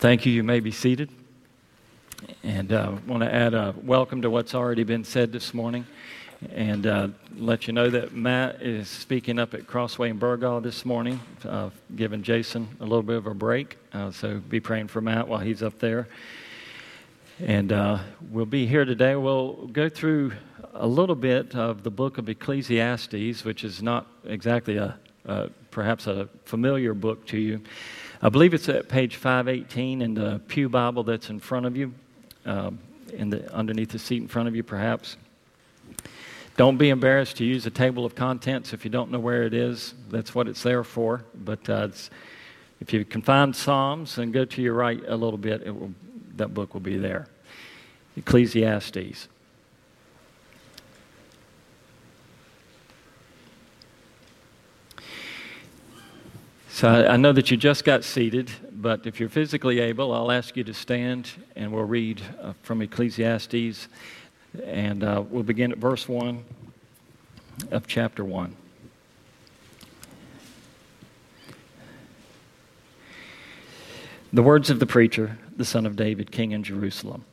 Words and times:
Thank 0.00 0.24
you. 0.24 0.32
You 0.32 0.44
may 0.44 0.60
be 0.60 0.70
seated. 0.70 1.10
And 2.44 2.72
I 2.72 2.82
uh, 2.82 2.98
want 3.08 3.24
to 3.24 3.34
add 3.34 3.52
a 3.52 3.74
welcome 3.82 4.22
to 4.22 4.30
what's 4.30 4.54
already 4.54 4.84
been 4.84 5.02
said 5.02 5.32
this 5.32 5.52
morning 5.52 5.84
and 6.52 6.86
uh, 6.86 7.08
let 7.36 7.66
you 7.66 7.72
know 7.72 7.90
that 7.90 8.14
Matt 8.14 8.62
is 8.62 8.86
speaking 8.86 9.40
up 9.40 9.54
at 9.54 9.66
Crossway 9.66 10.10
in 10.10 10.20
Burgaw 10.20 10.62
this 10.62 10.84
morning, 10.84 11.18
uh, 11.44 11.70
giving 11.96 12.22
Jason 12.22 12.68
a 12.78 12.84
little 12.84 13.02
bit 13.02 13.16
of 13.16 13.26
a 13.26 13.34
break. 13.34 13.76
Uh, 13.92 14.12
so 14.12 14.38
be 14.38 14.60
praying 14.60 14.86
for 14.86 15.00
Matt 15.00 15.26
while 15.26 15.40
he's 15.40 15.64
up 15.64 15.80
there. 15.80 16.06
And 17.40 17.72
uh, 17.72 17.98
we'll 18.30 18.46
be 18.46 18.68
here 18.68 18.84
today. 18.84 19.16
We'll 19.16 19.66
go 19.66 19.88
through 19.88 20.30
a 20.74 20.86
little 20.86 21.16
bit 21.16 21.56
of 21.56 21.82
the 21.82 21.90
book 21.90 22.18
of 22.18 22.28
Ecclesiastes, 22.28 23.44
which 23.44 23.64
is 23.64 23.82
not 23.82 24.06
exactly 24.24 24.76
a, 24.76 24.96
perhaps 25.72 26.06
a 26.06 26.28
familiar 26.44 26.94
book 26.94 27.26
to 27.26 27.36
you. 27.36 27.62
I 28.20 28.30
believe 28.30 28.52
it's 28.52 28.68
at 28.68 28.88
page 28.88 29.14
518 29.14 30.02
in 30.02 30.14
the 30.14 30.40
Pew 30.48 30.68
Bible 30.68 31.04
that's 31.04 31.30
in 31.30 31.38
front 31.38 31.66
of 31.66 31.76
you, 31.76 31.94
um, 32.44 32.80
in 33.12 33.30
the, 33.30 33.52
underneath 33.54 33.90
the 33.90 33.98
seat 34.00 34.20
in 34.20 34.26
front 34.26 34.48
of 34.48 34.56
you, 34.56 34.64
perhaps. 34.64 35.16
Don't 36.56 36.78
be 36.78 36.88
embarrassed 36.88 37.36
to 37.36 37.44
use 37.44 37.64
a 37.66 37.70
table 37.70 38.04
of 38.04 38.16
contents 38.16 38.72
if 38.72 38.84
you 38.84 38.90
don't 38.90 39.12
know 39.12 39.20
where 39.20 39.44
it 39.44 39.54
is. 39.54 39.94
That's 40.10 40.34
what 40.34 40.48
it's 40.48 40.64
there 40.64 40.82
for. 40.82 41.24
But 41.32 41.70
uh, 41.70 41.90
if 42.80 42.92
you 42.92 43.04
can 43.04 43.22
find 43.22 43.54
Psalms 43.54 44.18
and 44.18 44.32
go 44.32 44.44
to 44.44 44.62
your 44.62 44.74
right 44.74 45.00
a 45.06 45.14
little 45.14 45.38
bit, 45.38 45.64
will, 45.72 45.92
that 46.34 46.52
book 46.52 46.74
will 46.74 46.80
be 46.80 46.96
there. 46.96 47.28
Ecclesiastes. 48.16 49.28
So 56.78 56.88
I, 56.88 57.16
know 57.16 57.32
that 57.32 57.50
you 57.50 57.56
just 57.56 57.84
got 57.84 58.04
seated, 58.04 58.52
but 58.70 59.04
if 59.04 59.18
you're 59.18 59.28
physically 59.28 59.80
able, 59.80 60.14
I'll 60.14 60.30
ask 60.30 60.56
you 60.56 60.62
to 60.62 60.72
stand 60.72 61.28
and 61.56 61.72
we'll 61.72 61.82
read 61.82 62.22
uh, 62.40 62.52
from 62.62 62.82
Ecclesiastes. 62.82 63.88
And 64.64 65.02
uh, 65.02 65.24
we'll 65.28 65.42
begin 65.42 65.72
at 65.72 65.78
verse 65.78 66.08
1 66.08 66.44
of 67.72 67.88
chapter 67.88 68.24
1. 68.24 68.54
The 74.32 74.42
words 74.44 74.70
of 74.70 74.78
the 74.78 74.86
preacher, 74.86 75.36
the 75.56 75.64
son 75.64 75.84
of 75.84 75.96
David, 75.96 76.30
king 76.30 76.52
in 76.52 76.62
Jerusalem. 76.62 77.24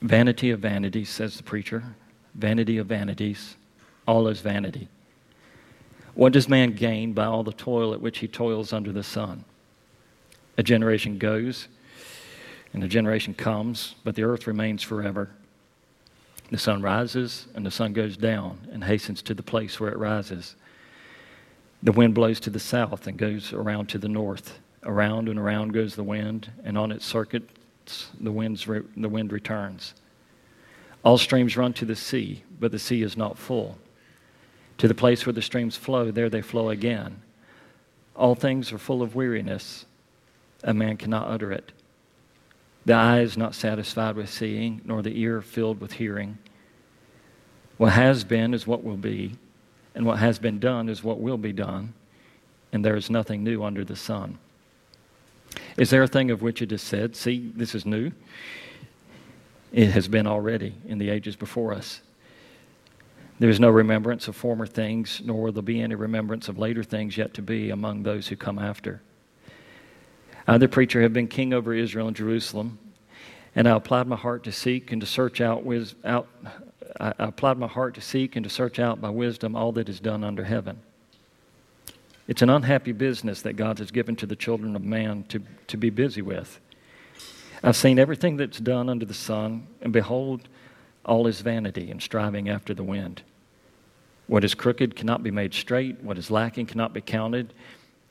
Vanity 0.00 0.52
of 0.52 0.60
vanities, 0.60 1.08
says 1.08 1.36
the 1.36 1.42
preacher. 1.42 1.82
Vanity 2.36 2.78
of 2.78 2.86
vanities. 2.86 3.56
All 4.06 4.28
is 4.28 4.40
vanity. 4.40 4.86
What 6.14 6.32
does 6.32 6.48
man 6.48 6.72
gain 6.72 7.12
by 7.12 7.24
all 7.24 7.42
the 7.42 7.52
toil 7.52 7.92
at 7.92 8.00
which 8.00 8.18
he 8.18 8.28
toils 8.28 8.72
under 8.72 8.92
the 8.92 9.02
sun? 9.02 9.44
A 10.56 10.62
generation 10.62 11.18
goes, 11.18 11.66
and 12.72 12.84
a 12.84 12.88
generation 12.88 13.34
comes, 13.34 13.96
but 14.04 14.14
the 14.14 14.22
earth 14.22 14.46
remains 14.46 14.82
forever. 14.82 15.30
The 16.50 16.58
sun 16.58 16.82
rises, 16.82 17.48
and 17.54 17.66
the 17.66 17.70
sun 17.70 17.92
goes 17.92 18.16
down, 18.16 18.58
and 18.70 18.84
hastens 18.84 19.22
to 19.22 19.34
the 19.34 19.42
place 19.42 19.80
where 19.80 19.90
it 19.90 19.98
rises. 19.98 20.54
The 21.82 21.92
wind 21.92 22.14
blows 22.14 22.38
to 22.40 22.50
the 22.50 22.60
south 22.60 23.06
and 23.06 23.18
goes 23.18 23.52
around 23.52 23.88
to 23.88 23.98
the 23.98 24.08
north. 24.08 24.60
Around 24.84 25.28
and 25.28 25.38
around 25.38 25.72
goes 25.72 25.96
the 25.96 26.04
wind, 26.04 26.50
and 26.62 26.78
on 26.78 26.92
its 26.92 27.04
circuits 27.04 28.10
the, 28.20 28.30
winds 28.30 28.68
re- 28.68 28.82
the 28.96 29.08
wind 29.08 29.32
returns. 29.32 29.94
All 31.02 31.18
streams 31.18 31.56
run 31.56 31.72
to 31.74 31.84
the 31.84 31.96
sea, 31.96 32.44
but 32.60 32.70
the 32.70 32.78
sea 32.78 33.02
is 33.02 33.16
not 33.16 33.36
full. 33.36 33.78
To 34.78 34.88
the 34.88 34.94
place 34.94 35.24
where 35.24 35.32
the 35.32 35.42
streams 35.42 35.76
flow, 35.76 36.10
there 36.10 36.28
they 36.28 36.42
flow 36.42 36.70
again. 36.70 37.22
All 38.16 38.34
things 38.34 38.72
are 38.72 38.78
full 38.78 39.02
of 39.02 39.14
weariness. 39.14 39.86
A 40.62 40.74
man 40.74 40.96
cannot 40.96 41.28
utter 41.28 41.52
it. 41.52 41.72
The 42.86 42.94
eye 42.94 43.20
is 43.20 43.36
not 43.36 43.54
satisfied 43.54 44.16
with 44.16 44.30
seeing, 44.30 44.80
nor 44.84 45.02
the 45.02 45.18
ear 45.18 45.40
filled 45.40 45.80
with 45.80 45.94
hearing. 45.94 46.38
What 47.76 47.92
has 47.92 48.24
been 48.24 48.54
is 48.54 48.66
what 48.66 48.84
will 48.84 48.96
be, 48.96 49.36
and 49.94 50.04
what 50.04 50.18
has 50.18 50.38
been 50.38 50.58
done 50.58 50.88
is 50.88 51.02
what 51.02 51.20
will 51.20 51.38
be 51.38 51.52
done, 51.52 51.94
and 52.72 52.84
there 52.84 52.96
is 52.96 53.10
nothing 53.10 53.42
new 53.42 53.64
under 53.64 53.84
the 53.84 53.96
sun. 53.96 54.38
Is 55.76 55.90
there 55.90 56.02
a 56.02 56.08
thing 56.08 56.30
of 56.30 56.42
which 56.42 56.62
it 56.62 56.72
is 56.72 56.82
said, 56.82 57.16
See, 57.16 57.52
this 57.54 57.74
is 57.74 57.86
new? 57.86 58.12
It 59.72 59.90
has 59.90 60.06
been 60.06 60.26
already 60.26 60.74
in 60.86 60.98
the 60.98 61.10
ages 61.10 61.36
before 61.36 61.72
us. 61.72 62.00
There 63.44 63.50
is 63.50 63.60
no 63.60 63.68
remembrance 63.68 64.26
of 64.26 64.36
former 64.36 64.64
things, 64.64 65.20
nor 65.22 65.42
will 65.42 65.52
there 65.52 65.62
be 65.62 65.82
any 65.82 65.94
remembrance 65.94 66.48
of 66.48 66.58
later 66.58 66.82
things 66.82 67.18
yet 67.18 67.34
to 67.34 67.42
be 67.42 67.68
among 67.68 68.02
those 68.02 68.26
who 68.26 68.36
come 68.36 68.58
after. 68.58 69.02
I, 70.48 70.56
the 70.56 70.66
preacher, 70.66 71.02
have 71.02 71.12
been 71.12 71.28
king 71.28 71.52
over 71.52 71.74
Israel 71.74 72.06
and 72.06 72.16
Jerusalem, 72.16 72.78
and 73.54 73.68
I 73.68 73.76
applied 73.76 74.06
my 74.06 74.16
heart 74.16 74.44
to 74.44 74.50
seek 74.50 74.92
and 74.92 75.00
to 75.02 75.06
search 75.06 75.42
out, 75.42 75.62
wis- 75.62 75.94
out 76.06 76.26
I 76.98 77.12
applied 77.18 77.58
my 77.58 77.66
heart 77.66 77.96
to 77.96 78.00
seek 78.00 78.34
and 78.34 78.44
to 78.44 78.48
search 78.48 78.78
out 78.78 79.02
by 79.02 79.10
wisdom 79.10 79.54
all 79.54 79.72
that 79.72 79.90
is 79.90 80.00
done 80.00 80.24
under 80.24 80.44
heaven. 80.44 80.80
It's 82.26 82.40
an 82.40 82.48
unhappy 82.48 82.92
business 82.92 83.42
that 83.42 83.56
God 83.56 83.78
has 83.78 83.90
given 83.90 84.16
to 84.16 84.26
the 84.26 84.36
children 84.36 84.74
of 84.74 84.82
man 84.82 85.22
to, 85.28 85.42
to 85.66 85.76
be 85.76 85.90
busy 85.90 86.22
with. 86.22 86.60
I've 87.62 87.76
seen 87.76 87.98
everything 87.98 88.38
that's 88.38 88.58
done 88.58 88.88
under 88.88 89.04
the 89.04 89.12
sun, 89.12 89.66
and 89.82 89.92
behold, 89.92 90.48
all 91.04 91.26
is 91.26 91.42
vanity 91.42 91.90
and 91.90 92.00
striving 92.00 92.48
after 92.48 92.72
the 92.72 92.82
wind. 92.82 93.20
What 94.26 94.44
is 94.44 94.54
crooked 94.54 94.96
cannot 94.96 95.22
be 95.22 95.30
made 95.30 95.52
straight, 95.52 96.02
what 96.02 96.18
is 96.18 96.30
lacking 96.30 96.66
cannot 96.66 96.92
be 96.94 97.00
counted. 97.00 97.52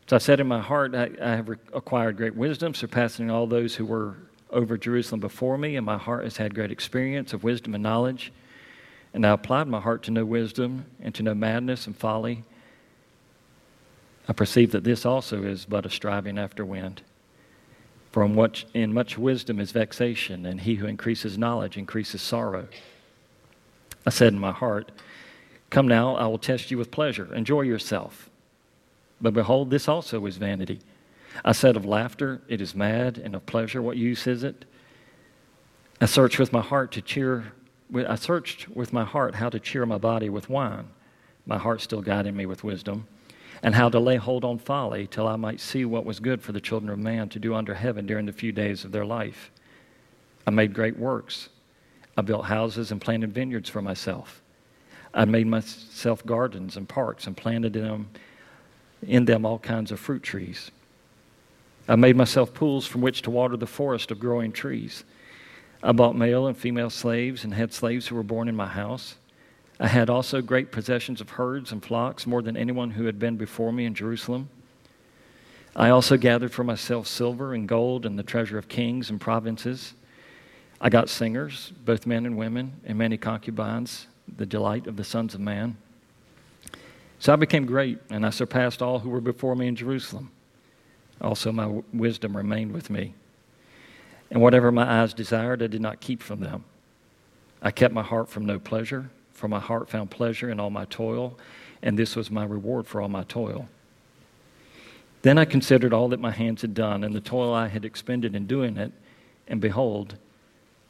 So 0.08 0.16
I 0.16 0.20
said 0.20 0.40
in 0.40 0.48
my 0.48 0.60
heart, 0.60 0.94
I, 0.94 1.10
I 1.22 1.30
have 1.36 1.50
acquired 1.74 2.18
great 2.18 2.36
wisdom, 2.36 2.74
surpassing 2.74 3.32
all 3.32 3.48
those 3.48 3.76
who 3.76 3.86
were 3.86 4.18
over 4.50 4.78
Jerusalem 4.78 5.20
before 5.20 5.58
me, 5.58 5.76
and 5.76 5.86
my 5.86 5.98
heart 5.98 6.24
has 6.24 6.38
had 6.38 6.54
great 6.54 6.72
experience 6.72 7.34
of 7.34 7.44
wisdom 7.44 7.74
and 7.74 7.82
knowledge. 7.82 8.32
And 9.14 9.26
I 9.26 9.32
applied 9.32 9.68
my 9.68 9.80
heart 9.80 10.04
to 10.04 10.12
know 10.12 10.26
wisdom 10.26 10.86
and 11.02 11.14
to 11.16 11.24
know 11.24 11.34
madness 11.34 11.88
and 11.88 11.98
folly. 11.98 12.44
I 14.28 14.34
perceive 14.34 14.72
that 14.72 14.84
this 14.84 15.06
also 15.06 15.44
is 15.44 15.66
but 15.66 15.86
a 15.86 15.90
striving 15.90 16.38
after 16.38 16.64
wind. 16.64 17.02
For 18.12 18.24
in 18.24 18.36
much, 18.36 18.68
in 18.74 18.94
much 18.94 19.18
wisdom 19.18 19.60
is 19.60 19.72
vexation, 19.72 20.46
and 20.46 20.62
he 20.62 20.76
who 20.76 20.86
increases 20.86 21.38
knowledge 21.38 21.78
increases 21.78 22.22
sorrow. 22.22 22.68
I 24.06 24.12
said 24.12 24.34
in 24.34 24.40
my 24.40 24.52
heart, 24.52 24.92
Come 25.74 25.88
now, 25.88 26.16
I 26.18 26.28
will 26.28 26.38
test 26.38 26.70
you 26.70 26.78
with 26.78 26.92
pleasure. 26.92 27.34
Enjoy 27.34 27.62
yourself. 27.62 28.30
But 29.20 29.34
behold, 29.34 29.72
this 29.72 29.88
also 29.88 30.24
is 30.28 30.38
vanity. 30.38 30.82
I 31.44 31.52
said 31.52 31.76
of 31.76 31.84
laughter, 31.84 32.44
it 32.48 32.62
is 32.62 32.76
mad, 32.76 33.18
and 33.18 33.34
of 33.34 33.44
pleasure, 33.48 33.82
what 33.82 33.98
use 33.98 34.28
is 34.28 34.44
it? 34.44 34.66
I 36.00 36.06
searched 36.06 36.38
with 36.38 36.54
my 36.54 36.62
heart 36.62 36.92
to 36.92 37.02
cheer, 37.02 37.54
I 37.92 38.14
searched 38.14 38.70
with 38.70 38.94
my 38.94 39.04
heart 39.04 39.34
how 39.34 39.50
to 39.50 39.60
cheer 39.60 39.84
my 39.88 39.98
body 39.98 40.30
with 40.30 40.48
wine, 40.48 40.90
my 41.48 41.58
heart 41.58 41.82
still 41.82 42.04
guiding 42.04 42.38
me 42.38 42.46
with 42.46 42.64
wisdom 42.64 43.08
and 43.64 43.74
how 43.74 43.90
to 43.90 44.00
lay 44.00 44.18
hold 44.18 44.46
on 44.46 44.60
folly 44.60 45.08
till 45.08 45.28
I 45.28 45.38
might 45.38 45.60
see 45.60 45.86
what 45.86 46.06
was 46.06 46.20
good 46.20 46.44
for 46.44 46.52
the 46.52 46.62
children 46.62 46.92
of 46.92 47.00
man 47.00 47.30
to 47.30 47.40
do 47.40 47.56
under 47.56 47.74
heaven 47.74 48.06
during 48.06 48.28
the 48.28 48.32
few 48.32 48.52
days 48.52 48.86
of 48.86 48.92
their 48.92 49.06
life. 49.06 49.50
I 50.46 50.52
made 50.52 50.76
great 50.76 51.00
works. 51.00 51.50
I 52.16 52.22
built 52.22 52.46
houses 52.46 52.92
and 52.92 53.02
planted 53.02 53.34
vineyards 53.34 53.72
for 53.72 53.82
myself. 53.82 54.43
I 55.14 55.26
made 55.26 55.48
myself 55.48 56.26
gardens 56.26 56.76
and 56.76 56.90
parks 56.90 57.28
and 57.28 57.38
planted 57.38 57.76
in 57.76 57.84
them 57.84 58.08
in 59.08 59.26
them 59.26 59.46
all 59.46 59.60
kinds 59.60 59.92
of 59.92 60.00
fruit 60.00 60.24
trees. 60.24 60.72
I 61.88 61.96
made 61.96 62.16
myself 62.16 62.54
pools 62.54 62.88
from 62.88 63.02
which 63.02 63.22
to 63.24 63.30
water 63.30 63.58
the 63.58 63.68
forest 63.68 64.12
of 64.12 64.20
growing 64.20 64.52
trees. 64.52 65.04
I 65.82 65.92
bought 65.92 66.16
male 66.16 66.48
and 66.48 66.56
female 66.56 66.90
slaves 66.90 67.44
and 67.44 67.54
had 67.54 67.74
slaves 67.74 68.08
who 68.08 68.16
were 68.16 68.24
born 68.24 68.48
in 68.48 68.56
my 68.56 68.68
house. 68.68 69.16
I 69.80 69.88
had 69.88 70.10
also 70.10 70.42
great 70.42 70.72
possessions 70.72 71.20
of 71.20 71.32
herds 71.32 71.72
and 71.74 71.84
flocks, 71.84 72.26
more 72.26 72.42
than 72.42 72.56
anyone 72.56 72.92
who 72.92 73.06
had 73.06 73.20
been 73.20 73.36
before 73.36 73.74
me 73.74 73.86
in 73.86 73.94
Jerusalem. 73.94 74.48
I 75.76 75.90
also 75.90 76.16
gathered 76.16 76.54
for 76.54 76.64
myself 76.64 77.08
silver 77.08 77.54
and 77.54 77.68
gold 77.68 78.06
and 78.06 78.18
the 78.18 78.24
treasure 78.24 78.58
of 78.58 78.70
kings 78.70 79.10
and 79.10 79.20
provinces. 79.20 79.94
I 80.80 80.90
got 80.90 81.10
singers, 81.10 81.74
both 81.84 82.06
men 82.06 82.26
and 82.26 82.38
women, 82.38 82.74
and 82.86 82.98
many 82.98 83.18
concubines, 83.18 84.08
the 84.38 84.46
delight 84.46 84.88
of 84.88 84.96
the 84.98 85.04
sons 85.04 85.34
of 85.34 85.42
man. 85.42 85.78
So 87.20 87.34
I 87.34 87.36
became 87.36 87.66
great, 87.66 88.00
and 88.10 88.26
I 88.26 88.30
surpassed 88.30 88.82
all 88.82 89.00
who 89.00 89.10
were 89.10 89.22
before 89.22 89.56
me 89.56 89.68
in 89.68 89.76
Jerusalem. 89.76 90.32
Also, 91.22 91.52
my 91.52 91.64
w- 91.64 91.84
wisdom 91.94 92.36
remained 92.36 92.74
with 92.74 92.90
me. 92.90 93.14
And 94.30 94.42
whatever 94.42 94.72
my 94.72 95.02
eyes 95.02 95.14
desired, 95.14 95.62
I 95.62 95.68
did 95.68 95.82
not 95.82 96.02
keep 96.02 96.22
from 96.22 96.42
them. 96.42 96.66
I 97.62 97.72
kept 97.72 97.94
my 97.94 98.04
heart 98.04 98.30
from 98.30 98.46
no 98.46 98.60
pleasure 98.60 99.10
for 99.34 99.48
my 99.48 99.60
heart 99.60 99.90
found 99.90 100.10
pleasure 100.10 100.50
in 100.50 100.60
all 100.60 100.70
my 100.70 100.86
toil, 100.86 101.38
and 101.82 102.00
this 102.00 102.16
was 102.16 102.32
my 102.32 102.46
reward 102.46 102.88
for 102.88 103.02
all 103.02 103.10
my 103.10 103.24
toil. 103.24 103.68
Then 105.24 105.38
I 105.38 105.46
considered 105.46 105.94
all 105.94 106.08
that 106.10 106.20
my 106.20 106.32
hands 106.32 106.62
had 106.62 106.74
done, 106.74 107.04
and 107.04 107.14
the 107.14 107.20
toil 107.20 107.54
I 107.54 107.68
had 107.68 107.84
expended 107.84 108.36
in 108.36 108.46
doing 108.46 108.78
it, 108.78 108.94
and 109.48 109.60
behold, 109.60 110.16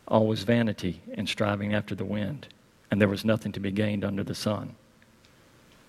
all 0.08 0.28
was 0.28 0.44
vanity 0.44 1.02
and 1.14 1.28
striving 1.28 1.74
after 1.74 1.96
the 1.96 2.06
wind, 2.06 2.48
and 2.94 3.01
there 3.01 3.07
was 3.07 3.25
nothing 3.25 3.51
to 3.51 3.60
be 3.60 3.72
gained 3.72 4.06
under 4.06 4.24
the 4.24 4.36
sun. 4.36 4.75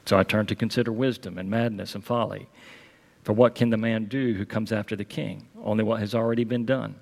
So 0.06 0.18
I 0.18 0.22
turned 0.22 0.48
to 0.48 0.54
consider 0.54 0.90
wisdom 0.90 1.36
and 1.36 1.50
madness 1.50 1.94
and 1.94 2.02
folly. 2.02 2.48
For 3.24 3.34
what 3.34 3.54
can 3.54 3.68
the 3.68 3.76
man 3.76 4.06
do 4.06 4.32
who 4.32 4.46
comes 4.46 4.72
after 4.72 4.96
the 4.96 5.04
king? 5.04 5.46
Only 5.62 5.84
what 5.84 6.00
has 6.00 6.14
already 6.14 6.44
been 6.44 6.64
done. 6.64 6.94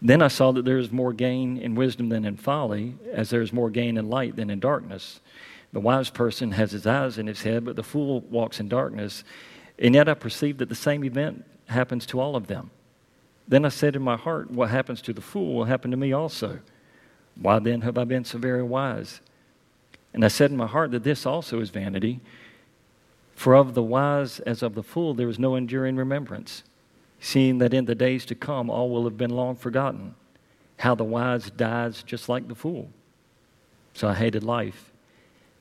Then 0.00 0.22
I 0.22 0.28
saw 0.28 0.52
that 0.52 0.64
there 0.64 0.78
is 0.78 0.90
more 0.90 1.12
gain 1.12 1.58
in 1.58 1.74
wisdom 1.74 2.08
than 2.08 2.24
in 2.24 2.38
folly, 2.38 2.94
as 3.12 3.28
there 3.28 3.42
is 3.42 3.52
more 3.52 3.68
gain 3.68 3.98
in 3.98 4.08
light 4.08 4.36
than 4.36 4.48
in 4.48 4.58
darkness. 4.58 5.20
The 5.74 5.80
wise 5.80 6.08
person 6.08 6.52
has 6.52 6.70
his 6.70 6.86
eyes 6.86 7.18
in 7.18 7.26
his 7.26 7.42
head, 7.42 7.62
but 7.62 7.76
the 7.76 7.82
fool 7.82 8.22
walks 8.22 8.58
in 8.58 8.70
darkness. 8.70 9.22
And 9.78 9.94
yet 9.94 10.08
I 10.08 10.14
perceived 10.14 10.60
that 10.60 10.70
the 10.70 10.74
same 10.74 11.04
event 11.04 11.44
happens 11.66 12.06
to 12.06 12.20
all 12.20 12.36
of 12.36 12.46
them. 12.46 12.70
Then 13.46 13.66
I 13.66 13.68
said 13.68 13.96
in 13.96 14.02
my 14.02 14.16
heart, 14.16 14.50
What 14.50 14.70
happens 14.70 15.02
to 15.02 15.12
the 15.12 15.20
fool 15.20 15.54
will 15.54 15.64
happen 15.66 15.90
to 15.90 15.98
me 15.98 16.14
also. 16.14 16.60
Why 17.40 17.58
then 17.58 17.82
have 17.82 17.98
I 17.98 18.04
been 18.04 18.24
so 18.24 18.38
very 18.38 18.62
wise? 18.62 19.20
And 20.12 20.24
I 20.24 20.28
said 20.28 20.50
in 20.50 20.56
my 20.56 20.66
heart 20.66 20.90
that 20.92 21.04
this 21.04 21.26
also 21.26 21.60
is 21.60 21.70
vanity. 21.70 22.20
For 23.34 23.54
of 23.54 23.74
the 23.74 23.82
wise 23.82 24.40
as 24.40 24.62
of 24.62 24.74
the 24.74 24.82
fool 24.82 25.12
there 25.12 25.28
is 25.28 25.38
no 25.38 25.54
enduring 25.54 25.96
remembrance, 25.96 26.62
seeing 27.20 27.58
that 27.58 27.74
in 27.74 27.84
the 27.84 27.94
days 27.94 28.24
to 28.26 28.34
come 28.34 28.70
all 28.70 28.90
will 28.90 29.04
have 29.04 29.18
been 29.18 29.30
long 29.30 29.56
forgotten. 29.56 30.14
How 30.78 30.94
the 30.94 31.04
wise 31.04 31.50
dies 31.50 32.02
just 32.02 32.28
like 32.28 32.48
the 32.48 32.54
fool. 32.54 32.88
So 33.92 34.08
I 34.08 34.14
hated 34.14 34.42
life, 34.42 34.92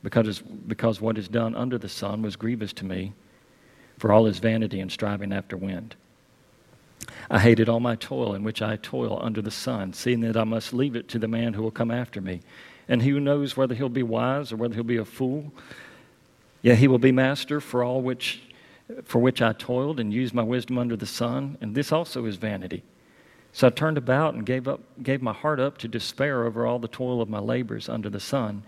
because, 0.03 0.41
because 0.41 1.01
what 1.01 1.17
is 1.17 1.27
done 1.27 1.55
under 1.55 1.77
the 1.77 1.89
sun 1.89 2.21
was 2.21 2.35
grievous 2.35 2.73
to 2.73 2.85
me, 2.85 3.13
for 3.97 4.11
all 4.11 4.25
is 4.25 4.39
vanity 4.39 4.79
and 4.79 4.91
striving 4.91 5.33
after 5.33 5.55
wind. 5.57 5.95
I 7.29 7.39
hated 7.39 7.69
all 7.69 7.79
my 7.79 7.95
toil 7.95 8.33
in 8.35 8.43
which 8.43 8.61
I 8.61 8.75
toil 8.75 9.19
under 9.21 9.41
the 9.41 9.51
sun, 9.51 9.93
seeing 9.93 10.21
that 10.21 10.37
I 10.37 10.43
must 10.43 10.73
leave 10.73 10.95
it 10.95 11.07
to 11.09 11.19
the 11.19 11.27
man 11.27 11.53
who 11.53 11.63
will 11.63 11.71
come 11.71 11.91
after 11.91 12.21
me. 12.21 12.41
And 12.87 13.01
who 13.01 13.19
knows 13.19 13.57
whether 13.57 13.73
he'll 13.73 13.89
be 13.89 14.03
wise 14.03 14.51
or 14.51 14.57
whether 14.57 14.75
he'll 14.75 14.83
be 14.83 14.97
a 14.97 15.05
fool? 15.05 15.51
Yet 16.61 16.77
he 16.77 16.87
will 16.87 16.99
be 16.99 17.11
master 17.11 17.59
for 17.59 17.83
all 17.83 18.01
which, 18.01 18.41
for 19.03 19.19
which 19.19 19.41
I 19.41 19.53
toiled 19.53 19.99
and 19.99 20.13
used 20.13 20.33
my 20.33 20.43
wisdom 20.43 20.77
under 20.77 20.95
the 20.95 21.05
sun, 21.05 21.57
and 21.61 21.73
this 21.73 21.91
also 21.91 22.25
is 22.25 22.35
vanity. 22.35 22.83
So 23.53 23.67
I 23.67 23.69
turned 23.69 23.97
about 23.97 24.33
and 24.33 24.45
gave, 24.45 24.67
up, 24.67 24.81
gave 25.01 25.21
my 25.21 25.31
heart 25.31 25.59
up 25.59 25.77
to 25.79 25.87
despair 25.87 26.43
over 26.43 26.65
all 26.65 26.77
the 26.77 26.87
toil 26.87 27.21
of 27.21 27.29
my 27.29 27.39
labors 27.39 27.87
under 27.87 28.09
the 28.09 28.19
sun. 28.19 28.63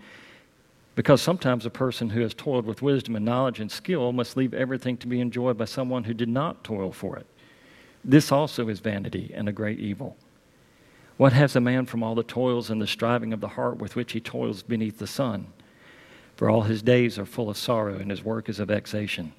Because 0.94 1.22
sometimes 1.22 1.66
a 1.66 1.70
person 1.70 2.10
who 2.10 2.22
has 2.22 2.34
toiled 2.34 2.66
with 2.66 2.82
wisdom 2.82 3.14
and 3.14 3.24
knowledge 3.24 3.60
and 3.60 3.70
skill 3.70 4.12
must 4.12 4.36
leave 4.36 4.54
everything 4.54 4.96
to 4.96 5.06
be 5.06 5.20
enjoyed 5.20 5.58
by 5.58 5.66
someone 5.66 6.04
who 6.04 6.14
did 6.14 6.28
not 6.28 6.64
toil 6.64 6.90
for 6.90 7.16
it. 7.16 7.26
This 8.04 8.32
also 8.32 8.68
is 8.68 8.80
vanity 8.80 9.32
and 9.34 9.48
a 9.48 9.52
great 9.52 9.78
evil. 9.78 10.16
What 11.16 11.32
has 11.32 11.56
a 11.56 11.60
man 11.60 11.86
from 11.86 12.02
all 12.02 12.14
the 12.14 12.22
toils 12.22 12.70
and 12.70 12.80
the 12.80 12.86
striving 12.86 13.32
of 13.32 13.40
the 13.40 13.48
heart 13.48 13.78
with 13.78 13.96
which 13.96 14.12
he 14.12 14.20
toils 14.20 14.62
beneath 14.62 14.98
the 14.98 15.06
sun? 15.06 15.48
For 16.36 16.48
all 16.48 16.62
his 16.62 16.82
days 16.82 17.18
are 17.18 17.26
full 17.26 17.50
of 17.50 17.56
sorrow, 17.56 17.96
and 17.96 18.12
his 18.12 18.22
work 18.22 18.48
is 18.48 18.60
a 18.60 18.64
vexation. 18.64 19.32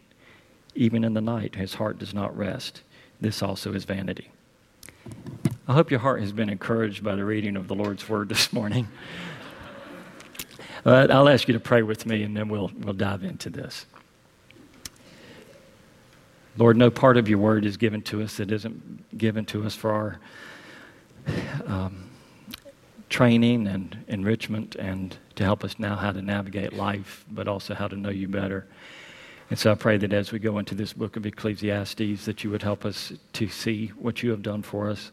Even 0.76 1.06
in 1.06 1.14
the 1.14 1.22
night, 1.22 1.56
his 1.56 1.76
heart 1.76 1.98
does 1.98 2.14
not 2.14 2.38
rest. 2.38 2.82
This 3.22 3.42
also 3.42 3.74
is 3.74 3.86
vanity. 3.86 4.30
I 5.66 5.74
hope 5.74 5.92
your 5.92 6.02
heart 6.02 6.20
has 6.20 6.34
been 6.34 6.50
encouraged 6.50 7.02
by 7.02 7.16
the 7.16 7.24
reading 7.24 7.56
of 7.56 7.70
the 7.70 7.76
Lord's 7.76 8.10
word 8.10 8.28
this 8.28 8.52
morning. 8.52 8.90
I'll 10.86 11.30
ask 11.30 11.48
you 11.48 11.54
to 11.54 11.60
pray 11.62 11.84
with 11.84 12.06
me, 12.06 12.24
and 12.24 12.36
then 12.36 12.50
we'll, 12.50 12.72
we'll 12.80 12.94
dive 12.94 13.24
into 13.24 13.50
this. 13.50 13.86
Lord, 16.58 16.78
no 16.78 16.90
part 16.90 17.18
of 17.18 17.30
your 17.30 17.40
word 17.40 17.66
is 17.66 17.78
given 17.78 18.02
to 18.04 18.22
us 18.22 18.38
that 18.38 18.52
isn't 18.52 19.18
given 19.18 19.46
to 19.46 19.66
us 19.66 19.76
for 19.76 19.92
our 19.92 20.20
um, 21.66 22.10
training 23.10 23.68
and 23.68 23.98
enrichment 24.08 24.76
and 24.76 25.18
to 25.36 25.44
help 25.44 25.64
us 25.64 25.80
now 25.80 25.96
how 25.96 26.12
to 26.12 26.22
navigate 26.22 26.74
life, 26.74 27.26
but 27.32 27.48
also 27.48 27.74
how 27.74 27.88
to 27.88 27.96
know 27.96 28.10
you 28.10 28.28
better. 28.28 28.68
And 29.50 29.58
so 29.58 29.72
I 29.72 29.76
pray 29.76 29.98
that 29.98 30.14
as 30.14 30.32
we 30.32 30.40
go 30.40 30.60
into 30.60 30.76
this 30.76 30.94
book 30.94 31.16
of 31.16 31.26
Ecclesiastes, 31.26 32.26
that 32.26 32.44
you 32.44 32.52
would 32.52 32.62
help 32.62 32.86
us 32.86 33.14
to 33.34 33.48
see 33.48 33.88
what 33.98 34.22
you 34.22 34.30
have 34.32 34.44
done 34.44 34.62
for 34.62 34.90
us. 34.90 35.12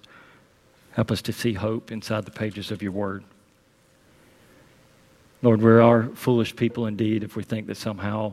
Help 0.93 1.11
us 1.11 1.23
to 1.23 1.33
see 1.33 1.55
hope 1.55 1.91
inside 1.91 2.25
the 2.25 2.31
pages 2.31 2.71
of 2.71 2.83
your 2.83 2.93
word. 2.93 3.25
Lord, 5.43 5.63
we 5.63 5.71
are 5.71 6.05
foolish 6.15 6.57
people 6.57 6.87
indeed 6.87 7.23
if 7.23 7.37
we 7.37 7.43
think 7.43 7.67
that 7.69 7.77
somehow 7.77 8.33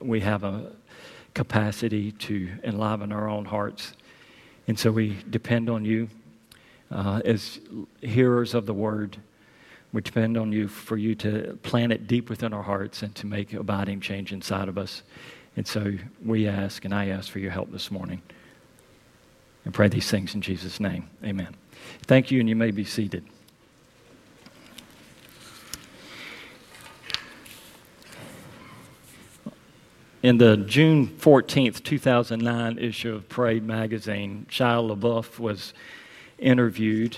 we 0.00 0.20
have 0.20 0.44
a 0.44 0.72
capacity 1.34 2.12
to 2.12 2.50
enliven 2.64 3.12
our 3.12 3.28
own 3.28 3.44
hearts. 3.44 3.92
And 4.66 4.78
so 4.78 4.90
we 4.90 5.16
depend 5.30 5.68
on 5.68 5.84
you 5.84 6.08
uh, 6.90 7.20
as 7.24 7.60
hearers 8.00 8.54
of 8.54 8.66
the 8.66 8.74
word, 8.74 9.16
we 9.92 10.00
depend 10.02 10.36
on 10.36 10.52
you 10.52 10.68
for 10.68 10.96
you 10.96 11.14
to 11.16 11.58
plant 11.62 11.92
it 11.92 12.06
deep 12.06 12.28
within 12.28 12.52
our 12.52 12.62
hearts 12.62 13.02
and 13.02 13.14
to 13.16 13.26
make 13.26 13.52
abiding 13.52 14.00
change 14.00 14.32
inside 14.32 14.68
of 14.68 14.78
us. 14.78 15.02
And 15.56 15.66
so 15.66 15.94
we 16.24 16.46
ask, 16.46 16.84
and 16.84 16.94
I 16.94 17.08
ask 17.08 17.30
for 17.30 17.38
your 17.38 17.50
help 17.50 17.72
this 17.72 17.90
morning. 17.90 18.22
And 19.64 19.74
pray 19.74 19.88
these 19.88 20.10
things 20.10 20.34
in 20.34 20.40
Jesus' 20.40 20.80
name. 20.80 21.10
Amen. 21.24 21.54
Thank 22.02 22.30
you, 22.30 22.40
and 22.40 22.48
you 22.48 22.56
may 22.56 22.70
be 22.70 22.84
seated. 22.84 23.24
In 30.22 30.36
the 30.36 30.58
June 30.58 31.08
14th, 31.08 31.82
2009 31.82 32.78
issue 32.78 33.14
of 33.14 33.26
Parade 33.30 33.62
magazine, 33.62 34.44
Shia 34.50 34.94
LaBeouf 34.94 35.38
was 35.38 35.72
interviewed. 36.38 37.16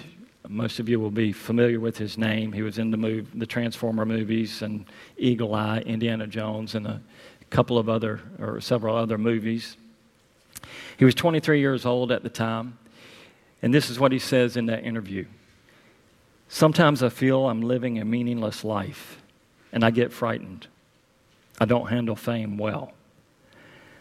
Most 0.48 0.78
of 0.78 0.88
you 0.88 1.00
will 1.00 1.10
be 1.10 1.32
familiar 1.32 1.80
with 1.80 1.98
his 1.98 2.16
name. 2.16 2.52
He 2.52 2.62
was 2.62 2.78
in 2.78 2.92
the, 2.92 3.26
the 3.34 3.44
Transformer 3.44 4.06
movies 4.06 4.62
and 4.62 4.86
Eagle 5.16 5.52
Eye, 5.52 5.80
Indiana 5.80 6.28
Jones, 6.28 6.76
and 6.76 6.86
a 6.86 7.00
couple 7.50 7.76
of 7.76 7.88
other, 7.88 8.20
or 8.38 8.60
several 8.60 8.94
other 8.94 9.18
movies. 9.18 9.76
He 10.96 11.04
was 11.04 11.16
23 11.16 11.58
years 11.58 11.84
old 11.84 12.12
at 12.12 12.22
the 12.22 12.30
time, 12.30 12.78
and 13.62 13.74
this 13.74 13.90
is 13.90 13.98
what 13.98 14.12
he 14.12 14.20
says 14.20 14.56
in 14.56 14.66
that 14.66 14.84
interview 14.84 15.26
Sometimes 16.48 17.02
I 17.02 17.08
feel 17.08 17.48
I'm 17.48 17.62
living 17.62 17.98
a 17.98 18.04
meaningless 18.04 18.62
life, 18.62 19.20
and 19.72 19.84
I 19.84 19.90
get 19.90 20.12
frightened. 20.12 20.68
I 21.62 21.64
don't 21.64 21.86
handle 21.86 22.16
fame 22.16 22.58
well. 22.58 22.92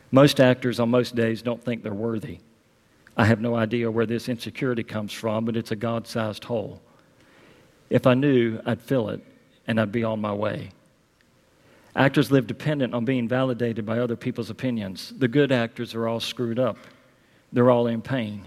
Most 0.10 0.40
actors 0.40 0.80
on 0.80 0.90
most 0.90 1.14
days 1.14 1.44
don't 1.44 1.64
think 1.64 1.84
they're 1.84 1.94
worthy. 1.94 2.40
I 3.16 3.26
have 3.26 3.40
no 3.40 3.54
idea 3.54 3.92
where 3.92 4.08
this 4.08 4.30
insecurity 4.30 4.82
comes 4.82 5.14
from, 5.14 5.46
but 5.46 5.56
it's 5.56 5.70
a 5.70 5.76
God 5.76 6.08
sized 6.08 6.44
hole. 6.44 6.82
If 7.92 8.08
I 8.08 8.16
knew, 8.16 8.60
I'd 8.66 8.82
fill 8.82 9.10
it 9.10 9.22
and 9.68 9.80
I'd 9.80 9.92
be 9.92 10.04
on 10.04 10.20
my 10.20 10.34
way. 10.34 10.72
Actors 11.96 12.32
live 12.32 12.48
dependent 12.48 12.96
on 12.96 13.06
being 13.06 13.28
validated 13.28 13.86
by 13.86 14.00
other 14.00 14.16
people's 14.16 14.50
opinions. 14.50 15.14
The 15.16 15.28
good 15.28 15.52
actors 15.52 15.94
are 15.94 16.08
all 16.08 16.20
screwed 16.20 16.58
up, 16.58 16.78
they're 17.54 17.70
all 17.70 17.86
in 17.86 18.02
pain. 18.02 18.44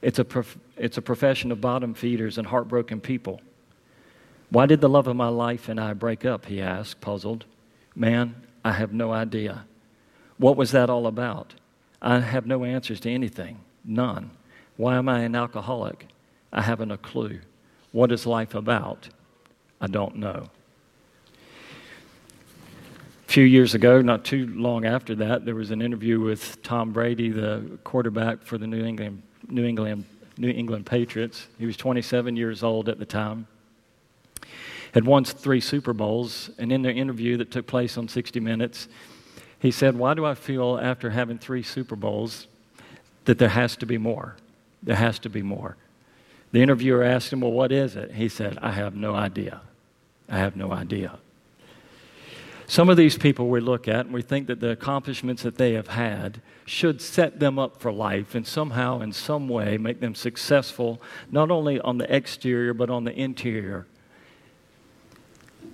It's 0.00 0.18
a, 0.18 0.24
prof- 0.24 0.56
it's 0.78 0.96
a 0.96 1.02
profession 1.02 1.52
of 1.52 1.60
bottom 1.60 1.92
feeders 1.92 2.38
and 2.38 2.46
heartbroken 2.46 3.02
people. 3.02 3.42
Why 4.48 4.64
did 4.64 4.80
the 4.80 4.88
love 4.88 5.08
of 5.08 5.16
my 5.16 5.28
life 5.28 5.68
and 5.68 5.78
I 5.78 5.92
break 5.92 6.24
up? 6.24 6.46
He 6.46 6.62
asked, 6.62 7.02
puzzled. 7.02 7.44
Man, 8.00 8.34
I 8.64 8.72
have 8.72 8.94
no 8.94 9.12
idea. 9.12 9.66
What 10.38 10.56
was 10.56 10.70
that 10.70 10.88
all 10.88 11.06
about? 11.06 11.52
I 12.00 12.20
have 12.20 12.46
no 12.46 12.64
answers 12.64 12.98
to 13.00 13.10
anything. 13.10 13.60
None. 13.84 14.30
Why 14.78 14.96
am 14.96 15.06
I 15.06 15.20
an 15.20 15.34
alcoholic? 15.34 16.06
I 16.50 16.62
haven't 16.62 16.92
a 16.92 16.96
clue. 16.96 17.40
What 17.92 18.10
is 18.10 18.24
life 18.24 18.54
about? 18.54 19.10
I 19.82 19.86
don't 19.86 20.16
know. 20.16 20.48
A 23.28 23.30
few 23.30 23.44
years 23.44 23.74
ago, 23.74 24.00
not 24.00 24.24
too 24.24 24.46
long 24.46 24.86
after 24.86 25.14
that, 25.16 25.44
there 25.44 25.54
was 25.54 25.70
an 25.70 25.82
interview 25.82 26.20
with 26.20 26.62
Tom 26.62 26.94
Brady, 26.94 27.28
the 27.28 27.78
quarterback 27.84 28.42
for 28.42 28.56
the 28.56 28.66
New 28.66 28.82
England, 28.82 29.20
New 29.50 29.66
England, 29.66 30.06
New 30.38 30.48
England 30.48 30.86
Patriots. 30.86 31.48
He 31.58 31.66
was 31.66 31.76
27 31.76 32.34
years 32.34 32.62
old 32.62 32.88
at 32.88 32.98
the 32.98 33.04
time. 33.04 33.46
Had 34.94 35.04
won 35.04 35.24
three 35.24 35.60
Super 35.60 35.92
Bowls, 35.92 36.50
and 36.58 36.72
in 36.72 36.82
the 36.82 36.92
interview 36.92 37.36
that 37.36 37.50
took 37.50 37.66
place 37.66 37.96
on 37.96 38.08
60 38.08 38.40
Minutes, 38.40 38.88
he 39.58 39.70
said, 39.70 39.96
Why 39.96 40.14
do 40.14 40.24
I 40.24 40.34
feel 40.34 40.78
after 40.80 41.10
having 41.10 41.38
three 41.38 41.62
Super 41.62 41.96
Bowls 41.96 42.46
that 43.24 43.38
there 43.38 43.48
has 43.48 43.76
to 43.76 43.86
be 43.86 43.98
more. 43.98 44.36
There 44.82 44.96
has 44.96 45.18
to 45.20 45.28
be 45.28 45.42
more. 45.42 45.76
The 46.52 46.62
interviewer 46.62 47.04
asked 47.04 47.32
him, 47.32 47.40
Well, 47.40 47.52
what 47.52 47.72
is 47.72 47.96
it? 47.96 48.12
He 48.12 48.28
said, 48.28 48.58
I 48.60 48.72
have 48.72 48.94
no 48.94 49.14
idea. 49.14 49.60
I 50.28 50.38
have 50.38 50.56
no 50.56 50.72
idea. 50.72 51.18
Some 52.66 52.88
of 52.88 52.96
these 52.96 53.18
people 53.18 53.48
we 53.48 53.60
look 53.60 53.88
at 53.88 54.06
and 54.06 54.14
we 54.14 54.22
think 54.22 54.46
that 54.46 54.60
the 54.60 54.70
accomplishments 54.70 55.42
that 55.42 55.58
they 55.58 55.72
have 55.72 55.88
had 55.88 56.40
should 56.64 57.00
set 57.00 57.40
them 57.40 57.58
up 57.58 57.80
for 57.80 57.90
life 57.90 58.34
and 58.36 58.46
somehow, 58.46 59.00
in 59.00 59.12
some 59.12 59.48
way, 59.48 59.76
make 59.76 60.00
them 60.00 60.14
successful, 60.14 61.02
not 61.32 61.50
only 61.50 61.80
on 61.80 61.98
the 61.98 62.14
exterior, 62.14 62.72
but 62.72 62.88
on 62.88 63.02
the 63.04 63.12
interior. 63.12 63.86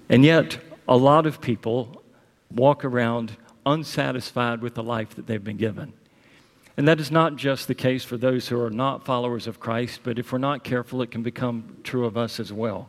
And 0.08 0.24
yet, 0.24 0.58
a 0.88 0.96
lot 0.96 1.26
of 1.26 1.40
people 1.40 2.02
walk 2.50 2.84
around 2.84 3.36
unsatisfied 3.64 4.62
with 4.62 4.74
the 4.74 4.82
life 4.82 5.14
that 5.16 5.26
they've 5.26 5.42
been 5.42 5.56
given. 5.56 5.92
And 6.76 6.86
that 6.86 7.00
is 7.00 7.10
not 7.10 7.36
just 7.36 7.68
the 7.68 7.74
case 7.74 8.04
for 8.04 8.16
those 8.16 8.48
who 8.48 8.60
are 8.60 8.70
not 8.70 9.04
followers 9.04 9.46
of 9.46 9.58
Christ, 9.58 10.00
but 10.04 10.18
if 10.18 10.30
we're 10.30 10.38
not 10.38 10.62
careful, 10.62 11.02
it 11.02 11.10
can 11.10 11.22
become 11.22 11.78
true 11.82 12.04
of 12.04 12.16
us 12.16 12.38
as 12.38 12.52
well. 12.52 12.88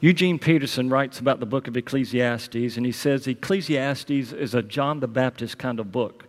Eugene 0.00 0.40
Peterson 0.40 0.90
writes 0.90 1.20
about 1.20 1.38
the 1.38 1.46
book 1.46 1.68
of 1.68 1.76
Ecclesiastes, 1.76 2.76
and 2.76 2.84
he 2.84 2.90
says 2.90 3.28
Ecclesiastes 3.28 4.32
is 4.32 4.54
a 4.54 4.60
John 4.62 4.98
the 4.98 5.06
Baptist 5.06 5.58
kind 5.58 5.78
of 5.78 5.92
book. 5.92 6.26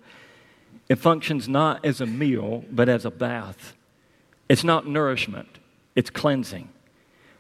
It 0.88 0.98
functions 1.00 1.50
not 1.50 1.84
as 1.84 2.00
a 2.00 2.06
meal, 2.06 2.64
but 2.72 2.88
as 2.88 3.04
a 3.04 3.10
bath. 3.12 3.74
It's 4.48 4.64
not 4.64 4.86
nourishment, 4.86 5.58
it's 5.96 6.12
cleansing. 6.12 6.70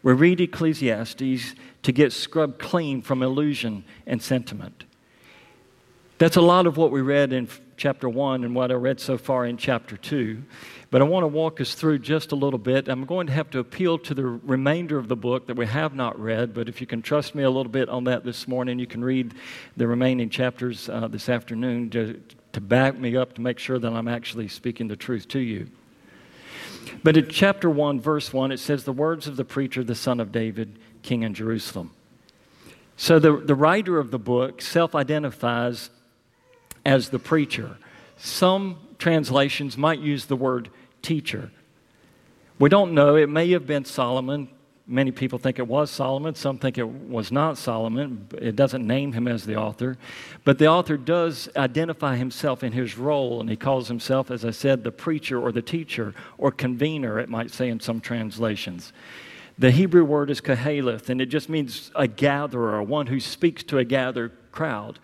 We 0.03 0.11
read 0.11 0.41
Ecclesiastes 0.41 1.55
to 1.83 1.91
get 1.91 2.11
scrubbed 2.11 2.59
clean 2.59 3.01
from 3.01 3.23
illusion 3.23 3.85
and 4.05 4.21
sentiment. 4.21 4.83
That's 6.17 6.35
a 6.35 6.41
lot 6.41 6.67
of 6.67 6.77
what 6.77 6.91
we 6.91 7.01
read 7.01 7.33
in 7.33 7.47
chapter 7.75 8.07
1 8.07 8.43
and 8.43 8.53
what 8.53 8.71
I 8.71 8.75
read 8.75 8.99
so 8.99 9.17
far 9.17 9.45
in 9.45 9.57
chapter 9.57 9.97
2. 9.97 10.43
But 10.91 11.01
I 11.01 11.05
want 11.05 11.23
to 11.23 11.27
walk 11.27 11.59
us 11.59 11.73
through 11.73 11.99
just 11.99 12.31
a 12.31 12.35
little 12.35 12.59
bit. 12.59 12.87
I'm 12.87 13.05
going 13.05 13.27
to 13.27 13.33
have 13.33 13.49
to 13.51 13.59
appeal 13.59 13.97
to 13.99 14.13
the 14.13 14.25
remainder 14.25 14.97
of 14.97 15.07
the 15.07 15.15
book 15.15 15.47
that 15.47 15.55
we 15.55 15.65
have 15.65 15.95
not 15.95 16.19
read, 16.19 16.53
but 16.53 16.69
if 16.69 16.81
you 16.81 16.87
can 16.87 17.01
trust 17.01 17.33
me 17.33 17.43
a 17.43 17.49
little 17.49 17.71
bit 17.71 17.89
on 17.89 18.03
that 18.03 18.23
this 18.23 18.47
morning, 18.47 18.77
you 18.79 18.87
can 18.87 19.03
read 19.03 19.33
the 19.75 19.87
remaining 19.87 20.29
chapters 20.29 20.87
uh, 20.87 21.07
this 21.07 21.29
afternoon 21.29 21.89
to, 21.89 22.21
to 22.51 22.61
back 22.61 22.97
me 22.97 23.17
up 23.17 23.33
to 23.33 23.41
make 23.41 23.57
sure 23.57 23.79
that 23.79 23.91
I'm 23.91 24.07
actually 24.07 24.49
speaking 24.49 24.87
the 24.87 24.95
truth 24.95 25.27
to 25.29 25.39
you. 25.39 25.67
But 27.03 27.17
in 27.17 27.29
chapter 27.29 27.69
1, 27.69 27.99
verse 27.99 28.33
1, 28.33 28.51
it 28.51 28.59
says, 28.59 28.83
The 28.83 28.93
words 28.93 29.27
of 29.27 29.35
the 29.35 29.45
preacher, 29.45 29.83
the 29.83 29.95
son 29.95 30.19
of 30.19 30.31
David, 30.31 30.79
king 31.01 31.23
in 31.23 31.33
Jerusalem. 31.33 31.91
So 32.95 33.19
the, 33.19 33.37
the 33.37 33.55
writer 33.55 33.99
of 33.99 34.11
the 34.11 34.19
book 34.19 34.61
self 34.61 34.95
identifies 34.95 35.89
as 36.85 37.09
the 37.09 37.19
preacher. 37.19 37.77
Some 38.17 38.77
translations 38.99 39.77
might 39.77 39.99
use 39.99 40.25
the 40.25 40.35
word 40.35 40.69
teacher. 41.01 41.51
We 42.59 42.69
don't 42.69 42.93
know. 42.93 43.15
It 43.15 43.29
may 43.29 43.49
have 43.51 43.65
been 43.65 43.85
Solomon. 43.85 44.49
Many 44.85 45.11
people 45.11 45.39
think 45.39 45.59
it 45.59 45.67
was 45.67 45.89
Solomon. 45.89 46.35
Some 46.35 46.57
think 46.57 46.77
it 46.77 46.87
was 46.87 47.31
not 47.31 47.57
Solomon. 47.57 48.27
It 48.37 48.57
doesn't 48.57 48.85
name 48.85 49.13
him 49.13 49.29
as 49.29 49.45
the 49.45 49.55
author. 49.55 49.97
But 50.43 50.59
the 50.59 50.67
author 50.67 50.97
does 50.97 51.47
identify 51.55 52.17
himself 52.17 52.63
in 52.63 52.73
his 52.73 52.97
role, 52.97 53.39
and 53.39 53.49
he 53.49 53.55
calls 53.55 53.87
himself, 53.87 54.29
as 54.29 54.43
I 54.43 54.51
said, 54.51 54.83
the 54.83 54.91
preacher 54.91 55.39
or 55.39 55.53
the 55.53 55.61
teacher 55.61 56.13
or 56.37 56.51
convener, 56.51 57.17
it 57.17 57.29
might 57.29 57.51
say 57.51 57.69
in 57.69 57.79
some 57.79 58.01
translations. 58.01 58.91
The 59.57 59.71
Hebrew 59.71 60.03
word 60.03 60.29
is 60.29 60.41
Qoheleth, 60.41 61.07
and 61.09 61.21
it 61.21 61.27
just 61.27 61.47
means 61.47 61.89
a 61.95 62.07
gatherer, 62.07 62.83
one 62.83 63.07
who 63.07 63.21
speaks 63.21 63.63
to 63.63 63.77
a 63.77 63.85
gathered 63.85 64.33
crowd. 64.51 64.99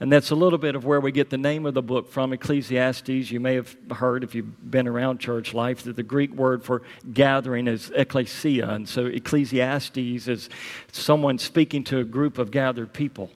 And 0.00 0.10
that's 0.10 0.30
a 0.30 0.34
little 0.34 0.58
bit 0.58 0.74
of 0.74 0.86
where 0.86 0.98
we 0.98 1.12
get 1.12 1.28
the 1.28 1.36
name 1.36 1.66
of 1.66 1.74
the 1.74 1.82
book 1.82 2.08
from, 2.10 2.32
Ecclesiastes. 2.32 3.30
You 3.30 3.38
may 3.38 3.54
have 3.54 3.76
heard, 3.90 4.24
if 4.24 4.34
you've 4.34 4.70
been 4.70 4.88
around 4.88 5.20
church 5.20 5.52
life, 5.52 5.82
that 5.82 5.94
the 5.94 6.02
Greek 6.02 6.32
word 6.32 6.64
for 6.64 6.80
gathering 7.12 7.68
is 7.68 7.92
ecclesia. 7.94 8.70
And 8.70 8.88
so 8.88 9.04
Ecclesiastes 9.04 9.98
is 10.26 10.48
someone 10.90 11.38
speaking 11.38 11.84
to 11.84 11.98
a 11.98 12.04
group 12.04 12.38
of 12.38 12.50
gathered 12.50 12.94
people. 12.94 13.30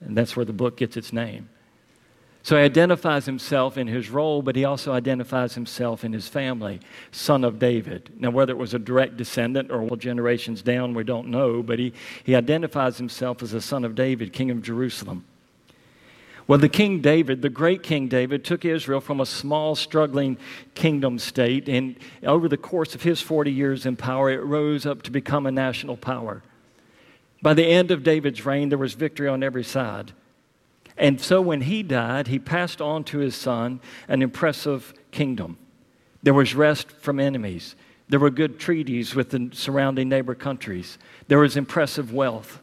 And 0.00 0.16
that's 0.16 0.36
where 0.36 0.44
the 0.44 0.52
book 0.52 0.76
gets 0.76 0.96
its 0.96 1.12
name. 1.12 1.48
So 2.44 2.58
he 2.58 2.62
identifies 2.62 3.24
himself 3.24 3.76
in 3.76 3.88
his 3.88 4.08
role, 4.10 4.40
but 4.40 4.54
he 4.54 4.64
also 4.66 4.92
identifies 4.92 5.54
himself 5.54 6.04
in 6.04 6.12
his 6.12 6.28
family, 6.28 6.78
son 7.10 7.42
of 7.42 7.58
David. 7.58 8.10
Now, 8.18 8.30
whether 8.30 8.52
it 8.52 8.58
was 8.58 8.74
a 8.74 8.78
direct 8.78 9.16
descendant 9.16 9.72
or 9.72 9.96
generations 9.96 10.62
down, 10.62 10.94
we 10.94 11.04
don't 11.04 11.28
know, 11.28 11.62
but 11.62 11.78
he, 11.78 11.92
he 12.22 12.36
identifies 12.36 12.98
himself 12.98 13.42
as 13.42 13.52
a 13.52 13.62
son 13.62 13.82
of 13.82 13.94
David, 13.94 14.32
king 14.32 14.50
of 14.50 14.62
Jerusalem. 14.62 15.24
Well, 16.46 16.58
the 16.58 16.68
King 16.68 17.00
David, 17.00 17.40
the 17.40 17.48
great 17.48 17.82
King 17.82 18.06
David, 18.06 18.44
took 18.44 18.64
Israel 18.64 19.00
from 19.00 19.20
a 19.20 19.26
small, 19.26 19.74
struggling 19.74 20.36
kingdom 20.74 21.18
state, 21.18 21.68
and 21.68 21.96
over 22.22 22.48
the 22.48 22.58
course 22.58 22.94
of 22.94 23.02
his 23.02 23.22
40 23.22 23.50
years 23.50 23.86
in 23.86 23.96
power, 23.96 24.30
it 24.30 24.42
rose 24.42 24.84
up 24.84 25.02
to 25.02 25.10
become 25.10 25.46
a 25.46 25.50
national 25.50 25.96
power. 25.96 26.42
By 27.40 27.54
the 27.54 27.64
end 27.64 27.90
of 27.90 28.02
David's 28.02 28.44
reign, 28.44 28.68
there 28.68 28.78
was 28.78 28.92
victory 28.94 29.28
on 29.28 29.42
every 29.42 29.64
side. 29.64 30.12
And 30.96 31.20
so 31.20 31.40
when 31.40 31.62
he 31.62 31.82
died, 31.82 32.28
he 32.28 32.38
passed 32.38 32.80
on 32.80 33.04
to 33.04 33.18
his 33.18 33.34
son 33.34 33.80
an 34.06 34.22
impressive 34.22 34.92
kingdom. 35.10 35.56
There 36.22 36.34
was 36.34 36.54
rest 36.54 36.90
from 36.90 37.18
enemies. 37.18 37.74
There 38.08 38.20
were 38.20 38.30
good 38.30 38.58
treaties 38.58 39.14
with 39.14 39.30
the 39.30 39.50
surrounding 39.52 40.08
neighbor 40.08 40.34
countries. 40.34 40.98
There 41.28 41.38
was 41.38 41.56
impressive 41.56 42.12
wealth. 42.12 42.60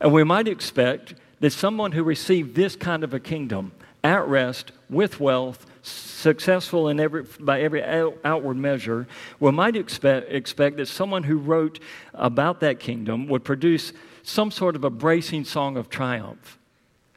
And 0.00 0.12
we 0.12 0.24
might 0.24 0.48
expect 0.48 1.14
that 1.44 1.52
someone 1.52 1.92
who 1.92 2.02
received 2.02 2.54
this 2.54 2.74
kind 2.74 3.04
of 3.04 3.12
a 3.12 3.20
kingdom 3.20 3.70
at 4.02 4.26
rest 4.26 4.72
with 4.88 5.20
wealth 5.20 5.66
successful 5.82 6.88
in 6.88 6.98
every, 6.98 7.22
by 7.38 7.60
every 7.60 7.84
outward 7.84 8.56
measure 8.56 9.06
we 9.40 9.50
might 9.50 9.76
expect, 9.76 10.32
expect 10.32 10.78
that 10.78 10.86
someone 10.86 11.22
who 11.22 11.36
wrote 11.36 11.80
about 12.14 12.60
that 12.60 12.80
kingdom 12.80 13.26
would 13.26 13.44
produce 13.44 13.92
some 14.22 14.50
sort 14.50 14.74
of 14.74 14.84
a 14.84 14.88
bracing 14.88 15.44
song 15.44 15.76
of 15.76 15.90
triumph 15.90 16.58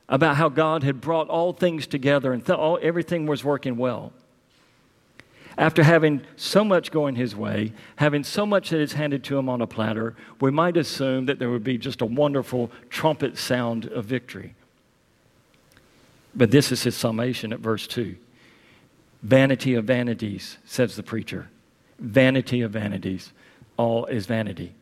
about 0.10 0.36
how 0.36 0.50
god 0.50 0.84
had 0.84 1.00
brought 1.00 1.30
all 1.30 1.54
things 1.54 1.88
together 1.88 2.34
and 2.34 2.46
th- 2.46 2.60
all, 2.60 2.78
everything 2.82 3.28
was 3.28 3.46
working 3.46 3.78
well 3.78 4.12
after 5.58 5.84
having 5.84 6.22
so 6.36 6.64
much 6.64 6.92
going 6.92 7.16
his 7.16 7.36
way, 7.36 7.74
having 7.96 8.24
so 8.24 8.46
much 8.46 8.70
that 8.70 8.80
is 8.80 8.94
handed 8.94 9.24
to 9.26 9.38
him 9.38 9.50
on 9.50 9.62
a 9.62 9.68
platter, 9.68 10.16
we 10.40 10.52
might 10.52 10.78
assume 10.78 11.26
that 11.26 11.40
there 11.40 11.50
would 11.50 11.64
be 11.64 11.78
just 11.78 12.02
a 12.02 12.06
wonderful 12.06 12.72
trumpet 12.90 13.38
sound 13.38 13.86
of 13.86 14.06
victory. 14.06 14.54
But 16.36 16.52
this 16.52 16.72
is 16.72 16.84
his 16.84 16.96
summation 16.96 17.52
at 17.52 17.60
verse 17.60 17.88
2. 17.88 18.16
Vanity 19.24 19.74
of 19.74 19.86
vanities, 19.86 20.60
says 20.66 20.96
the 20.96 21.02
preacher. 21.02 21.50
Vanity 21.98 22.62
of 22.62 22.72
vanities. 22.72 23.34
All 23.78 24.06
is 24.06 24.28
vanity. 24.28 24.76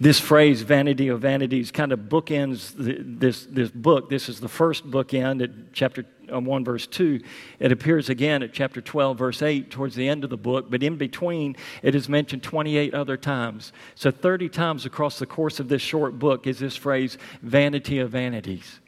This 0.00 0.20
phrase, 0.20 0.62
vanity 0.62 1.08
of 1.08 1.20
vanities, 1.20 1.72
kind 1.72 1.90
of 1.90 2.00
bookends 2.00 2.72
this, 2.76 3.46
this 3.46 3.70
book. 3.70 4.08
This 4.08 4.28
is 4.28 4.38
the 4.38 4.48
first 4.48 4.88
bookend 4.88 5.42
at 5.42 5.72
chapter 5.72 6.04
uh, 6.32 6.38
1, 6.38 6.64
verse 6.64 6.86
2. 6.86 7.20
It 7.58 7.72
appears 7.72 8.08
again 8.08 8.44
at 8.44 8.52
chapter 8.52 8.80
12, 8.80 9.18
verse 9.18 9.42
8, 9.42 9.72
towards 9.72 9.96
the 9.96 10.08
end 10.08 10.22
of 10.22 10.30
the 10.30 10.36
book, 10.36 10.70
but 10.70 10.84
in 10.84 10.96
between, 10.96 11.56
it 11.82 11.96
is 11.96 12.08
mentioned 12.08 12.44
28 12.44 12.94
other 12.94 13.16
times. 13.16 13.72
So, 13.96 14.12
30 14.12 14.48
times 14.50 14.86
across 14.86 15.18
the 15.18 15.26
course 15.26 15.58
of 15.58 15.68
this 15.68 15.82
short 15.82 16.16
book 16.16 16.46
is 16.46 16.60
this 16.60 16.76
phrase, 16.76 17.18
vanity 17.42 17.98
of 17.98 18.10
vanities. 18.10 18.78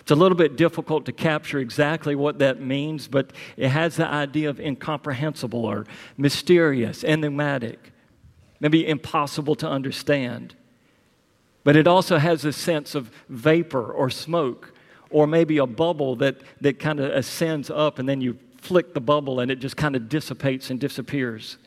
It's 0.00 0.12
a 0.12 0.14
little 0.16 0.38
bit 0.38 0.56
difficult 0.56 1.06
to 1.06 1.12
capture 1.12 1.58
exactly 1.58 2.14
what 2.14 2.38
that 2.38 2.60
means, 2.60 3.08
but 3.08 3.32
it 3.56 3.70
has 3.70 3.96
the 3.96 4.06
idea 4.06 4.48
of 4.48 4.60
incomprehensible 4.60 5.64
or 5.64 5.86
mysterious, 6.16 7.02
enigmatic 7.02 7.92
maybe 8.60 8.86
impossible 8.86 9.54
to 9.56 9.68
understand. 9.68 10.54
But 11.64 11.76
it 11.76 11.86
also 11.86 12.18
has 12.18 12.44
a 12.44 12.52
sense 12.52 12.94
of 12.94 13.10
vapor 13.28 13.90
or 13.90 14.08
smoke, 14.08 14.72
or 15.10 15.26
maybe 15.26 15.58
a 15.58 15.66
bubble 15.66 16.16
that, 16.16 16.36
that 16.60 16.78
kind 16.78 17.00
of 17.00 17.10
ascends 17.10 17.70
up 17.70 17.98
and 17.98 18.08
then 18.08 18.20
you 18.20 18.38
flick 18.58 18.94
the 18.94 19.00
bubble 19.00 19.40
and 19.40 19.50
it 19.50 19.60
just 19.60 19.76
kind 19.76 19.96
of 19.96 20.08
dissipates 20.08 20.70
and 20.70 20.80
disappears. 20.80 21.58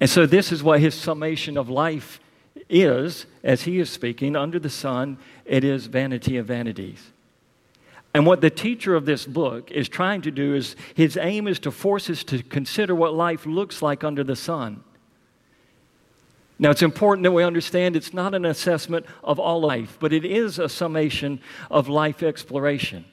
And 0.00 0.10
so, 0.10 0.26
this 0.26 0.52
is 0.52 0.62
what 0.62 0.80
his 0.80 0.94
summation 0.94 1.56
of 1.56 1.70
life 1.70 2.20
is, 2.68 3.26
as 3.42 3.62
he 3.62 3.78
is 3.78 3.90
speaking, 3.90 4.36
under 4.36 4.58
the 4.58 4.70
sun, 4.70 5.18
it 5.44 5.64
is 5.64 5.86
vanity 5.86 6.36
of 6.36 6.46
vanities. 6.46 7.12
And 8.14 8.26
what 8.26 8.40
the 8.40 8.50
teacher 8.50 8.94
of 8.94 9.04
this 9.04 9.26
book 9.26 9.70
is 9.70 9.88
trying 9.88 10.22
to 10.22 10.30
do 10.30 10.54
is 10.54 10.74
his 10.94 11.16
aim 11.16 11.46
is 11.46 11.58
to 11.60 11.70
force 11.70 12.08
us 12.08 12.24
to 12.24 12.42
consider 12.42 12.94
what 12.94 13.14
life 13.14 13.44
looks 13.44 13.82
like 13.82 14.04
under 14.04 14.24
the 14.24 14.36
sun. 14.36 14.82
Now, 16.58 16.70
it's 16.70 16.82
important 16.82 17.24
that 17.24 17.32
we 17.32 17.42
understand 17.42 17.96
it's 17.96 18.14
not 18.14 18.34
an 18.34 18.46
assessment 18.46 19.04
of 19.22 19.38
all 19.38 19.60
life, 19.60 19.98
but 20.00 20.12
it 20.12 20.24
is 20.24 20.58
a 20.58 20.68
summation 20.68 21.40
of 21.70 21.88
life 21.88 22.22
exploration. 22.22 23.04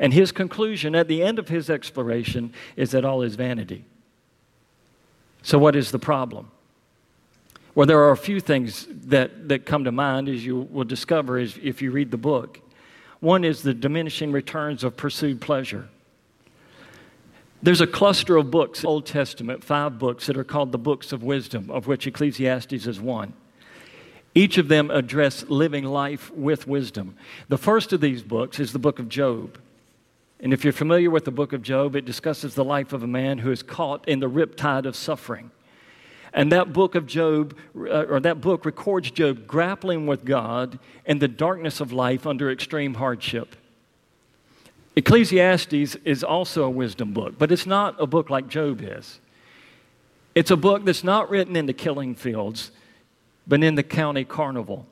And 0.00 0.12
his 0.12 0.32
conclusion 0.32 0.94
at 0.94 1.08
the 1.08 1.22
end 1.22 1.38
of 1.38 1.48
his 1.48 1.70
exploration 1.70 2.52
is 2.74 2.90
that 2.90 3.04
all 3.04 3.22
is 3.22 3.36
vanity. 3.36 3.84
So, 5.42 5.58
what 5.58 5.76
is 5.76 5.92
the 5.92 5.98
problem? 5.98 6.50
Well, 7.76 7.86
there 7.86 8.00
are 8.00 8.10
a 8.10 8.16
few 8.16 8.40
things 8.40 8.86
that, 8.90 9.48
that 9.48 9.64
come 9.64 9.84
to 9.84 9.92
mind 9.92 10.28
as 10.28 10.44
you 10.44 10.66
will 10.70 10.84
discover 10.84 11.38
as, 11.38 11.58
if 11.62 11.80
you 11.80 11.90
read 11.92 12.10
the 12.10 12.16
book. 12.16 12.60
One 13.20 13.44
is 13.44 13.62
the 13.62 13.74
diminishing 13.74 14.32
returns 14.32 14.82
of 14.82 14.96
pursued 14.96 15.40
pleasure. 15.40 15.88
There's 17.62 17.80
a 17.80 17.86
cluster 17.86 18.36
of 18.36 18.50
books, 18.50 18.84
Old 18.84 19.06
Testament, 19.06 19.64
five 19.64 19.98
books 19.98 20.26
that 20.26 20.36
are 20.36 20.44
called 20.44 20.72
the 20.72 20.78
books 20.78 21.12
of 21.12 21.22
wisdom, 21.22 21.70
of 21.70 21.86
which 21.86 22.06
Ecclesiastes 22.06 22.86
is 22.86 23.00
one. 23.00 23.32
Each 24.34 24.58
of 24.58 24.68
them 24.68 24.90
address 24.90 25.44
living 25.48 25.84
life 25.84 26.30
with 26.32 26.68
wisdom. 26.68 27.16
The 27.48 27.56
first 27.56 27.94
of 27.94 28.02
these 28.02 28.22
books 28.22 28.60
is 28.60 28.72
the 28.72 28.78
book 28.78 28.98
of 28.98 29.08
Job. 29.08 29.58
And 30.40 30.52
if 30.52 30.62
you're 30.62 30.74
familiar 30.74 31.10
with 31.10 31.24
the 31.24 31.30
book 31.30 31.54
of 31.54 31.62
Job, 31.62 31.96
it 31.96 32.04
discusses 32.04 32.54
the 32.54 32.64
life 32.64 32.92
of 32.92 33.02
a 33.02 33.06
man 33.06 33.38
who 33.38 33.50
is 33.50 33.62
caught 33.62 34.06
in 34.06 34.20
the 34.20 34.28
riptide 34.28 34.84
of 34.84 34.94
suffering. 34.94 35.50
And 36.34 36.52
that 36.52 36.74
book 36.74 36.94
of 36.94 37.06
Job, 37.06 37.56
uh, 37.74 38.02
or 38.02 38.20
that 38.20 38.42
book 38.42 38.66
records 38.66 39.10
Job 39.10 39.46
grappling 39.46 40.06
with 40.06 40.26
God 40.26 40.78
in 41.06 41.18
the 41.18 41.28
darkness 41.28 41.80
of 41.80 41.94
life 41.94 42.26
under 42.26 42.50
extreme 42.50 42.92
hardship. 42.92 43.56
Ecclesiastes 44.96 45.94
is 46.04 46.24
also 46.24 46.64
a 46.64 46.70
wisdom 46.70 47.12
book, 47.12 47.34
but 47.38 47.52
it's 47.52 47.66
not 47.66 47.94
a 48.00 48.06
book 48.06 48.30
like 48.30 48.48
Job 48.48 48.80
is. 48.82 49.20
It's 50.34 50.50
a 50.50 50.56
book 50.56 50.84
that's 50.84 51.04
not 51.04 51.28
written 51.28 51.54
in 51.54 51.66
the 51.66 51.74
killing 51.74 52.14
fields, 52.14 52.70
but 53.46 53.62
in 53.62 53.74
the 53.74 53.82
county 53.82 54.24
carnival. 54.24 54.86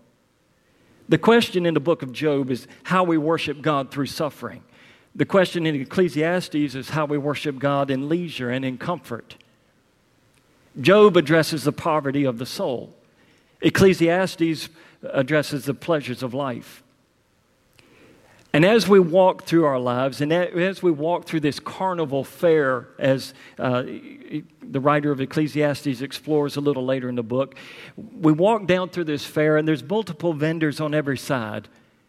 The 1.09 1.19
question 1.19 1.67
in 1.67 1.75
the 1.75 1.81
book 1.81 2.03
of 2.03 2.13
Job 2.13 2.51
is 2.51 2.67
how 2.83 3.03
we 3.03 3.19
worship 3.19 3.63
God 3.63 3.91
through 3.91 4.07
suffering. 4.07 4.63
The 5.15 5.25
question 5.25 5.67
in 5.67 5.75
Ecclesiastes 5.75 6.75
is 6.75 6.91
how 6.91 7.07
we 7.07 7.19
worship 7.19 7.59
God 7.59 7.91
in 7.91 8.09
leisure 8.09 8.51
and 8.51 8.65
in 8.65 8.79
comfort. 8.79 9.37
Job 10.81 11.17
addresses 11.17 11.65
the 11.65 11.73
poverty 11.73 12.25
of 12.25 12.39
the 12.39 12.47
soul. 12.47 12.95
Ecclesiastes 13.61 14.69
addresses 15.03 15.65
the 15.65 15.75
pleasures 15.75 16.23
of 16.23 16.35
life. 16.35 16.83
And 18.55 18.65
as 18.65 18.87
we 18.87 19.01
walk 19.01 19.43
through 19.43 19.65
our 19.65 19.81
lives, 19.81 20.21
and 20.21 20.33
as 20.33 20.81
we 20.81 20.93
walk 20.93 21.25
through 21.25 21.41
this 21.41 21.59
carnival 21.59 22.23
fair, 22.23 22.87
as 23.01 23.35
uh, 23.59 23.83
the 23.83 24.79
writer 24.79 25.11
of 25.11 25.21
Ecclesiastes 25.21 26.01
explores 26.01 26.55
a 26.55 26.61
little 26.61 26.85
later 26.85 27.09
in 27.09 27.17
the 27.17 27.25
book, 27.25 27.57
we 27.97 28.31
walk 28.31 28.69
down 28.69 28.91
through 28.91 29.05
this 29.05 29.27
fair, 29.27 29.57
and 29.57 29.67
there's 29.67 29.83
multiple 29.83 30.33
vendors 30.33 30.81
on 30.81 30.95
every 30.95 31.19
side, 31.19 31.67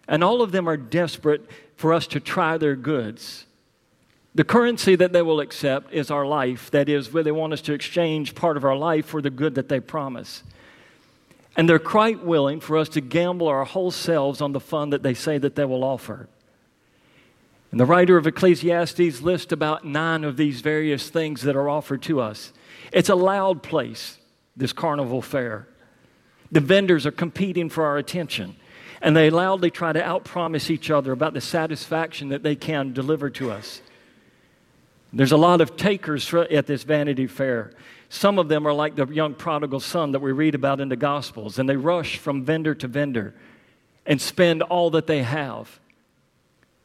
and 0.08 0.24
all 0.24 0.44
of 0.44 0.52
them 0.52 0.70
are 0.70 0.78
desperate 0.78 1.50
for 1.78 1.92
us 1.92 2.06
to 2.06 2.20
try 2.20 2.60
their 2.60 2.76
goods. 2.76 3.48
The 4.36 4.44
currency 4.44 4.96
that 4.98 5.14
they 5.14 5.24
will 5.24 5.40
accept 5.40 5.92
is 5.92 6.12
our 6.12 6.28
life. 6.28 6.70
That 6.70 6.90
is, 6.90 7.12
where 7.12 7.24
they 7.24 7.32
want 7.32 7.54
us 7.54 7.62
to 7.62 7.74
exchange 7.74 8.36
part 8.36 8.56
of 8.56 8.64
our 8.64 8.76
life 8.76 9.08
for 9.08 9.20
the 9.20 9.32
good 9.32 9.56
that 9.56 9.68
they 9.68 9.80
promise. 9.80 10.44
And 11.58 11.68
they're 11.68 11.80
quite 11.80 12.24
willing 12.24 12.60
for 12.60 12.78
us 12.78 12.90
to 12.90 13.02
gamble 13.02 13.48
our 13.48 13.66
whole 13.66 13.90
selves 13.90 14.42
on 14.42 14.52
the 14.52 14.60
fun 14.60 14.92
that 14.92 15.02
they 15.02 15.16
say 15.16 15.40
that 15.40 15.56
they 15.56 15.66
will 15.66 15.84
offer. 15.84 16.28
And 17.76 17.80
the 17.82 17.86
writer 17.86 18.16
of 18.16 18.26
Ecclesiastes 18.26 19.22
lists 19.22 19.52
about 19.52 19.84
nine 19.84 20.24
of 20.24 20.38
these 20.38 20.62
various 20.62 21.10
things 21.10 21.42
that 21.42 21.58
are 21.58 21.68
offered 21.68 22.02
to 22.04 22.22
us. 22.22 22.54
It's 22.94 23.10
a 23.10 23.16
loud 23.16 23.64
place, 23.64 24.18
this 24.56 24.72
carnival 24.72 25.22
fair. 25.22 25.68
The 26.54 26.62
vendors 26.62 27.06
are 27.06 27.12
competing 27.12 27.68
for 27.68 27.84
our 27.84 27.98
attention, 27.98 28.56
and 29.02 29.14
they 29.14 29.30
loudly 29.30 29.72
try 29.72 29.92
to 29.92 30.02
outpromise 30.02 30.70
each 30.70 30.90
other 30.90 31.12
about 31.12 31.34
the 31.34 31.42
satisfaction 31.42 32.30
that 32.30 32.44
they 32.44 32.56
can 32.56 32.94
deliver 32.94 33.30
to 33.32 33.52
us. 33.52 33.82
There's 35.12 35.34
a 35.34 35.36
lot 35.36 35.60
of 35.60 35.76
takers 35.76 36.34
at 36.34 36.68
this 36.68 36.84
vanity 36.84 37.28
fair. 37.28 37.74
Some 38.08 38.40
of 38.40 38.48
them 38.48 38.66
are 38.66 38.74
like 38.74 38.96
the 38.96 39.06
young 39.08 39.34
prodigal 39.34 39.82
son 39.82 40.14
that 40.14 40.22
we 40.22 40.32
read 40.32 40.56
about 40.56 40.80
in 40.80 40.88
the 40.88 40.96
Gospels, 40.96 41.60
and 41.60 41.68
they 41.68 41.76
rush 41.76 42.20
from 42.20 42.46
vendor 42.46 42.74
to 42.74 42.88
vendor 42.88 43.36
and 44.06 44.22
spend 44.22 44.62
all 44.62 44.92
that 44.92 45.08
they 45.08 45.24
have. 45.24 45.82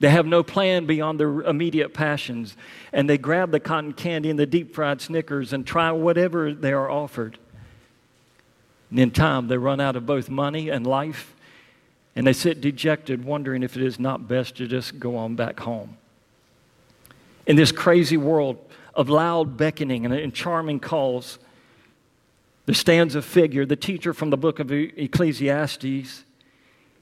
They 0.00 0.08
have 0.08 0.26
no 0.26 0.42
plan 0.42 0.86
beyond 0.86 1.20
their 1.20 1.42
immediate 1.42 1.92
passions, 1.92 2.56
and 2.90 3.08
they 3.08 3.18
grab 3.18 3.50
the 3.50 3.60
cotton 3.60 3.92
candy 3.92 4.30
and 4.30 4.38
the 4.38 4.46
deep 4.46 4.74
fried 4.74 5.02
Snickers 5.02 5.52
and 5.52 5.66
try 5.66 5.92
whatever 5.92 6.54
they 6.54 6.72
are 6.72 6.90
offered. 6.90 7.38
And 8.88 8.98
in 8.98 9.10
time, 9.10 9.48
they 9.48 9.58
run 9.58 9.78
out 9.78 9.96
of 9.96 10.06
both 10.06 10.30
money 10.30 10.70
and 10.70 10.86
life, 10.86 11.34
and 12.16 12.26
they 12.26 12.32
sit 12.32 12.62
dejected, 12.62 13.24
wondering 13.24 13.62
if 13.62 13.76
it 13.76 13.82
is 13.82 14.00
not 14.00 14.26
best 14.26 14.56
to 14.56 14.66
just 14.66 14.98
go 14.98 15.16
on 15.16 15.36
back 15.36 15.60
home. 15.60 15.98
In 17.46 17.56
this 17.56 17.70
crazy 17.70 18.16
world 18.16 18.58
of 18.94 19.10
loud 19.10 19.58
beckoning 19.58 20.06
and 20.06 20.34
charming 20.34 20.80
calls, 20.80 21.38
there 22.64 22.74
stands 22.74 23.14
a 23.14 23.22
figure, 23.22 23.66
the 23.66 23.76
teacher 23.76 24.14
from 24.14 24.30
the 24.30 24.36
book 24.38 24.60
of 24.60 24.72
Ecclesiastes 24.72 26.24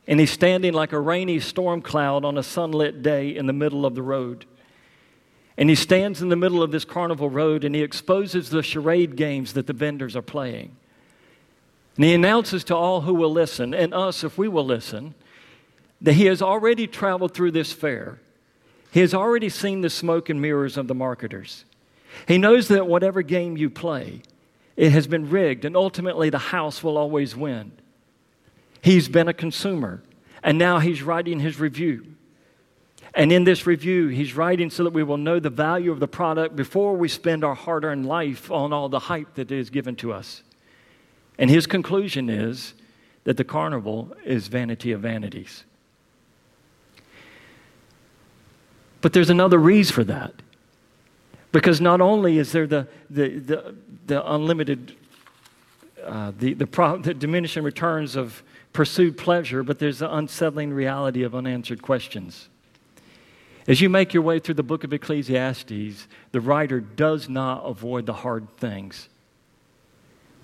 and 0.08 0.18
he's 0.18 0.30
standing 0.30 0.72
like 0.72 0.92
a 0.92 0.98
rainy 0.98 1.38
storm 1.38 1.82
cloud 1.82 2.24
on 2.24 2.38
a 2.38 2.42
sunlit 2.42 3.02
day 3.02 3.36
in 3.36 3.46
the 3.46 3.52
middle 3.52 3.84
of 3.84 3.94
the 3.94 4.02
road. 4.02 4.46
And 5.58 5.68
he 5.68 5.76
stands 5.76 6.22
in 6.22 6.30
the 6.30 6.36
middle 6.36 6.62
of 6.62 6.70
this 6.70 6.86
carnival 6.86 7.28
road 7.28 7.62
and 7.62 7.74
he 7.74 7.82
exposes 7.82 8.48
the 8.48 8.62
charade 8.62 9.16
games 9.16 9.52
that 9.52 9.66
the 9.66 9.74
vendors 9.74 10.16
are 10.16 10.22
playing. 10.22 10.74
And 11.96 12.06
he 12.06 12.14
announces 12.14 12.64
to 12.64 12.76
all 12.76 13.02
who 13.02 13.12
will 13.12 13.32
listen, 13.32 13.74
and 13.74 13.92
us 13.92 14.24
if 14.24 14.38
we 14.38 14.48
will 14.48 14.64
listen, 14.64 15.14
that 16.00 16.14
he 16.14 16.26
has 16.26 16.40
already 16.40 16.86
traveled 16.86 17.34
through 17.34 17.50
this 17.50 17.72
fair. 17.72 18.18
He 18.92 19.00
has 19.00 19.12
already 19.12 19.50
seen 19.50 19.82
the 19.82 19.90
smoke 19.90 20.30
and 20.30 20.40
mirrors 20.40 20.78
of 20.78 20.88
the 20.88 20.94
marketers. 20.94 21.64
He 22.26 22.38
knows 22.38 22.68
that 22.68 22.86
whatever 22.86 23.20
game 23.22 23.56
you 23.56 23.68
play, 23.68 24.22
it 24.76 24.92
has 24.92 25.08
been 25.08 25.28
rigged, 25.28 25.64
and 25.64 25.76
ultimately 25.76 26.30
the 26.30 26.38
house 26.38 26.84
will 26.84 26.96
always 26.96 27.36
win. 27.36 27.72
He's 28.88 29.06
been 29.06 29.28
a 29.28 29.34
consumer, 29.34 30.02
and 30.42 30.56
now 30.56 30.78
he's 30.78 31.02
writing 31.02 31.40
his 31.40 31.60
review. 31.60 32.06
And 33.12 33.30
in 33.30 33.44
this 33.44 33.66
review, 33.66 34.08
he's 34.08 34.34
writing 34.34 34.70
so 34.70 34.84
that 34.84 34.94
we 34.94 35.02
will 35.02 35.18
know 35.18 35.38
the 35.38 35.50
value 35.50 35.92
of 35.92 36.00
the 36.00 36.08
product 36.08 36.56
before 36.56 36.96
we 36.96 37.06
spend 37.06 37.44
our 37.44 37.54
hard 37.54 37.84
earned 37.84 38.06
life 38.06 38.50
on 38.50 38.72
all 38.72 38.88
the 38.88 38.98
hype 38.98 39.34
that 39.34 39.52
is 39.52 39.68
given 39.68 39.94
to 39.96 40.14
us. 40.14 40.42
And 41.38 41.50
his 41.50 41.66
conclusion 41.66 42.30
is 42.30 42.72
that 43.24 43.36
the 43.36 43.44
carnival 43.44 44.16
is 44.24 44.48
vanity 44.48 44.92
of 44.92 45.02
vanities. 45.02 45.64
But 49.02 49.12
there's 49.12 49.28
another 49.28 49.58
reason 49.58 49.94
for 49.94 50.04
that. 50.04 50.32
Because 51.52 51.78
not 51.78 52.00
only 52.00 52.38
is 52.38 52.52
there 52.52 52.66
the, 52.66 52.88
the, 53.10 53.38
the, 53.38 53.74
the 54.06 54.32
unlimited, 54.32 54.96
uh, 56.02 56.32
the, 56.38 56.54
the, 56.54 56.66
pro, 56.66 56.96
the 56.96 57.12
diminishing 57.12 57.62
returns 57.62 58.16
of 58.16 58.42
pursued 58.78 59.18
pleasure, 59.18 59.64
but 59.64 59.80
there's 59.80 59.98
the 59.98 60.14
unsettling 60.14 60.72
reality 60.72 61.24
of 61.24 61.34
unanswered 61.34 61.82
questions. 61.82 62.48
As 63.66 63.80
you 63.80 63.88
make 63.88 64.14
your 64.14 64.22
way 64.22 64.38
through 64.38 64.54
the 64.54 64.62
book 64.62 64.84
of 64.84 64.92
Ecclesiastes, 64.92 66.06
the 66.30 66.40
writer 66.40 66.78
does 66.78 67.28
not 67.28 67.66
avoid 67.66 68.06
the 68.06 68.12
hard 68.12 68.46
things. 68.56 69.08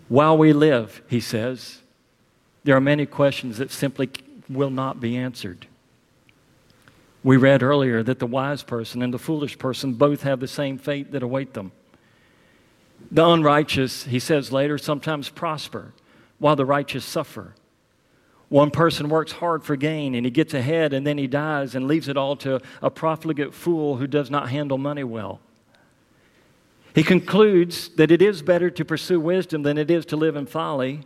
While 0.08 0.36
we 0.36 0.52
live, 0.52 1.00
he 1.08 1.20
says, 1.20 1.78
there 2.64 2.74
are 2.74 2.80
many 2.80 3.06
questions 3.06 3.58
that 3.58 3.70
simply 3.70 4.10
will 4.48 4.70
not 4.70 4.98
be 4.98 5.16
answered. 5.16 5.68
We 7.22 7.36
read 7.36 7.62
earlier 7.62 8.02
that 8.02 8.18
the 8.18 8.26
wise 8.26 8.64
person 8.64 9.00
and 9.00 9.14
the 9.14 9.18
foolish 9.20 9.56
person 9.58 9.92
both 9.92 10.22
have 10.22 10.40
the 10.40 10.48
same 10.48 10.76
fate 10.76 11.12
that 11.12 11.22
await 11.22 11.54
them. 11.54 11.70
The 13.12 13.24
unrighteous, 13.24 14.06
he 14.06 14.18
says 14.18 14.50
later, 14.50 14.76
sometimes 14.76 15.28
prosper, 15.28 15.94
while 16.40 16.56
the 16.56 16.66
righteous 16.66 17.04
suffer. 17.04 17.54
One 18.48 18.70
person 18.70 19.08
works 19.08 19.32
hard 19.32 19.64
for 19.64 19.76
gain 19.76 20.14
and 20.14 20.24
he 20.24 20.30
gets 20.30 20.54
ahead 20.54 20.92
and 20.92 21.06
then 21.06 21.18
he 21.18 21.26
dies 21.26 21.74
and 21.74 21.88
leaves 21.88 22.08
it 22.08 22.16
all 22.16 22.36
to 22.36 22.60
a 22.82 22.90
profligate 22.90 23.54
fool 23.54 23.96
who 23.96 24.06
does 24.06 24.30
not 24.30 24.50
handle 24.50 24.78
money 24.78 25.04
well. 25.04 25.40
He 26.94 27.02
concludes 27.02 27.88
that 27.96 28.10
it 28.10 28.22
is 28.22 28.42
better 28.42 28.70
to 28.70 28.84
pursue 28.84 29.18
wisdom 29.18 29.62
than 29.62 29.78
it 29.78 29.90
is 29.90 30.06
to 30.06 30.16
live 30.16 30.36
in 30.36 30.46
folly. 30.46 31.00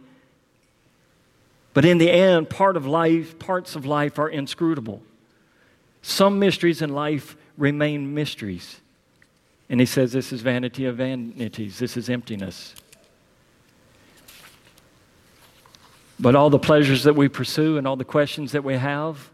But 1.73 1.85
in 1.85 1.99
the 1.99 2.11
end, 2.11 2.51
part 2.51 2.77
of 2.77 2.87
life, 2.87 3.39
parts 3.39 3.75
of 3.75 3.87
life 3.87 4.19
are 4.19 4.29
inscrutable. 4.29 5.03
Some 6.03 6.39
mysteries 6.39 6.83
in 6.83 6.91
life 6.91 7.37
remain 7.57 8.15
mysteries. 8.15 8.81
And 9.71 9.81
he 9.81 9.87
says 9.87 10.13
this 10.13 10.33
is 10.33 10.43
vanity 10.43 10.85
of 10.85 10.97
vanities, 10.97 11.79
this 11.79 11.97
is 11.97 12.11
emptiness. 12.11 12.75
But 16.21 16.35
all 16.35 16.51
the 16.51 16.59
pleasures 16.59 17.05
that 17.05 17.15
we 17.15 17.29
pursue 17.29 17.79
and 17.79 17.87
all 17.87 17.97
the 17.97 18.05
questions 18.05 18.53
that 18.53 18.65
we 18.65 18.75
have 18.75 19.31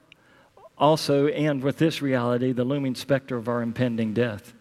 also 0.77 1.27
end 1.27 1.63
with 1.63 1.79
this 1.79 2.03
reality 2.03 2.53
the 2.53 2.65
looming 2.65 2.95
specter 2.95 3.37
of 3.37 3.49
our 3.49 3.63
impending 3.63 4.13
death. 4.13 4.53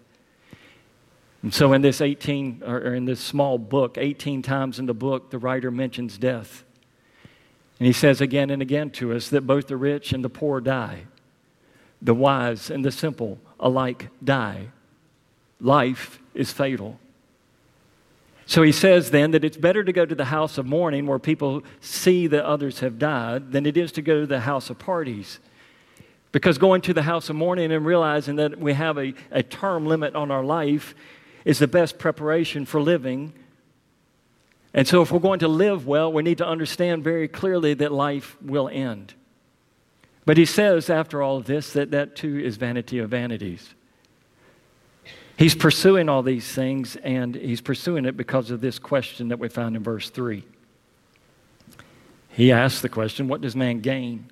And 1.42 1.54
so, 1.54 1.74
in 1.74 1.82
this 1.82 2.00
18, 2.00 2.64
or 2.66 2.94
in 2.94 3.04
this 3.04 3.20
small 3.20 3.58
book, 3.58 3.98
18 3.98 4.42
times 4.42 4.80
in 4.80 4.86
the 4.86 4.94
book, 4.94 5.30
the 5.30 5.38
writer 5.38 5.72
mentions 5.72 6.18
death. 6.18 6.64
And 7.80 7.88
he 7.88 7.92
says 7.92 8.22
again 8.22 8.50
and 8.50 8.62
again 8.62 8.92
to 8.92 9.14
us 9.14 9.28
that 9.30 9.42
both 9.42 9.68
the 9.68 9.76
rich 9.76 10.14
and 10.14 10.24
the 10.24 10.30
poor 10.30 10.62
die, 10.62 11.04
the 12.02 12.14
wise 12.14 12.70
and 12.70 12.86
the 12.86 12.92
simple 12.92 13.40
alike 13.60 14.08
die. 14.24 14.70
Life 15.60 16.20
is 16.34 16.54
fatal. 16.54 16.98
So 18.46 18.62
he 18.62 18.72
says 18.72 19.12
then 19.12 19.32
that 19.32 19.44
it's 19.44 19.58
better 19.58 19.84
to 19.84 19.94
go 19.94 20.06
to 20.06 20.16
the 20.16 20.26
house 20.26 20.58
of 20.58 20.66
mourning 20.66 21.06
where 21.06 21.20
people 21.20 21.64
see 21.80 22.28
that 22.28 22.46
others 22.46 22.80
have 22.82 23.00
died 23.00 23.52
than 23.52 23.66
it 23.66 23.78
is 23.78 23.92
to 23.94 24.02
go 24.02 24.22
to 24.22 24.28
the 24.28 24.42
house 24.42 24.70
of 24.70 24.80
parties. 24.80 25.40
Because 26.32 26.58
going 26.58 26.82
to 26.82 26.94
the 26.94 27.04
house 27.04 27.30
of 27.30 27.36
mourning 27.36 27.72
and 27.72 27.86
realizing 27.86 28.36
that 28.38 28.58
we 28.58 28.74
have 28.74 28.98
a, 28.98 29.14
a 29.32 29.44
term 29.44 29.86
limit 29.86 30.16
on 30.16 30.32
our 30.32 30.44
life 30.44 30.96
is 31.46 31.60
the 31.60 31.68
best 31.68 31.98
preparation 32.00 32.66
for 32.66 32.82
living. 32.82 33.34
And 34.74 34.88
so, 34.88 35.04
if 35.04 35.12
we're 35.12 35.20
going 35.20 35.40
to 35.40 35.48
live 35.48 35.86
well, 35.86 36.12
we 36.12 36.24
need 36.24 36.40
to 36.40 36.48
understand 36.48 37.04
very 37.04 37.28
clearly 37.28 37.76
that 37.76 37.92
life 37.92 38.36
will 38.42 38.68
end. 38.70 39.14
But 40.26 40.38
he 40.38 40.46
says, 40.46 40.90
after 40.90 41.22
all 41.22 41.38
of 41.38 41.46
this, 41.46 41.74
that 41.74 41.92
that 41.92 42.16
too 42.16 42.40
is 42.40 42.58
vanity 42.58 42.98
of 42.98 43.10
vanities. 43.12 43.76
He's 45.38 45.56
pursuing 45.56 46.10
all 46.10 46.22
these 46.22 46.48
things, 46.52 46.96
and 46.98 47.36
he's 47.36 47.62
pursuing 47.62 48.06
it 48.06 48.16
because 48.16 48.52
of 48.52 48.62
this 48.62 48.78
question 48.78 49.30
that 49.30 49.40
we 49.40 49.50
found 49.50 49.76
in 49.76 49.84
verse 49.84 50.10
3. 50.10 50.44
He 52.30 52.52
asks 52.52 52.82
the 52.82 52.90
question 52.90 53.28
What 53.28 53.42
does 53.42 53.56
man 53.56 53.80
gain 53.80 54.26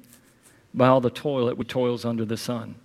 by 0.73 0.87
all 0.87 1.01
the 1.01 1.09
toil 1.09 1.53
that 1.53 1.67
toils 1.67 2.05
under 2.05 2.25
the 2.25 2.37
sun? 2.37 2.75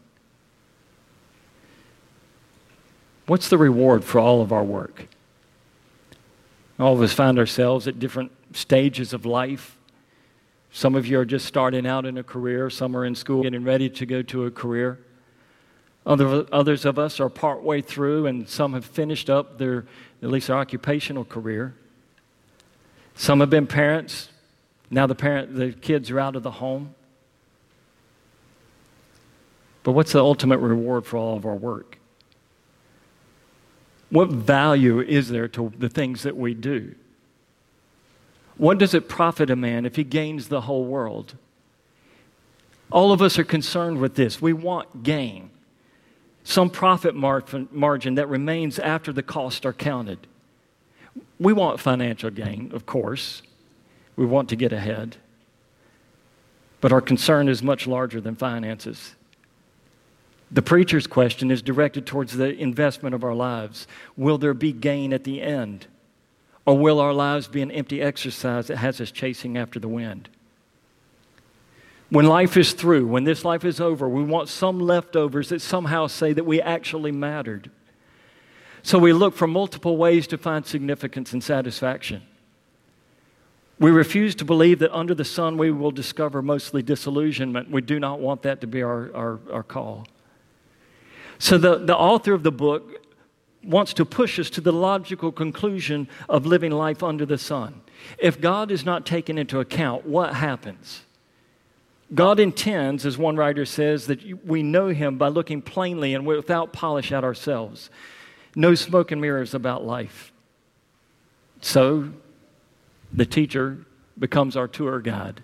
What's 3.27 3.49
the 3.49 3.59
reward 3.59 4.05
for 4.05 4.21
all 4.21 4.41
of 4.41 4.53
our 4.53 4.65
work? 4.65 5.09
All 6.79 6.95
of 6.95 7.03
us 7.03 7.13
find 7.13 7.39
ourselves 7.39 7.89
at 7.89 7.99
different 7.99 8.31
stages 8.53 9.13
of 9.13 9.27
life. 9.27 9.77
Some 10.71 10.95
of 10.95 11.07
you 11.07 11.19
are 11.19 11.25
just 11.25 11.47
starting 11.47 11.87
out 11.87 12.05
in 12.05 12.19
a 12.19 12.23
career, 12.23 12.69
some 12.71 12.97
are 12.97 13.05
in 13.05 13.15
school 13.15 13.43
getting 13.43 13.65
ready 13.65 13.89
to 13.89 14.07
go 14.07 14.23
to 14.23 14.45
a 14.45 14.51
career. 14.51 14.99
Other, 16.07 16.47
others 16.53 16.85
of 16.85 16.99
us 16.99 17.19
are 17.19 17.29
partway 17.29 17.81
through, 17.83 18.27
and 18.27 18.49
some 18.49 18.75
have 18.75 18.85
finished 18.85 19.29
up 19.29 19.59
their, 19.59 19.87
at 20.23 20.31
least 20.31 20.47
their 20.47 20.57
occupational 20.57 21.25
career. 21.25 21.75
Some 23.17 23.41
have 23.41 23.51
been 23.51 23.67
parents. 23.67 24.29
Now 24.89 25.07
the 25.09 25.17
parent, 25.17 25.57
the 25.57 25.73
kids 25.73 26.11
are 26.11 26.21
out 26.21 26.37
of 26.37 26.45
the 26.45 26.53
home. 26.53 26.95
But 29.83 29.93
what's 29.93 30.13
the 30.13 30.21
ultimate 30.21 30.59
reward 30.59 31.07
for 31.07 31.17
all 31.17 31.37
of 31.37 31.45
our 31.45 31.55
work? 31.55 31.99
What 34.11 34.29
value 34.29 35.01
is 35.01 35.29
there 35.29 35.49
to 35.49 35.73
the 35.77 35.89
things 35.89 36.23
that 36.23 36.37
we 36.37 36.55
do? 36.55 36.95
What 38.57 38.79
does 38.79 38.95
it 38.95 39.09
profit 39.09 39.51
a 39.51 39.57
man 39.57 39.85
if 39.85 39.97
he 39.97 40.05
gains 40.05 40.49
the 40.49 40.63
whole 40.63 40.85
world? 40.85 41.35
All 42.91 43.13
of 43.13 43.21
us 43.21 43.39
are 43.39 43.45
concerned 43.45 43.99
with 43.99 44.15
this. 44.15 44.41
We 44.41 44.53
want 44.53 45.03
gain, 45.03 45.51
some 46.47 46.71
profit 46.71 47.17
margin 47.17 48.15
that 48.15 48.29
remains 48.29 48.79
after 48.79 49.13
the 49.13 49.23
costs 49.23 49.67
are 49.67 49.73
counted. 49.73 50.29
We 51.41 51.53
want 51.53 51.81
financial 51.81 52.31
gain, 52.31 52.71
of 52.73 52.87
course. 52.87 53.43
We 54.15 54.27
want 54.27 54.49
to 54.51 54.57
get 54.57 54.73
ahead. 54.73 55.17
But 56.81 56.93
our 56.93 57.01
concern 57.01 57.49
is 57.49 57.65
much 57.65 57.89
larger 57.89 58.21
than 58.21 58.37
finances. 58.37 59.17
The 60.49 60.63
preacher's 60.63 61.09
question 61.09 61.51
is 61.51 61.63
directed 61.63 62.07
towards 62.07 62.37
the 62.37 62.57
investment 62.57 63.17
of 63.17 63.25
our 63.25 63.35
lives. 63.35 63.89
Will 64.17 64.39
there 64.39 64.55
be 64.55 64.73
gain 64.73 65.13
at 65.13 65.25
the 65.25 65.43
end? 65.43 65.89
Or 66.65 66.79
will 66.79 67.01
our 67.01 67.13
lives 67.13 67.49
be 67.49 67.61
an 67.61 67.73
empty 67.73 68.01
exercise 68.01 68.69
that 68.69 68.77
has 68.77 69.01
us 69.01 69.11
chasing 69.11 69.59
after 69.59 69.81
the 69.81 69.89
wind? 69.89 70.29
When 72.09 72.27
life 72.27 72.57
is 72.57 72.73
through, 72.73 73.07
when 73.07 73.25
this 73.25 73.45
life 73.45 73.65
is 73.65 73.81
over, 73.81 74.09
we 74.09 74.23
want 74.23 74.49
some 74.49 74.79
leftovers 74.79 75.49
that 75.49 75.61
somehow 75.61 76.07
say 76.07 76.33
that 76.33 76.45
we 76.45 76.63
actually 76.63 77.11
mattered. 77.11 77.71
So 78.83 78.99
we 78.99 79.13
look 79.13 79.35
for 79.35 79.49
multiple 79.49 79.97
ways 79.97 80.29
to 80.29 80.39
find 80.39 80.65
significance 80.65 81.33
and 81.33 81.43
satisfaction. 81.43 82.23
We 83.81 83.91
refuse 83.91 84.35
to 84.37 84.45
believe 84.45 84.79
that 84.79 84.97
under 84.97 85.15
the 85.15 85.25
sun 85.25 85.59
we 85.59 85.73
will 85.73 85.91
discover 85.91 86.41
mostly 86.41 86.83
disillusionment. 86.83 87.71
We 87.71 87.83
do 87.83 87.99
not 87.99 88.21
want 88.21 88.43
that 88.43 88.61
to 88.61 88.67
be 88.67 88.83
our, 88.83 89.11
our, 89.15 89.41
our 89.53 89.63
call. 89.65 90.07
So 91.39 91.59
the, 91.59 91.79
the 91.79 91.97
author 91.97 92.33
of 92.33 92.45
the 92.45 92.53
book 92.53 93.03
wants 93.63 93.93
to 93.95 94.05
push 94.05 94.39
us 94.39 94.49
to 94.51 94.61
the 94.61 94.73
logical 94.73 95.33
conclusion 95.33 96.09
of 96.29 96.47
living 96.47 96.71
life 96.71 97.03
under 97.03 97.27
the 97.27 97.37
sun. 97.37 97.83
If 98.19 98.41
God 98.41 98.71
is 98.71 98.85
not 98.85 99.05
taken 99.05 99.37
into 99.37 99.59
account, 99.59 100.07
what 100.07 100.35
happens? 100.35 101.06
God 102.15 102.39
intends, 102.39 103.05
as 103.05 103.19
one 103.19 103.37
writer 103.37 103.65
says, 103.65 104.07
that 104.07 104.47
we 104.47 104.63
know 104.63 104.89
Him 104.89 105.19
by 105.19 105.29
looking 105.29 105.61
plainly 105.61 106.15
and 106.15 106.27
without 106.27 106.73
polish 106.73 107.11
at 107.11 107.25
ourselves. 107.25 107.91
No 108.55 108.75
smoke 108.75 109.11
and 109.11 109.21
mirrors 109.21 109.55
about 109.55 109.85
life. 109.85 110.33
So 111.61 112.11
the 113.13 113.27
teacher 113.27 113.79
becomes 114.19 114.57
our 114.57 114.69
tour 114.69 115.01
guide. 115.01 115.43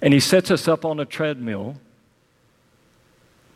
And 0.00 0.14
he 0.14 0.20
sets 0.20 0.50
us 0.50 0.68
up 0.68 0.84
on 0.84 1.00
a 1.00 1.04
treadmill 1.04 1.76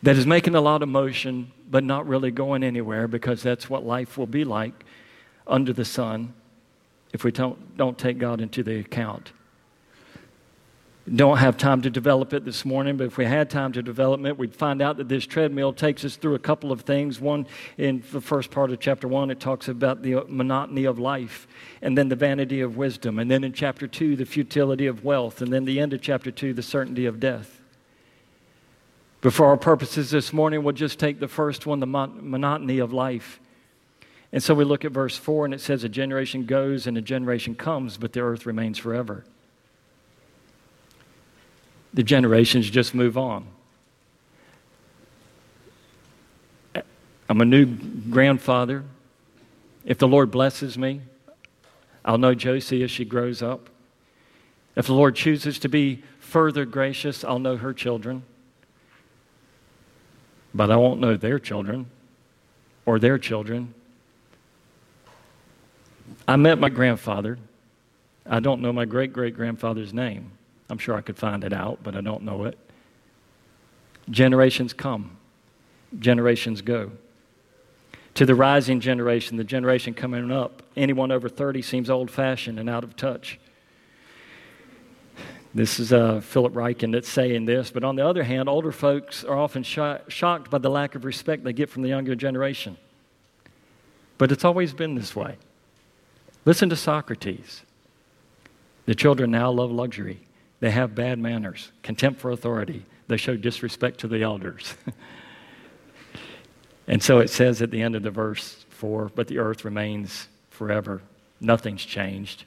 that 0.01 0.17
is 0.17 0.27
making 0.27 0.55
a 0.55 0.61
lot 0.61 0.83
of 0.83 0.89
motion, 0.89 1.51
but 1.71 1.83
not 1.83 2.05
really 2.05 2.29
going 2.29 2.63
anywhere 2.63 3.07
because 3.07 3.41
that's 3.41 3.69
what 3.69 3.85
life 3.85 4.17
will 4.17 4.27
be 4.27 4.43
like 4.43 4.73
under 5.47 5.71
the 5.71 5.85
sun 5.85 6.33
if 7.13 7.23
we 7.23 7.31
don't, 7.31 7.77
don't 7.77 7.97
take 7.97 8.17
God 8.17 8.41
into 8.41 8.63
the 8.63 8.79
account. 8.79 9.31
Don't 11.11 11.37
have 11.37 11.57
time 11.57 11.81
to 11.81 11.89
develop 11.89 12.31
it 12.31 12.45
this 12.45 12.63
morning, 12.63 12.95
but 12.95 13.07
if 13.07 13.17
we 13.17 13.25
had 13.25 13.49
time 13.49 13.73
to 13.73 13.83
develop 13.83 14.23
it, 14.23 14.37
we'd 14.37 14.55
find 14.55 14.81
out 14.81 14.95
that 14.97 15.09
this 15.09 15.25
treadmill 15.25 15.73
takes 15.73 16.05
us 16.05 16.15
through 16.15 16.35
a 16.35 16.39
couple 16.39 16.71
of 16.71 16.81
things. 16.81 17.19
One, 17.19 17.45
in 17.77 18.01
the 18.13 18.21
first 18.21 18.51
part 18.51 18.71
of 18.71 18.79
chapter 18.79 19.09
one, 19.09 19.29
it 19.29 19.41
talks 19.41 19.67
about 19.67 20.01
the 20.01 20.23
monotony 20.29 20.85
of 20.85 20.99
life, 20.99 21.45
and 21.81 21.97
then 21.97 22.07
the 22.07 22.15
vanity 22.15 22.61
of 22.61 22.77
wisdom. 22.77 23.19
And 23.19 23.29
then 23.29 23.43
in 23.43 23.51
chapter 23.51 23.85
two, 23.85 24.15
the 24.15 24.25
futility 24.25 24.87
of 24.87 25.03
wealth. 25.03 25.41
And 25.41 25.51
then 25.51 25.65
the 25.65 25.81
end 25.81 25.91
of 25.91 26.01
chapter 26.01 26.31
two, 26.31 26.53
the 26.53 26.63
certainty 26.63 27.05
of 27.05 27.19
death. 27.19 27.59
But 29.19 29.33
for 29.33 29.47
our 29.47 29.57
purposes 29.57 30.09
this 30.09 30.31
morning, 30.31 30.63
we'll 30.63 30.73
just 30.73 30.99
take 30.99 31.19
the 31.19 31.27
first 31.27 31.65
one, 31.65 31.81
the 31.81 31.85
monotony 31.85 32.79
of 32.79 32.93
life. 32.93 33.41
And 34.31 34.41
so 34.41 34.55
we 34.55 34.63
look 34.63 34.85
at 34.85 34.93
verse 34.93 35.17
4, 35.17 35.45
and 35.45 35.53
it 35.53 35.59
says, 35.59 35.83
A 35.83 35.89
generation 35.89 36.45
goes 36.45 36.87
and 36.87 36.97
a 36.97 37.01
generation 37.01 37.55
comes, 37.55 37.97
but 37.97 38.13
the 38.13 38.21
earth 38.21 38.45
remains 38.45 38.77
forever 38.77 39.25
the 41.93 42.03
generations 42.03 42.69
just 42.69 42.95
move 42.95 43.17
on. 43.17 43.47
I'm 47.29 47.41
a 47.41 47.45
new 47.45 47.65
grandfather. 47.65 48.83
If 49.85 49.97
the 49.97 50.07
Lord 50.07 50.31
blesses 50.31 50.77
me, 50.77 51.01
I'll 52.05 52.17
know 52.17 52.33
Josie 52.33 52.83
as 52.83 52.91
she 52.91 53.05
grows 53.05 53.41
up. 53.41 53.69
If 54.75 54.87
the 54.87 54.93
Lord 54.93 55.15
chooses 55.15 55.59
to 55.59 55.69
be 55.69 56.03
further 56.19 56.65
gracious, 56.65 57.23
I'll 57.23 57.39
know 57.39 57.57
her 57.57 57.73
children. 57.73 58.23
But 60.53 60.71
I 60.71 60.75
won't 60.75 60.99
know 60.99 61.15
their 61.15 61.39
children 61.39 61.87
or 62.85 62.99
their 62.99 63.17
children. 63.17 63.73
I 66.27 66.35
met 66.35 66.59
my 66.59 66.69
grandfather. 66.69 67.37
I 68.25 68.39
don't 68.39 68.61
know 68.61 68.73
my 68.73 68.85
great 68.85 69.13
great 69.13 69.35
grandfather's 69.35 69.93
name. 69.93 70.31
I'm 70.69 70.77
sure 70.77 70.95
I 70.95 71.01
could 71.01 71.17
find 71.17 71.43
it 71.43 71.53
out, 71.53 71.79
but 71.83 71.95
I 71.95 72.01
don't 72.01 72.23
know 72.23 72.45
it. 72.45 72.57
Generations 74.09 74.73
come, 74.73 75.17
generations 75.99 76.61
go. 76.61 76.91
To 78.15 78.25
the 78.25 78.35
rising 78.35 78.79
generation, 78.79 79.37
the 79.37 79.43
generation 79.43 79.93
coming 79.93 80.31
up, 80.31 80.61
anyone 80.75 81.11
over 81.11 81.27
30 81.27 81.61
seems 81.61 81.89
old 81.89 82.11
fashioned 82.11 82.59
and 82.59 82.69
out 82.69 82.83
of 82.83 82.95
touch. 82.95 83.39
This 85.55 85.79
is 85.79 85.93
uh, 85.93 86.19
Philip 86.21 86.53
Ryken 86.53 86.91
that's 86.91 87.09
saying 87.09 87.45
this, 87.45 87.69
but 87.69 87.83
on 87.83 87.95
the 87.95 88.05
other 88.05 88.23
hand, 88.23 88.49
older 88.49 88.71
folks 88.71 89.23
are 89.23 89.37
often 89.37 89.63
shocked 89.63 90.49
by 90.49 90.57
the 90.57 90.69
lack 90.69 90.95
of 90.95 91.05
respect 91.05 91.43
they 91.43 91.53
get 91.53 91.69
from 91.69 91.83
the 91.83 91.89
younger 91.89 92.15
generation. 92.15 92.77
But 94.17 94.31
it's 94.31 94.43
always 94.43 94.73
been 94.73 94.95
this 94.95 95.15
way. 95.15 95.37
Listen 96.45 96.69
to 96.69 96.75
Socrates. 96.75 97.63
The 98.85 98.95
children 98.95 99.31
now 99.31 99.51
love 99.51 99.71
luxury. 99.71 100.21
They 100.63 100.71
have 100.71 100.95
bad 100.95 101.19
manners, 101.19 101.73
contempt 101.81 102.21
for 102.21 102.31
authority. 102.31 102.85
They 103.09 103.17
show 103.17 103.35
disrespect 103.35 103.99
to 103.99 104.07
the 104.07 104.23
elders. 104.23 104.75
and 106.87 107.03
so 107.03 107.19
it 107.19 107.29
says 107.29 107.61
at 107.61 107.69
the 107.69 107.81
end 107.81 107.97
of 107.97 108.03
the 108.03 108.11
verse 108.11 108.65
4 108.69 109.11
But 109.13 109.27
the 109.27 109.39
earth 109.39 109.65
remains 109.65 110.29
forever. 110.51 111.01
Nothing's 111.41 111.83
changed. 111.83 112.45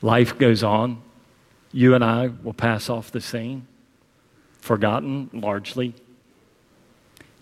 Life 0.00 0.38
goes 0.38 0.62
on. 0.62 1.02
You 1.72 1.94
and 1.94 2.02
I 2.02 2.30
will 2.42 2.54
pass 2.54 2.88
off 2.88 3.10
the 3.10 3.20
scene, 3.20 3.66
forgotten 4.60 5.28
largely. 5.30 5.92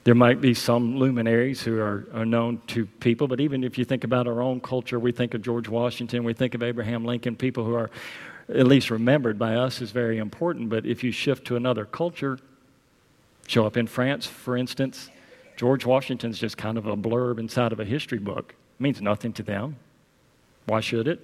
There 0.04 0.14
might 0.14 0.40
be 0.40 0.54
some 0.54 0.96
luminaries 0.96 1.62
who 1.62 1.78
are, 1.80 2.06
are, 2.14 2.24
known 2.24 2.62
to 2.68 2.86
people, 2.86 3.28
but 3.28 3.40
even 3.40 3.62
if 3.62 3.76
you 3.76 3.84
think 3.84 4.04
about 4.04 4.26
our 4.26 4.40
own 4.40 4.60
culture, 4.60 4.98
we 4.98 5.12
think 5.12 5.34
of 5.34 5.42
George 5.42 5.68
Washington, 5.68 6.24
we 6.24 6.32
think 6.32 6.54
of 6.54 6.62
Abraham 6.62 7.04
Lincoln, 7.04 7.36
people 7.36 7.64
who 7.64 7.74
are 7.74 7.90
at 8.48 8.66
least 8.66 8.90
remembered 8.90 9.38
by 9.38 9.56
us 9.56 9.82
is 9.82 9.90
very 9.90 10.18
important. 10.18 10.70
But 10.70 10.86
if 10.86 11.04
you 11.04 11.12
shift 11.12 11.46
to 11.48 11.56
another 11.56 11.84
culture, 11.84 12.38
show 13.46 13.66
up 13.66 13.76
in 13.76 13.86
France, 13.86 14.26
for 14.26 14.56
instance, 14.56 15.10
George 15.56 15.84
Washington's 15.84 16.38
just 16.38 16.56
kind 16.56 16.78
of 16.78 16.86
a 16.86 16.96
blurb 16.96 17.38
inside 17.38 17.72
of 17.72 17.80
a 17.80 17.84
history 17.84 18.18
book. 18.18 18.54
It 18.78 18.82
means 18.82 19.02
nothing 19.02 19.32
to 19.34 19.42
them. 19.42 19.76
Why 20.66 20.80
should 20.80 21.08
it? 21.08 21.20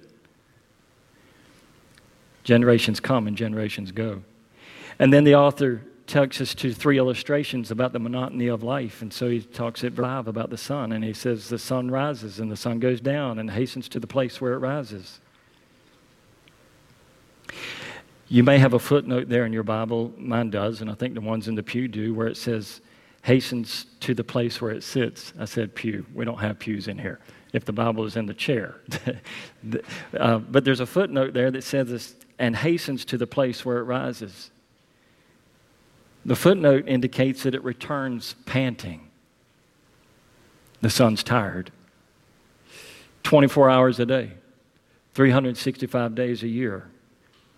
Generations 2.43 2.99
come 2.99 3.27
and 3.27 3.35
generations 3.35 3.91
go. 3.91 4.21
And 4.99 5.11
then 5.11 5.23
the 5.23 5.35
author 5.35 5.81
takes 6.07 6.39
us 6.39 6.53
to 6.55 6.73
three 6.73 6.97
illustrations 6.97 7.71
about 7.71 7.93
the 7.93 7.99
monotony 7.99 8.47
of 8.47 8.63
life. 8.63 9.01
And 9.01 9.11
so 9.11 9.29
he 9.29 9.41
talks 9.41 9.83
at 9.83 9.93
five 9.93 10.27
about 10.27 10.49
the 10.49 10.57
sun, 10.57 10.91
and 10.91 11.03
he 11.03 11.13
says 11.13 11.49
the 11.49 11.59
sun 11.59 11.89
rises 11.89 12.39
and 12.39 12.51
the 12.51 12.55
sun 12.55 12.79
goes 12.79 13.01
down 13.01 13.39
and 13.39 13.49
hastens 13.49 13.89
to 13.89 13.99
the 13.99 14.07
place 14.07 14.39
where 14.39 14.53
it 14.53 14.59
rises. 14.59 15.19
You 18.27 18.43
may 18.43 18.57
have 18.57 18.73
a 18.73 18.79
footnote 18.79 19.29
there 19.29 19.45
in 19.45 19.53
your 19.53 19.63
Bible, 19.63 20.11
mine 20.17 20.49
does, 20.49 20.81
and 20.81 20.89
I 20.89 20.95
think 20.95 21.13
the 21.13 21.21
ones 21.21 21.47
in 21.47 21.55
the 21.55 21.63
pew 21.63 21.87
do, 21.87 22.13
where 22.13 22.27
it 22.27 22.37
says, 22.37 22.81
hastens 23.21 23.85
to 24.01 24.13
the 24.13 24.23
place 24.23 24.61
where 24.61 24.71
it 24.71 24.83
sits. 24.83 25.33
I 25.39 25.45
said 25.45 25.73
pew. 25.73 26.05
We 26.13 26.25
don't 26.25 26.39
have 26.39 26.59
pews 26.59 26.87
in 26.87 26.97
here. 26.97 27.19
If 27.53 27.65
the 27.65 27.73
Bible 27.73 28.05
is 28.05 28.17
in 28.17 28.25
the 28.25 28.33
chair. 28.33 28.75
uh, 30.19 30.39
but 30.39 30.65
there's 30.65 30.79
a 30.79 30.85
footnote 30.85 31.33
there 31.33 31.49
that 31.51 31.63
says 31.63 31.89
this, 31.89 32.15
and 32.37 32.55
hastens 32.55 33.05
to 33.05 33.17
the 33.17 33.27
place 33.27 33.63
where 33.63 33.77
it 33.77 33.83
rises. 33.83 34.51
The 36.25 36.35
footnote 36.35 36.87
indicates 36.87 37.43
that 37.43 37.53
it 37.53 37.63
returns 37.63 38.35
panting. 38.45 39.09
The 40.81 40.89
sun's 40.89 41.23
tired. 41.23 41.71
24 43.23 43.69
hours 43.69 43.99
a 43.99 44.05
day, 44.05 44.31
365 45.13 46.15
days 46.15 46.43
a 46.43 46.47
year. 46.47 46.87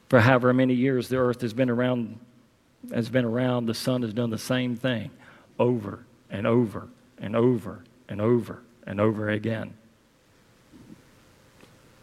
For 0.10 0.22
however 0.22 0.54
many 0.54 0.74
years 0.74 1.10
the 1.10 1.18
earth 1.18 1.42
has 1.42 1.54
been 1.54 1.70
around 1.70 2.20
has 2.94 3.10
been 3.10 3.26
around, 3.26 3.66
the 3.66 3.74
sun 3.74 4.02
has 4.04 4.14
done 4.14 4.30
the 4.30 4.38
same 4.38 4.76
thing 4.76 5.12
over 5.60 6.06
and 6.30 6.46
over 6.46 6.88
and 7.18 7.36
over 7.36 7.84
and 8.08 8.22
over 8.22 8.62
and 8.86 9.02
over 9.02 9.30
again. 9.30 9.74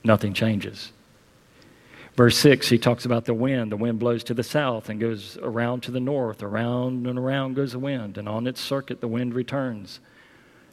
Nothing 0.03 0.35
changes. 0.35 0.93
Verse 2.17 2.39
6, 2.39 2.69
he 2.69 2.79
talks 2.79 3.05
about 3.05 3.25
the 3.25 3.35
wind. 3.35 3.73
The 3.73 3.77
wind 3.77 3.99
blows 3.99 4.23
to 4.25 4.35
the 4.35 4.45
south 4.45 4.89
and 4.89 5.01
goes 5.01 5.37
around 5.43 5.83
to 5.83 5.91
the 5.91 5.99
north. 6.01 6.45
Around 6.45 7.09
and 7.09 7.19
around 7.19 7.57
goes 7.57 7.73
the 7.73 7.81
wind, 7.81 8.19
and 8.19 8.29
on 8.29 8.47
its 8.47 8.61
circuit 8.61 9.01
the 9.01 9.09
wind 9.09 9.35
returns. 9.35 9.99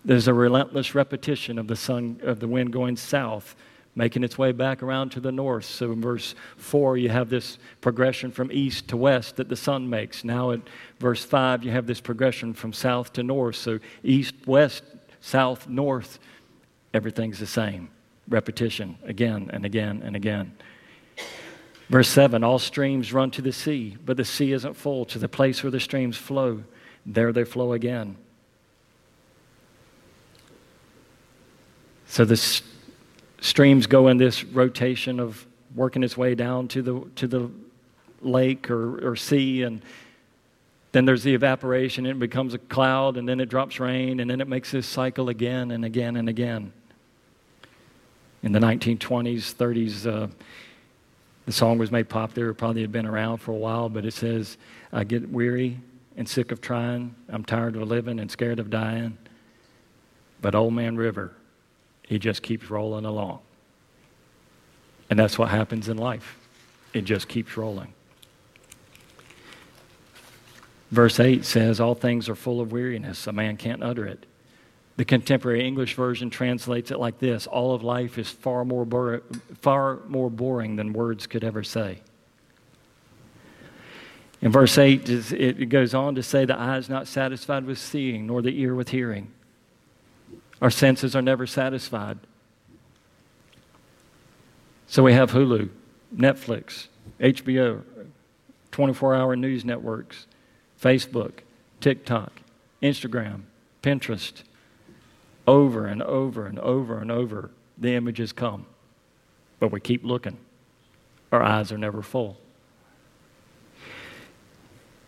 There's 0.05 0.27
a 0.27 0.33
relentless 0.33 0.93
repetition 0.93 1.57
of 1.57 1.67
the 1.67 1.75
sun 1.75 2.19
of 2.21 2.39
the 2.39 2.47
wind 2.47 2.71
going 2.71 2.95
south, 2.95 3.55
making 3.95 4.23
its 4.23 4.37
way 4.37 4.51
back 4.51 4.83
around 4.83 5.09
to 5.11 5.19
the 5.19 5.31
north. 5.31 5.65
So 5.65 5.91
in 5.91 5.99
verse 5.99 6.35
4, 6.57 6.97
you 6.97 7.09
have 7.09 7.29
this 7.29 7.57
progression 7.81 8.31
from 8.31 8.51
east 8.51 8.87
to 8.89 8.97
west 8.97 9.37
that 9.37 9.49
the 9.49 9.55
sun 9.55 9.89
makes. 9.89 10.23
Now 10.23 10.51
at 10.51 10.61
verse 10.99 11.25
5, 11.25 11.63
you 11.63 11.71
have 11.71 11.87
this 11.87 12.01
progression 12.01 12.53
from 12.53 12.71
south 12.71 13.13
to 13.13 13.23
north. 13.23 13.55
So 13.55 13.79
east, 14.03 14.35
west, 14.45 14.83
south, 15.21 15.67
north, 15.67 16.19
everything's 16.93 17.39
the 17.39 17.47
same. 17.47 17.89
Repetition 18.29 18.97
again 19.03 19.49
and 19.51 19.65
again 19.65 20.03
and 20.05 20.15
again. 20.15 20.55
Verse 21.91 22.07
7 22.07 22.41
All 22.41 22.57
streams 22.57 23.11
run 23.11 23.31
to 23.31 23.41
the 23.41 23.51
sea, 23.51 23.97
but 24.05 24.15
the 24.15 24.23
sea 24.23 24.53
isn't 24.53 24.75
full. 24.75 25.03
To 25.05 25.19
the 25.19 25.27
place 25.27 25.61
where 25.61 25.71
the 25.71 25.79
streams 25.79 26.15
flow, 26.15 26.63
there 27.05 27.33
they 27.33 27.43
flow 27.43 27.73
again. 27.73 28.15
So 32.07 32.23
the 32.23 32.33
s- 32.33 32.61
streams 33.41 33.87
go 33.87 34.07
in 34.07 34.15
this 34.15 34.45
rotation 34.45 35.19
of 35.19 35.45
working 35.75 36.01
its 36.01 36.15
way 36.15 36.33
down 36.33 36.69
to 36.69 36.81
the, 36.81 37.01
to 37.17 37.27
the 37.27 37.51
lake 38.21 38.71
or, 38.71 39.09
or 39.11 39.17
sea, 39.17 39.63
and 39.63 39.81
then 40.93 41.03
there's 41.03 41.23
the 41.23 41.33
evaporation, 41.33 42.05
and 42.05 42.15
it 42.15 42.19
becomes 42.19 42.53
a 42.53 42.57
cloud, 42.57 43.17
and 43.17 43.27
then 43.27 43.41
it 43.41 43.49
drops 43.49 43.81
rain, 43.81 44.21
and 44.21 44.31
then 44.31 44.39
it 44.39 44.47
makes 44.47 44.71
this 44.71 44.87
cycle 44.87 45.27
again 45.27 45.71
and 45.71 45.83
again 45.83 46.15
and 46.15 46.29
again. 46.29 46.71
In 48.43 48.53
the 48.53 48.59
1920s, 48.59 49.53
30s, 49.55 50.05
uh, 50.05 50.27
the 51.51 51.57
song 51.57 51.77
was 51.77 51.91
made 51.91 52.07
popular. 52.07 52.53
Probably 52.53 52.79
had 52.79 52.93
been 52.93 53.05
around 53.05 53.39
for 53.39 53.51
a 53.51 53.57
while, 53.57 53.89
but 53.89 54.05
it 54.05 54.13
says, 54.13 54.57
I 54.93 55.03
get 55.03 55.29
weary 55.29 55.77
and 56.15 56.27
sick 56.27 56.53
of 56.53 56.61
trying. 56.61 57.13
I'm 57.27 57.43
tired 57.43 57.75
of 57.75 57.85
living 57.89 58.21
and 58.21 58.31
scared 58.31 58.57
of 58.57 58.69
dying. 58.69 59.17
But 60.39 60.55
Old 60.55 60.73
Man 60.73 60.95
River, 60.95 61.33
he 62.07 62.19
just 62.19 62.41
keeps 62.41 62.69
rolling 62.69 63.03
along. 63.03 63.39
And 65.09 65.19
that's 65.19 65.37
what 65.37 65.49
happens 65.49 65.89
in 65.89 65.97
life. 65.97 66.37
It 66.93 67.01
just 67.01 67.27
keeps 67.27 67.57
rolling. 67.57 67.93
Verse 70.89 71.19
8 71.19 71.43
says, 71.43 71.81
All 71.81 71.95
things 71.95 72.29
are 72.29 72.35
full 72.35 72.61
of 72.61 72.71
weariness. 72.71 73.27
A 73.27 73.33
man 73.33 73.57
can't 73.57 73.83
utter 73.83 74.05
it. 74.05 74.25
The 74.97 75.05
contemporary 75.05 75.65
English 75.65 75.95
version 75.95 76.29
translates 76.29 76.91
it 76.91 76.99
like 76.99 77.19
this 77.19 77.47
All 77.47 77.73
of 77.73 77.83
life 77.83 78.17
is 78.17 78.29
far 78.29 78.65
more, 78.65 78.85
bor- 78.85 79.23
far 79.61 79.99
more 80.07 80.29
boring 80.29 80.75
than 80.75 80.93
words 80.93 81.27
could 81.27 81.43
ever 81.43 81.63
say. 81.63 82.01
In 84.41 84.51
verse 84.51 84.77
8, 84.77 85.07
it 85.09 85.69
goes 85.69 85.93
on 85.93 86.15
to 86.15 86.23
say, 86.23 86.45
The 86.45 86.57
eye 86.57 86.77
is 86.77 86.89
not 86.89 87.07
satisfied 87.07 87.65
with 87.65 87.77
seeing, 87.77 88.27
nor 88.27 88.41
the 88.41 88.59
ear 88.59 88.73
with 88.73 88.89
hearing. 88.89 89.31
Our 90.61 90.71
senses 90.71 91.15
are 91.15 91.21
never 91.21 91.45
satisfied. 91.47 92.19
So 94.87 95.03
we 95.03 95.13
have 95.13 95.31
Hulu, 95.31 95.69
Netflix, 96.15 96.87
HBO, 97.19 97.83
24 98.71 99.15
hour 99.15 99.35
news 99.35 99.63
networks, 99.63 100.25
Facebook, 100.81 101.31
TikTok, 101.79 102.41
Instagram, 102.81 103.41
Pinterest. 103.83 104.43
Over 105.47 105.87
and 105.87 106.01
over 106.03 106.45
and 106.45 106.59
over 106.59 106.99
and 106.99 107.11
over, 107.11 107.51
the 107.77 107.93
images 107.93 108.31
come. 108.31 108.65
But 109.59 109.71
we 109.71 109.79
keep 109.79 110.03
looking. 110.03 110.37
Our 111.31 111.41
eyes 111.41 111.71
are 111.71 111.77
never 111.77 112.01
full. 112.01 112.37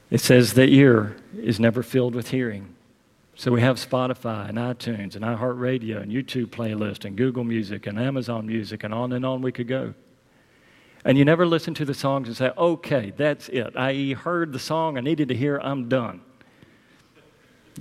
It 0.09 0.21
says 0.21 0.53
the 0.53 0.67
ear 0.67 1.17
is 1.35 1.59
never 1.59 1.81
filled 1.81 2.15
with 2.15 2.29
hearing. 2.29 2.75
So 3.35 3.51
we 3.51 3.61
have 3.61 3.77
Spotify 3.77 4.47
and 4.47 4.57
iTunes 4.57 5.15
and 5.15 5.25
iHeartRadio 5.25 6.01
and 6.01 6.11
YouTube 6.11 6.47
playlist 6.47 7.03
and 7.03 7.17
Google 7.17 7.43
Music 7.43 7.87
and 7.87 7.99
Amazon 7.99 8.45
Music 8.45 8.83
and 8.83 8.93
on 8.93 9.11
and 9.11 9.25
on 9.25 9.41
we 9.41 9.51
could 9.51 9.67
go. 9.67 9.95
And 11.03 11.17
you 11.17 11.25
never 11.25 11.45
listen 11.45 11.73
to 11.73 11.85
the 11.85 11.93
songs 11.93 12.27
and 12.27 12.37
say, 12.37 12.51
okay, 12.57 13.11
that's 13.17 13.49
it. 13.49 13.75
I 13.75 14.13
heard 14.13 14.53
the 14.53 14.59
song 14.59 14.97
I 14.97 15.01
needed 15.01 15.27
to 15.29 15.35
hear, 15.35 15.57
I'm 15.57 15.89
done. 15.89 16.21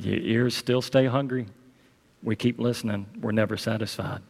Your 0.01 0.19
ears 0.19 0.57
still 0.57 0.81
stay 0.83 1.07
hungry. 1.07 1.47
We 2.23 2.37
keep 2.37 2.59
listening, 2.59 3.07
we're 3.21 3.33
never 3.33 3.57
satisfied. 3.57 4.21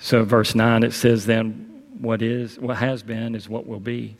So, 0.00 0.24
verse 0.24 0.54
9, 0.54 0.82
it 0.82 0.92
says, 0.92 1.26
Then 1.26 1.82
what 1.98 2.20
is, 2.20 2.58
what 2.58 2.76
has 2.76 3.02
been 3.02 3.34
is 3.34 3.48
what 3.48 3.66
will 3.66 3.80
be, 3.80 4.16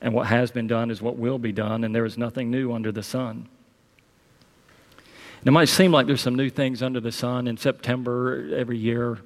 and 0.00 0.14
what 0.14 0.28
has 0.28 0.50
been 0.50 0.66
done 0.66 0.90
is 0.90 1.02
what 1.02 1.16
will 1.16 1.38
be 1.38 1.52
done, 1.52 1.84
and 1.84 1.94
there 1.94 2.04
is 2.04 2.16
nothing 2.16 2.50
new 2.50 2.72
under 2.72 2.92
the 2.92 3.02
sun. 3.02 3.48
And 5.40 5.48
it 5.48 5.50
might 5.50 5.68
seem 5.68 5.92
like 5.92 6.06
there's 6.06 6.20
some 6.20 6.36
new 6.36 6.50
things 6.50 6.82
under 6.82 7.00
the 7.00 7.12
sun. 7.12 7.46
In 7.46 7.56
September, 7.56 8.48
every 8.54 8.78
year, 8.78 9.18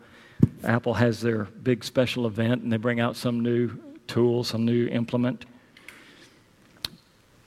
Apple 0.64 0.94
has 0.94 1.20
their 1.20 1.44
big 1.44 1.84
special 1.84 2.26
event, 2.26 2.62
and 2.62 2.72
they 2.72 2.76
bring 2.76 3.00
out 3.00 3.16
some 3.16 3.40
new 3.40 3.70
tool, 4.06 4.44
some 4.44 4.64
new 4.64 4.88
implement. 4.88 5.46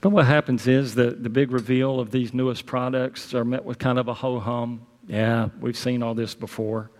But 0.03 0.09
what 0.09 0.25
happens 0.25 0.67
is 0.67 0.95
that 0.95 1.23
the 1.23 1.29
big 1.29 1.53
reveal 1.53 2.01
of 2.01 2.11
these 2.11 2.33
newest 2.33 2.65
products 2.65 3.33
are 3.33 3.45
met 3.45 3.63
with 3.63 3.79
kind 3.79 3.97
of 3.97 4.09
a 4.09 4.13
ho 4.13 4.37
hum. 4.37 4.85
Yeah, 5.07 5.47
we've 5.61 5.77
seen 5.77 6.03
all 6.03 6.13
this 6.13 6.35
before. 6.35 6.91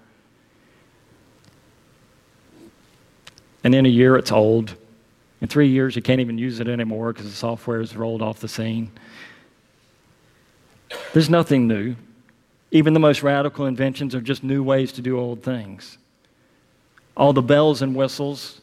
And 3.62 3.76
in 3.76 3.86
a 3.86 3.90
year, 3.90 4.16
it's 4.16 4.32
old. 4.32 4.76
In 5.42 5.50
three 5.50 5.68
years, 5.68 5.98
you 5.98 6.02
can't 6.02 6.22
even 6.22 6.38
use 6.38 6.62
it 6.62 6.70
anymore 6.70 7.12
because 7.12 7.30
the 7.30 7.36
software 7.36 7.82
has 7.82 7.94
rolled 7.94 8.22
off 8.22 8.40
the 8.40 8.48
scene. 8.48 8.90
There's 11.12 11.30
nothing 11.30 11.68
new. 11.68 11.98
Even 12.72 12.94
the 12.94 13.02
most 13.02 13.22
radical 13.22 13.66
inventions 13.66 14.16
are 14.16 14.22
just 14.22 14.46
new 14.46 14.64
ways 14.64 14.94
to 14.94 15.02
do 15.02 15.20
old 15.20 15.44
things. 15.44 15.98
All 17.18 17.34
the 17.34 17.42
bells 17.42 17.82
and 17.82 17.98
whistles 17.98 18.62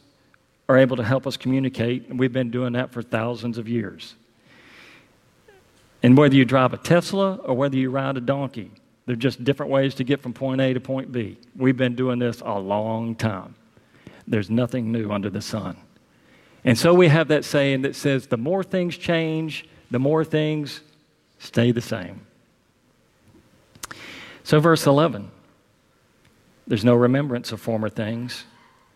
are 0.67 0.79
able 0.79 0.97
to 0.97 1.03
help 1.03 1.27
us 1.27 1.37
communicate, 1.37 2.07
and 2.09 2.17
we've 2.17 2.33
been 2.33 2.49
doing 2.49 2.73
that 2.73 2.91
for 2.91 3.03
thousands 3.03 3.59
of 3.59 3.69
years. 3.69 4.15
And 6.03 6.17
whether 6.17 6.35
you 6.35 6.45
drive 6.45 6.73
a 6.73 6.77
Tesla 6.77 7.35
or 7.35 7.55
whether 7.55 7.77
you 7.77 7.89
ride 7.89 8.17
a 8.17 8.21
donkey, 8.21 8.71
they're 9.05 9.15
just 9.15 9.43
different 9.43 9.71
ways 9.71 9.95
to 9.95 10.03
get 10.03 10.21
from 10.21 10.33
point 10.33 10.61
A 10.61 10.73
to 10.73 10.79
point 10.79 11.11
B. 11.11 11.37
We've 11.55 11.77
been 11.77 11.95
doing 11.95 12.19
this 12.19 12.41
a 12.41 12.59
long 12.59 13.15
time. 13.15 13.55
There's 14.27 14.49
nothing 14.49 14.91
new 14.91 15.11
under 15.11 15.29
the 15.29 15.41
sun. 15.41 15.77
And 16.63 16.77
so 16.77 16.93
we 16.93 17.07
have 17.07 17.27
that 17.29 17.43
saying 17.43 17.81
that 17.81 17.95
says 17.95 18.27
the 18.27 18.37
more 18.37 18.63
things 18.63 18.97
change, 18.97 19.67
the 19.89 19.99
more 19.99 20.23
things 20.23 20.81
stay 21.39 21.71
the 21.71 21.81
same. 21.81 22.21
So, 24.43 24.59
verse 24.59 24.85
11 24.85 25.31
there's 26.67 26.85
no 26.85 26.95
remembrance 26.95 27.51
of 27.51 27.59
former 27.59 27.89
things, 27.89 28.45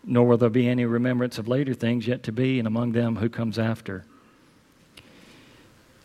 nor 0.04 0.26
will 0.26 0.38
there 0.38 0.48
be 0.48 0.68
any 0.68 0.86
remembrance 0.86 1.36
of 1.36 1.48
later 1.48 1.74
things 1.74 2.06
yet 2.06 2.22
to 2.22 2.32
be, 2.32 2.58
and 2.58 2.66
among 2.66 2.92
them 2.92 3.16
who 3.16 3.28
comes 3.28 3.58
after. 3.58 4.04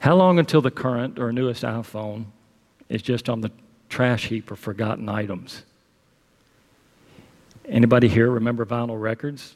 How 0.01 0.15
long 0.15 0.39
until 0.39 0.61
the 0.61 0.71
current 0.71 1.19
or 1.19 1.31
newest 1.31 1.61
iPhone 1.61 2.25
is 2.89 3.03
just 3.03 3.29
on 3.29 3.41
the 3.41 3.51
trash 3.87 4.29
heap 4.29 4.49
of 4.49 4.57
forgotten 4.57 5.07
items? 5.07 5.61
Anybody 7.65 8.07
here 8.07 8.31
remember 8.31 8.65
vinyl 8.65 8.99
records? 8.99 9.53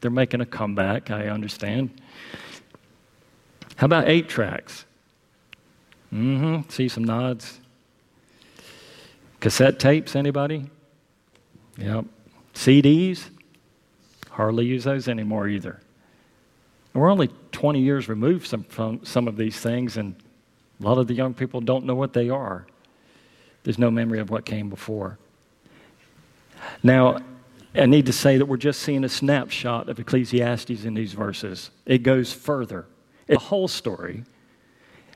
They're 0.00 0.10
making 0.10 0.40
a 0.40 0.46
comeback, 0.46 1.12
I 1.12 1.28
understand. 1.28 1.90
How 3.76 3.84
about 3.84 4.08
eight 4.08 4.28
tracks? 4.28 4.86
Mm-hmm. 6.12 6.68
See 6.68 6.88
some 6.88 7.04
nods. 7.04 7.60
Cassette 9.38 9.78
tapes, 9.78 10.16
anybody? 10.16 10.68
Yep. 11.78 12.06
CDs? 12.54 13.28
Hardly 14.30 14.66
use 14.66 14.82
those 14.82 15.06
anymore 15.06 15.46
either. 15.46 15.80
And 16.92 17.00
we're 17.00 17.10
only 17.10 17.30
20 17.60 17.78
years 17.78 18.08
removed 18.08 18.46
some, 18.46 18.64
from 18.64 19.04
some 19.04 19.28
of 19.28 19.36
these 19.36 19.60
things, 19.60 19.98
and 19.98 20.14
a 20.80 20.82
lot 20.82 20.96
of 20.96 21.06
the 21.08 21.12
young 21.12 21.34
people 21.34 21.60
don't 21.60 21.84
know 21.84 21.94
what 21.94 22.14
they 22.14 22.30
are. 22.30 22.66
There's 23.64 23.78
no 23.78 23.90
memory 23.90 24.18
of 24.18 24.30
what 24.30 24.46
came 24.46 24.70
before. 24.70 25.18
Now, 26.82 27.18
I 27.74 27.84
need 27.84 28.06
to 28.06 28.14
say 28.14 28.38
that 28.38 28.46
we're 28.46 28.56
just 28.56 28.80
seeing 28.80 29.04
a 29.04 29.10
snapshot 29.10 29.90
of 29.90 30.00
Ecclesiastes 30.00 30.84
in 30.84 30.94
these 30.94 31.12
verses. 31.12 31.70
It 31.84 31.98
goes 31.98 32.32
further. 32.32 32.86
It's 33.28 33.42
a 33.42 33.48
whole 33.48 33.68
story, 33.68 34.24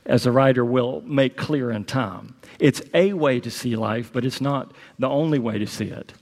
as 0.04 0.24
the 0.24 0.30
writer 0.30 0.66
will 0.66 1.00
make 1.00 1.38
clear 1.38 1.70
in 1.70 1.84
time. 1.84 2.34
It's 2.58 2.82
a 2.92 3.14
way 3.14 3.40
to 3.40 3.50
see 3.50 3.74
life, 3.74 4.10
but 4.12 4.22
it's 4.22 4.42
not 4.42 4.74
the 4.98 5.08
only 5.08 5.38
way 5.38 5.58
to 5.58 5.66
see 5.66 5.86
it. 5.86 6.12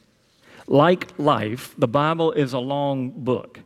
Like 0.68 1.18
life, 1.18 1.74
the 1.76 1.88
Bible 1.88 2.30
is 2.30 2.52
a 2.52 2.60
long 2.60 3.10
book. 3.10 3.58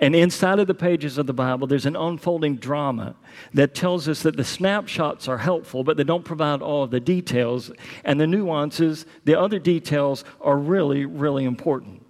And 0.00 0.16
inside 0.16 0.58
of 0.58 0.66
the 0.66 0.74
pages 0.74 1.18
of 1.18 1.26
the 1.26 1.34
Bible, 1.34 1.66
there's 1.66 1.84
an 1.84 1.94
unfolding 1.94 2.56
drama 2.56 3.14
that 3.52 3.74
tells 3.74 4.08
us 4.08 4.22
that 4.22 4.36
the 4.36 4.44
snapshots 4.44 5.28
are 5.28 5.36
helpful, 5.36 5.84
but 5.84 5.98
they 5.98 6.04
don't 6.04 6.24
provide 6.24 6.62
all 6.62 6.84
of 6.84 6.90
the 6.90 7.00
details. 7.00 7.70
And 8.02 8.18
the 8.18 8.26
nuances, 8.26 9.04
the 9.24 9.38
other 9.38 9.58
details, 9.58 10.24
are 10.40 10.56
really, 10.56 11.04
really 11.04 11.44
important. 11.44 12.06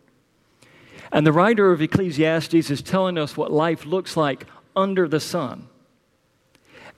And 1.11 1.26
the 1.26 1.33
writer 1.33 1.72
of 1.72 1.83
Ecclesiastes 1.83 2.70
is 2.70 2.81
telling 2.81 3.18
us 3.18 3.37
what 3.37 3.50
life 3.50 3.85
looks 3.85 4.16
like 4.16 4.46
under 4.76 5.09
the 5.09 5.18
sun. 5.18 5.66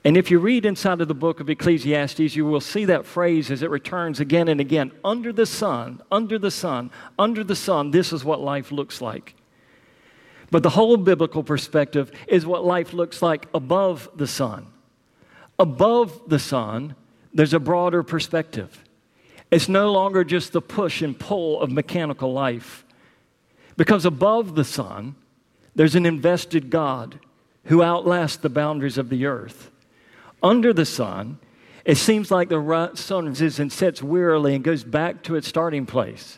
And 0.05 0.15
if 0.15 0.29
you 0.29 0.37
read 0.37 0.63
inside 0.63 1.01
of 1.01 1.07
the 1.07 1.15
book 1.15 1.39
of 1.39 1.49
Ecclesiastes, 1.49 2.35
you 2.35 2.45
will 2.45 2.61
see 2.61 2.85
that 2.85 3.07
phrase 3.07 3.49
as 3.49 3.63
it 3.63 3.71
returns 3.71 4.19
again 4.19 4.47
and 4.47 4.59
again 4.61 4.91
under 5.03 5.33
the 5.33 5.47
sun, 5.47 6.01
under 6.11 6.37
the 6.37 6.51
sun, 6.51 6.91
under 7.17 7.43
the 7.43 7.55
sun, 7.55 7.89
this 7.89 8.13
is 8.13 8.23
what 8.23 8.41
life 8.41 8.71
looks 8.71 9.01
like. 9.01 9.33
But 10.53 10.61
the 10.61 10.69
whole 10.69 10.97
biblical 10.97 11.41
perspective 11.41 12.11
is 12.27 12.45
what 12.45 12.63
life 12.63 12.93
looks 12.93 13.23
like 13.23 13.47
above 13.55 14.07
the 14.15 14.27
sun. 14.27 14.67
Above 15.57 16.21
the 16.27 16.37
sun, 16.37 16.95
there's 17.33 17.55
a 17.55 17.59
broader 17.59 18.03
perspective. 18.03 18.83
It's 19.49 19.67
no 19.67 19.91
longer 19.91 20.23
just 20.23 20.53
the 20.53 20.61
push 20.61 21.01
and 21.01 21.17
pull 21.17 21.59
of 21.59 21.71
mechanical 21.71 22.33
life. 22.33 22.85
Because 23.77 24.05
above 24.05 24.53
the 24.53 24.63
sun, 24.63 25.15
there's 25.73 25.95
an 25.95 26.05
invested 26.05 26.69
God 26.69 27.17
who 27.63 27.81
outlasts 27.81 28.37
the 28.37 28.49
boundaries 28.49 28.99
of 28.99 29.09
the 29.09 29.25
earth 29.25 29.71
under 30.43 30.73
the 30.73 30.85
sun, 30.85 31.39
it 31.85 31.95
seems 31.95 32.29
like 32.29 32.49
the 32.49 32.91
sun 32.95 33.25
rises 33.25 33.59
and 33.59 33.71
sets 33.71 34.03
wearily 34.03 34.53
and 34.53 34.63
goes 34.63 34.83
back 34.83 35.23
to 35.23 35.35
its 35.35 35.47
starting 35.47 35.85
place. 35.85 36.37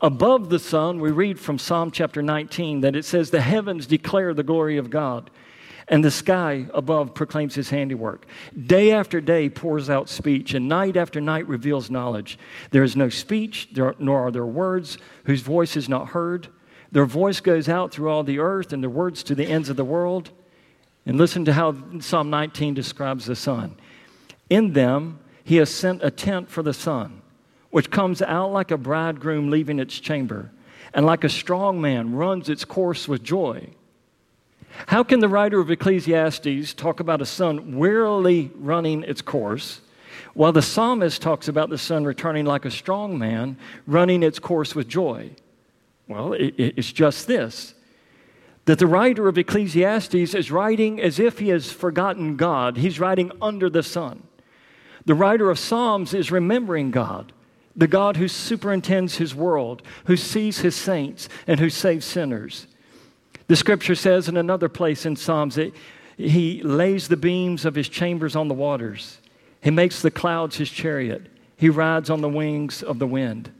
Above 0.00 0.48
the 0.48 0.58
sun, 0.58 1.00
we 1.00 1.10
read 1.10 1.40
from 1.40 1.58
Psalm 1.58 1.90
chapter 1.90 2.22
19 2.22 2.82
that 2.82 2.94
it 2.94 3.04
says, 3.04 3.30
The 3.30 3.40
heavens 3.40 3.86
declare 3.86 4.32
the 4.32 4.44
glory 4.44 4.76
of 4.76 4.90
God, 4.90 5.30
and 5.88 6.04
the 6.04 6.10
sky 6.10 6.66
above 6.72 7.14
proclaims 7.14 7.56
his 7.56 7.70
handiwork. 7.70 8.26
Day 8.66 8.92
after 8.92 9.20
day 9.20 9.48
pours 9.48 9.90
out 9.90 10.08
speech, 10.08 10.54
and 10.54 10.68
night 10.68 10.96
after 10.96 11.20
night 11.20 11.48
reveals 11.48 11.90
knowledge. 11.90 12.38
There 12.70 12.84
is 12.84 12.94
no 12.94 13.08
speech, 13.08 13.70
nor 13.98 14.26
are 14.26 14.30
there 14.30 14.46
words 14.46 14.98
whose 15.24 15.40
voice 15.40 15.76
is 15.76 15.88
not 15.88 16.08
heard. 16.08 16.48
Their 16.92 17.06
voice 17.06 17.40
goes 17.40 17.68
out 17.68 17.90
through 17.90 18.10
all 18.10 18.22
the 18.22 18.38
earth, 18.38 18.72
and 18.72 18.82
their 18.82 18.90
words 18.90 19.24
to 19.24 19.34
the 19.34 19.46
ends 19.46 19.68
of 19.68 19.76
the 19.76 19.84
world. 19.84 20.30
And 21.06 21.18
listen 21.18 21.44
to 21.46 21.54
how 21.54 21.74
Psalm 22.00 22.30
19 22.30 22.74
describes 22.74 23.26
the 23.26 23.36
sun. 23.36 23.76
In 24.48 24.74
them, 24.74 25.18
he 25.42 25.56
has 25.56 25.70
sent 25.70 26.04
a 26.04 26.10
tent 26.10 26.50
for 26.50 26.62
the 26.62 26.74
sun, 26.74 27.17
which 27.70 27.90
comes 27.90 28.22
out 28.22 28.52
like 28.52 28.70
a 28.70 28.78
bridegroom 28.78 29.50
leaving 29.50 29.78
its 29.78 29.98
chamber, 29.98 30.50
and 30.94 31.04
like 31.04 31.24
a 31.24 31.28
strong 31.28 31.80
man 31.80 32.14
runs 32.14 32.48
its 32.48 32.64
course 32.64 33.06
with 33.06 33.22
joy. 33.22 33.68
How 34.86 35.02
can 35.02 35.20
the 35.20 35.28
writer 35.28 35.60
of 35.60 35.70
Ecclesiastes 35.70 36.74
talk 36.74 37.00
about 37.00 37.22
a 37.22 37.26
sun 37.26 37.76
wearily 37.76 38.50
running 38.56 39.02
its 39.02 39.22
course, 39.22 39.80
while 40.34 40.52
the 40.52 40.62
psalmist 40.62 41.20
talks 41.20 41.48
about 41.48 41.68
the 41.68 41.78
sun 41.78 42.04
returning 42.04 42.44
like 42.44 42.64
a 42.64 42.70
strong 42.70 43.18
man 43.18 43.56
running 43.86 44.22
its 44.22 44.38
course 44.38 44.74
with 44.74 44.88
joy? 44.88 45.30
Well, 46.06 46.34
it's 46.38 46.92
just 46.92 47.26
this 47.26 47.74
that 48.64 48.78
the 48.78 48.86
writer 48.86 49.28
of 49.28 49.38
Ecclesiastes 49.38 50.14
is 50.34 50.50
writing 50.50 51.00
as 51.00 51.18
if 51.18 51.38
he 51.38 51.48
has 51.48 51.72
forgotten 51.72 52.36
God. 52.36 52.76
He's 52.76 53.00
writing 53.00 53.32
under 53.40 53.70
the 53.70 53.82
sun. 53.82 54.24
The 55.06 55.14
writer 55.14 55.50
of 55.50 55.58
Psalms 55.58 56.12
is 56.12 56.30
remembering 56.30 56.90
God, 56.90 57.32
the 57.78 57.86
God 57.86 58.16
who 58.16 58.26
superintends 58.26 59.16
his 59.16 59.36
world, 59.36 59.82
who 60.06 60.16
sees 60.16 60.58
his 60.58 60.74
saints, 60.74 61.28
and 61.46 61.60
who 61.60 61.70
saves 61.70 62.04
sinners. 62.04 62.66
The 63.46 63.54
scripture 63.54 63.94
says 63.94 64.28
in 64.28 64.36
another 64.36 64.68
place 64.68 65.06
in 65.06 65.14
Psalms 65.14 65.54
that 65.54 65.72
he 66.16 66.60
lays 66.64 67.06
the 67.06 67.16
beams 67.16 67.64
of 67.64 67.76
his 67.76 67.88
chambers 67.88 68.34
on 68.34 68.48
the 68.48 68.54
waters, 68.54 69.18
he 69.62 69.70
makes 69.70 70.02
the 70.02 70.10
clouds 70.10 70.56
his 70.56 70.70
chariot, 70.70 71.28
he 71.56 71.68
rides 71.68 72.10
on 72.10 72.20
the 72.20 72.28
wings 72.28 72.82
of 72.82 72.98
the 72.98 73.06
wind. 73.06 73.52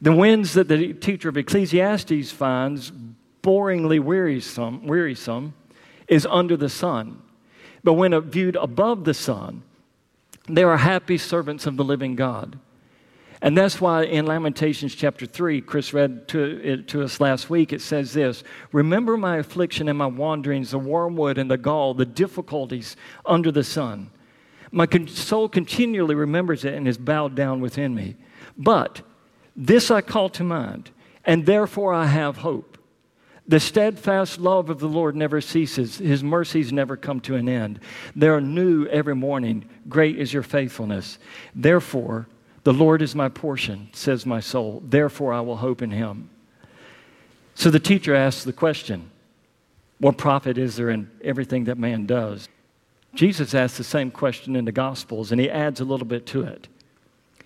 The 0.00 0.14
winds 0.14 0.54
that 0.54 0.68
the 0.68 0.94
teacher 0.94 1.28
of 1.28 1.36
Ecclesiastes 1.36 2.30
finds 2.30 2.92
boringly 3.42 4.00
wearisome, 4.00 4.86
wearisome 4.86 5.54
is 6.06 6.26
under 6.30 6.56
the 6.56 6.68
sun. 6.68 7.20
But 7.82 7.94
when 7.94 8.18
viewed 8.22 8.56
above 8.56 9.04
the 9.04 9.14
sun, 9.14 9.62
they 10.48 10.62
are 10.62 10.76
happy 10.76 11.18
servants 11.18 11.66
of 11.66 11.76
the 11.76 11.84
living 11.84 12.14
God. 12.14 12.58
And 13.42 13.56
that's 13.56 13.80
why 13.80 14.04
in 14.04 14.26
Lamentations 14.26 14.94
chapter 14.94 15.24
3, 15.24 15.62
Chris 15.62 15.94
read 15.94 16.28
to, 16.28 16.60
it 16.62 16.88
to 16.88 17.02
us 17.02 17.20
last 17.20 17.48
week, 17.48 17.72
it 17.72 17.80
says 17.80 18.12
this 18.12 18.44
Remember 18.72 19.16
my 19.16 19.38
affliction 19.38 19.88
and 19.88 19.96
my 19.96 20.06
wanderings, 20.06 20.72
the 20.72 20.78
wormwood 20.78 21.38
and 21.38 21.50
the 21.50 21.56
gall, 21.56 21.94
the 21.94 22.04
difficulties 22.04 22.96
under 23.24 23.50
the 23.50 23.64
sun. 23.64 24.10
My 24.70 24.86
soul 25.06 25.48
continually 25.48 26.14
remembers 26.14 26.64
it 26.64 26.74
and 26.74 26.86
is 26.86 26.98
bowed 26.98 27.34
down 27.34 27.60
within 27.60 27.94
me. 27.94 28.16
But 28.56 29.02
this 29.56 29.90
I 29.90 30.00
call 30.00 30.28
to 30.30 30.44
mind, 30.44 30.90
and 31.24 31.46
therefore 31.46 31.92
I 31.94 32.06
have 32.06 32.38
hope. 32.38 32.78
The 33.48 33.58
steadfast 33.58 34.38
love 34.38 34.70
of 34.70 34.78
the 34.78 34.88
Lord 34.88 35.16
never 35.16 35.40
ceases. 35.40 35.98
His 35.98 36.22
mercies 36.22 36.72
never 36.72 36.96
come 36.96 37.20
to 37.22 37.34
an 37.34 37.48
end. 37.48 37.80
They 38.14 38.28
are 38.28 38.40
new 38.40 38.86
every 38.86 39.16
morning. 39.16 39.68
Great 39.88 40.18
is 40.18 40.32
your 40.32 40.44
faithfulness. 40.44 41.18
Therefore, 41.52 42.28
the 42.64 42.72
Lord 42.72 43.02
is 43.02 43.14
my 43.14 43.28
portion, 43.28 43.88
says 43.92 44.26
my 44.26 44.40
soul. 44.40 44.82
Therefore, 44.84 45.32
I 45.32 45.40
will 45.40 45.56
hope 45.56 45.82
in 45.82 45.90
him. 45.90 46.30
So 47.54 47.70
the 47.70 47.80
teacher 47.80 48.14
asks 48.14 48.44
the 48.44 48.52
question 48.52 49.10
What 49.98 50.18
profit 50.18 50.58
is 50.58 50.76
there 50.76 50.90
in 50.90 51.10
everything 51.22 51.64
that 51.64 51.78
man 51.78 52.06
does? 52.06 52.48
Jesus 53.14 53.54
asks 53.54 53.78
the 53.78 53.84
same 53.84 54.10
question 54.10 54.54
in 54.56 54.64
the 54.64 54.72
Gospels, 54.72 55.32
and 55.32 55.40
he 55.40 55.50
adds 55.50 55.80
a 55.80 55.84
little 55.84 56.06
bit 56.06 56.26
to 56.26 56.42
it. 56.42 56.68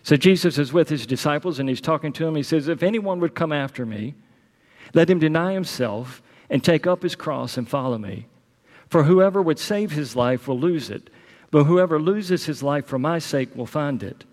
So 0.02 0.16
Jesus 0.16 0.58
is 0.58 0.72
with 0.72 0.90
his 0.90 1.06
disciples, 1.06 1.58
and 1.58 1.68
he's 1.68 1.80
talking 1.80 2.12
to 2.12 2.24
them. 2.24 2.36
He 2.36 2.42
says, 2.42 2.68
If 2.68 2.82
anyone 2.82 3.20
would 3.20 3.34
come 3.34 3.52
after 3.52 3.86
me, 3.86 4.14
let 4.92 5.08
him 5.08 5.18
deny 5.18 5.54
himself 5.54 6.22
and 6.50 6.62
take 6.62 6.86
up 6.86 7.02
his 7.02 7.14
cross 7.14 7.56
and 7.56 7.68
follow 7.68 7.96
me. 7.96 8.26
For 8.90 9.04
whoever 9.04 9.40
would 9.40 9.58
save 9.58 9.92
his 9.92 10.14
life 10.14 10.46
will 10.46 10.60
lose 10.60 10.90
it, 10.90 11.08
but 11.50 11.64
whoever 11.64 11.98
loses 11.98 12.44
his 12.44 12.62
life 12.62 12.86
for 12.86 12.98
my 12.98 13.18
sake 13.18 13.56
will 13.56 13.66
find 13.66 14.02
it. 14.02 14.24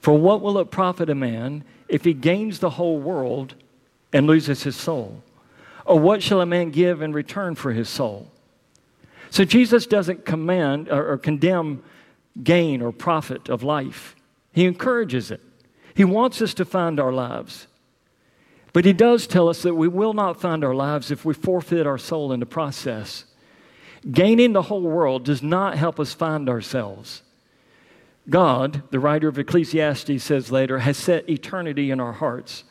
For 0.00 0.14
what 0.14 0.40
will 0.40 0.58
it 0.58 0.70
profit 0.70 1.10
a 1.10 1.14
man 1.14 1.64
if 1.88 2.04
he 2.04 2.14
gains 2.14 2.58
the 2.58 2.70
whole 2.70 2.98
world 2.98 3.54
and 4.12 4.26
loses 4.26 4.62
his 4.62 4.76
soul? 4.76 5.22
Or 5.84 5.98
what 5.98 6.22
shall 6.22 6.40
a 6.40 6.46
man 6.46 6.70
give 6.70 7.02
in 7.02 7.12
return 7.12 7.54
for 7.54 7.72
his 7.72 7.88
soul? 7.88 8.30
So 9.30 9.44
Jesus 9.44 9.86
doesn't 9.86 10.24
command 10.24 10.88
or, 10.88 11.12
or 11.12 11.18
condemn 11.18 11.82
gain 12.42 12.80
or 12.80 12.92
profit 12.92 13.48
of 13.48 13.62
life, 13.62 14.16
he 14.52 14.66
encourages 14.66 15.30
it. 15.30 15.40
He 15.94 16.04
wants 16.04 16.40
us 16.40 16.54
to 16.54 16.64
find 16.64 16.98
our 16.98 17.12
lives. 17.12 17.66
But 18.72 18.84
he 18.84 18.92
does 18.92 19.26
tell 19.26 19.48
us 19.48 19.62
that 19.62 19.74
we 19.74 19.88
will 19.88 20.14
not 20.14 20.40
find 20.40 20.64
our 20.64 20.74
lives 20.74 21.10
if 21.10 21.24
we 21.24 21.34
forfeit 21.34 21.86
our 21.86 21.98
soul 21.98 22.32
in 22.32 22.40
the 22.40 22.46
process. 22.46 23.24
Gaining 24.10 24.52
the 24.52 24.62
whole 24.62 24.82
world 24.82 25.24
does 25.24 25.42
not 25.42 25.76
help 25.76 25.98
us 25.98 26.14
find 26.14 26.48
ourselves. 26.48 27.22
God, 28.28 28.82
the 28.90 29.00
writer 29.00 29.28
of 29.28 29.38
Ecclesiastes 29.38 30.22
says 30.22 30.52
later, 30.52 30.80
has 30.80 30.96
set 30.96 31.28
eternity 31.28 31.90
in 31.90 32.00
our 32.00 32.12
hearts. 32.12 32.64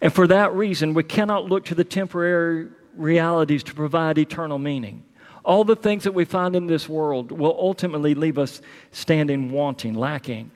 And 0.00 0.12
for 0.12 0.26
that 0.26 0.52
reason, 0.52 0.94
we 0.94 1.04
cannot 1.04 1.48
look 1.48 1.64
to 1.66 1.74
the 1.74 1.84
temporary 1.84 2.68
realities 2.96 3.62
to 3.64 3.74
provide 3.74 4.18
eternal 4.18 4.58
meaning. 4.58 5.04
All 5.44 5.64
the 5.64 5.76
things 5.76 6.04
that 6.04 6.12
we 6.12 6.24
find 6.24 6.54
in 6.54 6.66
this 6.66 6.88
world 6.88 7.32
will 7.32 7.56
ultimately 7.58 8.14
leave 8.14 8.38
us 8.38 8.60
standing 8.90 9.50
wanting, 9.50 9.94
lacking. 9.94 10.50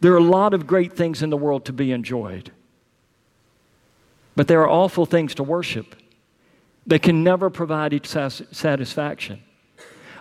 There 0.00 0.12
are 0.12 0.18
a 0.18 0.20
lot 0.20 0.52
of 0.52 0.66
great 0.66 0.94
things 0.94 1.22
in 1.22 1.30
the 1.30 1.36
world 1.36 1.64
to 1.66 1.72
be 1.72 1.92
enjoyed. 1.92 2.50
But 4.34 4.48
there 4.48 4.60
are 4.62 4.68
awful 4.68 5.06
things 5.06 5.34
to 5.36 5.42
worship. 5.42 5.94
They 6.86 6.98
can 6.98 7.22
never 7.22 7.50
provide 7.50 8.04
satisfaction. 8.04 9.42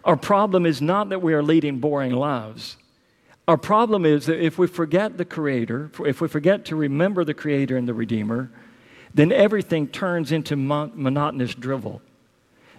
Our 0.03 0.17
problem 0.17 0.65
is 0.65 0.81
not 0.81 1.09
that 1.09 1.21
we 1.21 1.33
are 1.33 1.43
leading 1.43 1.79
boring 1.79 2.13
lives. 2.13 2.77
Our 3.47 3.57
problem 3.57 4.05
is 4.05 4.25
that 4.27 4.43
if 4.43 4.57
we 4.57 4.67
forget 4.67 5.17
the 5.17 5.25
Creator, 5.25 5.91
if 6.05 6.21
we 6.21 6.27
forget 6.27 6.65
to 6.65 6.75
remember 6.75 7.23
the 7.23 7.33
Creator 7.33 7.77
and 7.77 7.87
the 7.87 7.93
Redeemer, 7.93 8.51
then 9.13 9.31
everything 9.31 9.87
turns 9.87 10.31
into 10.31 10.55
monotonous 10.55 11.53
drivel. 11.53 12.01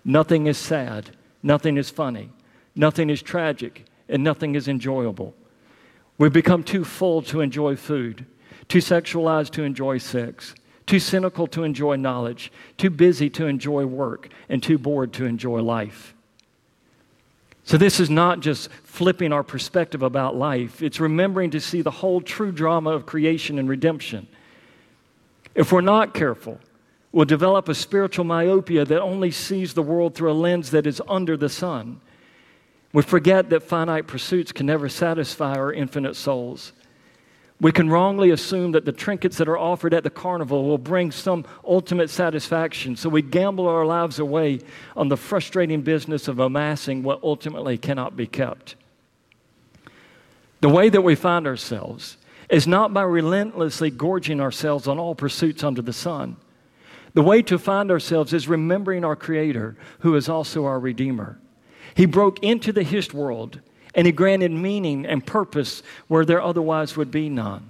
Nothing 0.05 0.47
is 0.47 0.59
sad, 0.59 1.11
nothing 1.43 1.77
is 1.77 1.91
funny, 1.91 2.31
nothing 2.75 3.11
is 3.11 3.23
tragic, 3.23 3.85
and 4.09 4.25
nothing 4.25 4.55
is 4.55 4.67
enjoyable. 4.67 5.35
We've 6.19 6.33
become 6.33 6.65
too 6.65 6.85
full 6.85 7.23
to 7.23 7.41
enjoy 7.41 7.77
food, 7.77 8.27
too 8.69 8.79
sexualized 8.79 9.51
to 9.51 9.63
enjoy 9.63 9.99
sex, 9.99 10.55
too 10.87 10.99
cynical 10.99 11.47
to 11.49 11.65
enjoy 11.65 11.97
knowledge, 11.97 12.51
too 12.79 12.91
busy 12.91 13.31
to 13.31 13.47
enjoy 13.47 13.85
work, 13.87 14.29
and 14.49 14.63
too 14.63 14.79
bored 14.79 15.13
to 15.15 15.25
enjoy 15.25 15.61
life. 15.61 16.12
So, 17.65 17.77
this 17.77 18.01
is 18.01 18.11
not 18.11 18.41
just 18.41 18.71
flipping 18.83 19.33
our 19.33 19.45
perspective 19.45 20.03
about 20.03 20.37
life, 20.37 20.83
it's 20.83 21.01
remembering 21.01 21.51
to 21.51 21.61
see 21.61 21.81
the 21.83 21.91
whole 21.91 22.21
true 22.21 22.53
drama 22.53 22.91
of 22.91 23.07
creation 23.07 23.59
and 23.59 23.69
redemption. 23.69 24.27
If 25.55 25.71
we're 25.71 25.81
not 25.81 26.15
careful, 26.15 26.59
we'll 27.13 27.27
develop 27.27 27.69
a 27.69 27.75
spiritual 27.75 28.25
myopia 28.25 28.85
that 28.85 29.01
only 29.01 29.31
sees 29.31 29.75
the 29.75 29.83
world 29.83 30.15
through 30.15 30.33
a 30.33 30.35
lens 30.35 30.71
that 30.71 30.87
is 30.87 31.01
under 31.09 31.37
the 31.37 31.49
sun. 31.49 32.01
We 32.93 33.03
forget 33.03 33.51
that 33.51 33.63
finite 33.63 34.07
pursuits 34.07 34.53
can 34.53 34.67
never 34.67 34.89
satisfy 34.89 35.55
our 35.55 35.73
infinite 35.73 36.17
souls. 36.17 36.73
We 37.63 37.71
can 37.71 37.89
wrongly 37.89 38.31
assume 38.31 38.73
that 38.73 38.87
the 38.87 38.91
trinkets 38.91 39.37
that 39.37 39.49
are 39.49 39.57
offered 39.57 39.95
at 39.95 40.03
the 40.03 40.11
carnival 40.11 40.65
will 40.65 40.79
bring 40.79 41.13
some 41.13 41.45
ultimate 41.65 42.11
satisfaction, 42.11 42.97
so 42.97 43.09
we 43.09 43.23
gamble 43.23 43.69
our 43.69 43.87
lives 43.87 44.19
away 44.19 44.59
on 44.97 45.07
the 45.07 45.17
frustrating 45.17 45.83
business 45.83 46.27
of 46.27 46.41
amassing 46.41 47.05
what 47.05 47.23
ultimately 47.23 47.79
cannot 47.79 48.17
be 48.17 48.27
kept. 48.27 48.75
The 50.61 50.69
way 50.69 50.89
that 50.89 51.03
we 51.03 51.15
find 51.15 51.47
ourselves 51.47 52.17
is 52.49 52.67
not 52.67 52.93
by 52.93 53.03
relentlessly 53.03 53.91
gorging 53.91 54.41
ourselves 54.41 54.89
on 54.89 54.99
all 54.99 55.15
pursuits 55.15 55.63
under 55.63 55.83
the 55.83 55.93
sun. 55.93 56.39
The 57.15 57.23
way 57.23 57.43
to 57.43 57.61
find 57.61 57.93
ourselves 57.93 58.33
is 58.33 58.49
remembering 58.49 59.05
our 59.05 59.15
Creator, 59.15 59.77
who 60.01 60.17
is 60.17 60.29
also 60.29 60.65
our 60.65 60.81
Redeemer. 60.81 61.39
He 61.95 62.07
broke 62.07 62.43
into 62.43 62.73
the 62.73 62.83
hist 62.83 63.15
world 63.15 63.61
and 63.95 64.07
He 64.07 64.13
granted 64.13 64.51
meaning 64.51 65.07
and 65.07 65.27
purpose 65.27 65.83
where 66.09 66.25
there 66.25 66.43
otherwise 66.43 66.97
would 66.97 67.11
be 67.11 67.29
none. 67.29 67.69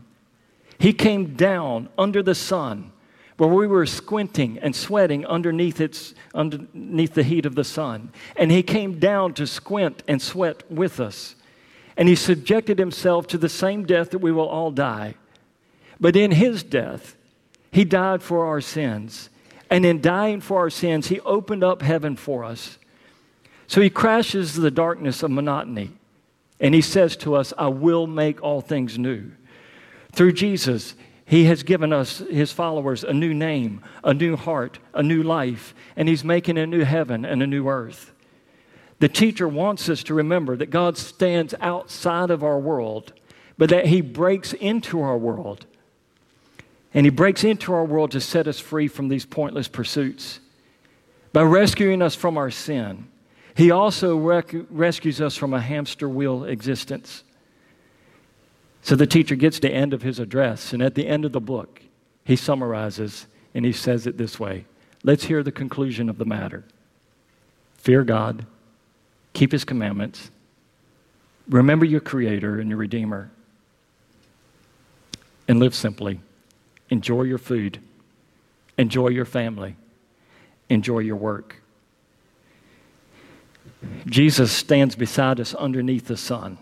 He 0.78 0.92
came 0.92 1.34
down 1.34 1.88
under 1.96 2.22
the 2.22 2.34
sun 2.34 2.92
where 3.36 3.48
we 3.50 3.66
were 3.66 3.86
squinting 3.86 4.58
and 4.58 4.74
sweating 4.74 5.26
underneath, 5.26 5.80
its, 5.80 6.14
underneath 6.34 7.14
the 7.14 7.22
heat 7.22 7.44
of 7.44 7.54
the 7.54 7.64
sun. 7.64 8.12
And 8.36 8.50
He 8.50 8.62
came 8.62 8.98
down 8.98 9.34
to 9.34 9.46
squint 9.46 10.02
and 10.06 10.22
sweat 10.22 10.62
with 10.70 11.00
us. 11.00 11.34
And 11.96 12.08
He 12.08 12.14
subjected 12.14 12.78
Himself 12.78 13.26
to 13.28 13.38
the 13.38 13.48
same 13.48 13.84
death 13.84 14.10
that 14.10 14.20
we 14.20 14.30
will 14.32 14.48
all 14.48 14.70
die. 14.70 15.16
But 15.98 16.14
in 16.14 16.30
His 16.30 16.62
death, 16.62 17.16
He 17.72 17.84
died 17.84 18.22
for 18.22 18.46
our 18.46 18.60
sins. 18.60 19.28
And 19.70 19.84
in 19.84 20.00
dying 20.00 20.40
for 20.40 20.58
our 20.58 20.70
sins, 20.70 21.08
He 21.08 21.18
opened 21.20 21.64
up 21.64 21.82
heaven 21.82 22.14
for 22.14 22.44
us. 22.44 22.78
So 23.66 23.80
He 23.80 23.90
crashes 23.90 24.54
the 24.54 24.70
darkness 24.70 25.22
of 25.22 25.30
monotony. 25.32 25.90
And 26.62 26.74
He 26.74 26.80
says 26.80 27.14
to 27.18 27.34
us, 27.34 27.52
I 27.58 27.68
will 27.68 28.06
make 28.06 28.42
all 28.42 28.62
things 28.62 28.98
new. 28.98 29.32
Through 30.12 30.32
Jesus, 30.32 30.94
He 31.26 31.44
has 31.44 31.62
given 31.62 31.92
us, 31.92 32.18
His 32.30 32.52
followers, 32.52 33.04
a 33.04 33.12
new 33.12 33.34
name, 33.34 33.82
a 34.02 34.14
new 34.14 34.36
heart, 34.36 34.78
a 34.94 35.02
new 35.02 35.22
life, 35.22 35.74
and 35.96 36.08
He's 36.08 36.24
making 36.24 36.56
a 36.56 36.66
new 36.66 36.84
heaven 36.84 37.26
and 37.26 37.42
a 37.42 37.46
new 37.46 37.68
earth. 37.68 38.14
The 39.00 39.10
teacher 39.10 39.46
wants 39.46 39.90
us 39.90 40.02
to 40.04 40.14
remember 40.14 40.56
that 40.56 40.70
God 40.70 40.96
stands 40.96 41.54
outside 41.60 42.30
of 42.30 42.42
our 42.42 42.58
world, 42.58 43.12
but 43.58 43.68
that 43.68 43.86
He 43.86 44.00
breaks 44.00 44.54
into 44.54 45.02
our 45.02 45.18
world 45.18 45.66
and 46.94 47.06
He 47.06 47.10
breaks 47.10 47.44
into 47.44 47.72
our 47.72 47.84
world 47.84 48.10
to 48.12 48.20
set 48.20 48.46
us 48.46 48.58
free 48.58 48.88
from 48.88 49.08
these 49.08 49.24
pointless 49.24 49.68
pursuits. 49.68 50.40
By 51.32 51.42
rescuing 51.42 52.02
us 52.02 52.14
from 52.14 52.36
our 52.36 52.50
sin, 52.50 53.08
He 53.54 53.70
also 53.70 54.16
rec- 54.16 54.54
rescues 54.70 55.20
us 55.20 55.36
from 55.36 55.52
a 55.52 55.60
hamster 55.60 56.08
wheel 56.08 56.44
existence. 56.44 57.22
So 58.82 58.96
the 58.96 59.06
teacher 59.06 59.36
gets 59.36 59.56
to 59.56 59.68
the 59.68 59.74
end 59.74 59.92
of 59.92 60.02
his 60.02 60.18
address, 60.18 60.72
and 60.72 60.82
at 60.82 60.94
the 60.94 61.06
end 61.06 61.24
of 61.24 61.32
the 61.32 61.40
book, 61.40 61.82
he 62.24 62.36
summarizes 62.36 63.26
and 63.54 63.64
he 63.64 63.72
says 63.72 64.06
it 64.06 64.16
this 64.16 64.40
way 64.40 64.64
Let's 65.04 65.24
hear 65.24 65.42
the 65.42 65.52
conclusion 65.52 66.08
of 66.08 66.18
the 66.18 66.24
matter. 66.24 66.64
Fear 67.76 68.04
God, 68.04 68.46
keep 69.32 69.50
His 69.50 69.64
commandments, 69.64 70.30
remember 71.48 71.84
your 71.84 72.00
Creator 72.00 72.60
and 72.60 72.68
your 72.68 72.78
Redeemer, 72.78 73.32
and 75.48 75.58
live 75.58 75.74
simply. 75.74 76.20
Enjoy 76.90 77.22
your 77.22 77.38
food. 77.38 77.80
Enjoy 78.78 79.08
your 79.08 79.24
family. 79.24 79.76
Enjoy 80.68 80.98
your 81.00 81.16
work. 81.16 81.61
Jesus 84.06 84.52
stands 84.52 84.94
beside 84.94 85.40
us 85.40 85.54
underneath 85.54 86.06
the 86.06 86.16
sun. 86.16 86.58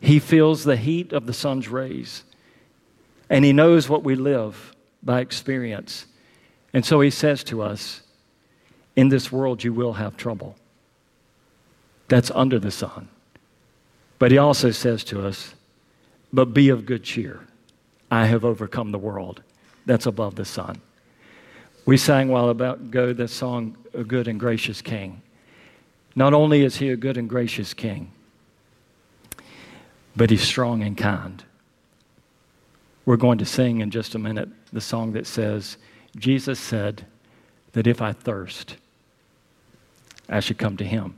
He 0.00 0.18
feels 0.18 0.64
the 0.64 0.76
heat 0.76 1.12
of 1.12 1.26
the 1.26 1.32
sun's 1.32 1.68
rays, 1.68 2.24
and 3.30 3.44
He 3.44 3.52
knows 3.52 3.88
what 3.88 4.02
we 4.02 4.14
live 4.14 4.74
by 5.02 5.20
experience. 5.20 6.06
And 6.72 6.84
so 6.84 7.00
He 7.00 7.10
says 7.10 7.44
to 7.44 7.62
us, 7.62 8.02
In 8.96 9.08
this 9.08 9.30
world 9.30 9.62
you 9.62 9.72
will 9.72 9.94
have 9.94 10.16
trouble. 10.16 10.56
That's 12.08 12.30
under 12.32 12.58
the 12.58 12.70
sun. 12.70 13.08
But 14.18 14.32
He 14.32 14.38
also 14.38 14.70
says 14.70 15.04
to 15.04 15.26
us, 15.26 15.54
But 16.32 16.46
be 16.46 16.68
of 16.68 16.84
good 16.86 17.04
cheer. 17.04 17.40
I 18.10 18.26
have 18.26 18.44
overcome 18.44 18.90
the 18.90 18.98
world 18.98 19.42
that's 19.86 20.06
above 20.06 20.34
the 20.34 20.44
sun. 20.44 20.80
We 21.86 21.96
sang 21.96 22.28
a 22.28 22.32
while 22.32 22.50
ago 22.50 23.12
the 23.12 23.26
song, 23.26 23.76
A 23.94 24.04
Good 24.04 24.28
and 24.28 24.38
Gracious 24.38 24.80
King. 24.80 25.22
Not 26.14 26.34
only 26.34 26.62
is 26.62 26.76
he 26.76 26.90
a 26.90 26.96
good 26.96 27.16
and 27.16 27.28
gracious 27.28 27.74
king, 27.74 28.12
but 30.14 30.30
he's 30.30 30.42
strong 30.42 30.82
and 30.82 30.96
kind. 30.96 31.42
We're 33.04 33.16
going 33.16 33.38
to 33.38 33.46
sing 33.46 33.80
in 33.80 33.90
just 33.90 34.14
a 34.14 34.18
minute 34.18 34.48
the 34.72 34.80
song 34.80 35.12
that 35.12 35.26
says, 35.26 35.76
Jesus 36.16 36.60
said 36.60 37.06
that 37.72 37.86
if 37.86 38.02
I 38.02 38.12
thirst, 38.12 38.76
I 40.28 40.40
should 40.40 40.58
come 40.58 40.76
to 40.76 40.84
him. 40.84 41.14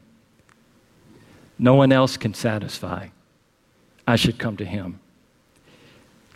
No 1.59 1.75
one 1.75 1.93
else 1.93 2.17
can 2.17 2.35
satisfy. 2.35 3.09
I 4.07 4.17
should 4.17 4.39
come 4.39 4.57
to 4.57 4.65
him. 4.65 5.01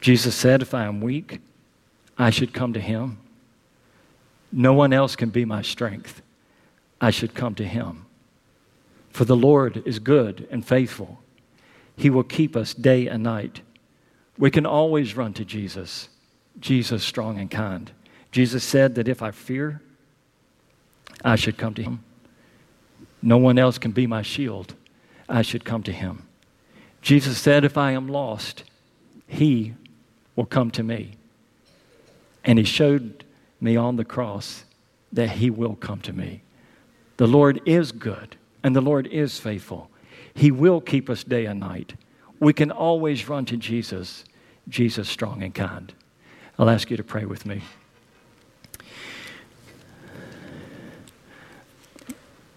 Jesus 0.00 0.34
said, 0.34 0.62
If 0.62 0.74
I 0.74 0.84
am 0.84 1.00
weak, 1.00 1.40
I 2.16 2.30
should 2.30 2.52
come 2.52 2.72
to 2.72 2.80
him. 2.80 3.18
No 4.52 4.72
one 4.72 4.92
else 4.92 5.16
can 5.16 5.30
be 5.30 5.44
my 5.44 5.62
strength. 5.62 6.22
I 7.00 7.10
should 7.10 7.34
come 7.34 7.54
to 7.56 7.64
him. 7.64 8.06
For 9.18 9.24
the 9.24 9.34
Lord 9.34 9.82
is 9.84 9.98
good 9.98 10.46
and 10.48 10.64
faithful. 10.64 11.18
He 11.96 12.08
will 12.08 12.22
keep 12.22 12.54
us 12.54 12.72
day 12.72 13.08
and 13.08 13.20
night. 13.20 13.62
We 14.38 14.48
can 14.48 14.64
always 14.64 15.16
run 15.16 15.32
to 15.32 15.44
Jesus, 15.44 16.08
Jesus 16.60 17.02
strong 17.02 17.36
and 17.36 17.50
kind. 17.50 17.90
Jesus 18.30 18.62
said 18.62 18.94
that 18.94 19.08
if 19.08 19.20
I 19.20 19.32
fear, 19.32 19.82
I 21.24 21.34
should 21.34 21.58
come 21.58 21.74
to 21.74 21.82
him. 21.82 22.04
No 23.20 23.38
one 23.38 23.58
else 23.58 23.76
can 23.76 23.90
be 23.90 24.06
my 24.06 24.22
shield. 24.22 24.74
I 25.28 25.42
should 25.42 25.64
come 25.64 25.82
to 25.82 25.92
him. 25.92 26.28
Jesus 27.02 27.38
said, 27.38 27.64
if 27.64 27.76
I 27.76 27.90
am 27.90 28.06
lost, 28.06 28.62
he 29.26 29.74
will 30.36 30.46
come 30.46 30.70
to 30.70 30.84
me. 30.84 31.14
And 32.44 32.56
he 32.56 32.64
showed 32.64 33.24
me 33.60 33.76
on 33.76 33.96
the 33.96 34.04
cross 34.04 34.62
that 35.12 35.30
he 35.30 35.50
will 35.50 35.74
come 35.74 36.00
to 36.02 36.12
me. 36.12 36.42
The 37.16 37.26
Lord 37.26 37.60
is 37.66 37.90
good 37.90 38.36
and 38.62 38.74
the 38.74 38.80
Lord 38.80 39.06
is 39.06 39.38
faithful. 39.38 39.90
He 40.34 40.50
will 40.50 40.80
keep 40.80 41.10
us 41.10 41.24
day 41.24 41.46
and 41.46 41.60
night. 41.60 41.94
We 42.40 42.52
can 42.52 42.70
always 42.70 43.28
run 43.28 43.44
to 43.46 43.56
Jesus, 43.56 44.24
Jesus 44.68 45.08
strong 45.08 45.42
and 45.42 45.54
kind. 45.54 45.92
I'll 46.58 46.70
ask 46.70 46.90
you 46.90 46.96
to 46.96 47.04
pray 47.04 47.24
with 47.24 47.46
me. 47.46 47.62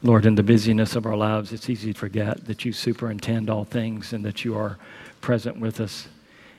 Lord, 0.03 0.25
in 0.25 0.33
the 0.33 0.43
busyness 0.43 0.95
of 0.95 1.05
our 1.05 1.15
lives, 1.15 1.53
it's 1.53 1.69
easy 1.69 1.93
to 1.93 1.99
forget 1.99 2.45
that 2.45 2.65
you 2.65 2.73
superintend 2.73 3.51
all 3.51 3.63
things 3.63 4.13
and 4.13 4.25
that 4.25 4.43
you 4.43 4.57
are 4.57 4.79
present 5.21 5.59
with 5.59 5.79
us. 5.79 6.07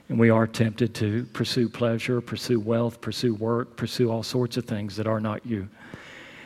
And 0.09 0.19
we 0.19 0.31
are 0.31 0.47
tempted 0.47 0.95
to 0.97 1.25
pursue 1.33 1.69
pleasure, 1.69 2.21
pursue 2.21 2.61
wealth, 2.61 3.01
pursue 3.01 3.35
work, 3.35 3.77
pursue 3.77 4.11
all 4.11 4.23
sorts 4.23 4.57
of 4.57 4.65
things 4.65 4.95
that 4.97 5.09
are 5.09 5.21
not 5.21 5.45
you. 5.45 5.69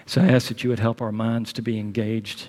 So 0.07 0.23
I 0.23 0.29
ask 0.29 0.49
that 0.49 0.65
you 0.65 0.71
would 0.71 0.79
help 0.79 1.03
our 1.03 1.13
minds 1.13 1.53
to 1.55 1.63
be 1.63 1.79
engaged 1.79 2.49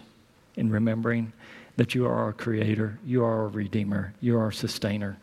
in 0.57 0.69
remembering 0.69 1.31
that 1.77 1.95
you 1.95 2.05
are 2.05 2.15
our 2.15 2.33
creator, 2.33 2.99
you 3.05 3.23
are 3.23 3.43
our 3.43 3.47
redeemer, 3.47 4.13
you 4.19 4.35
are 4.35 4.41
our 4.41 4.51
sustainer, 4.51 5.17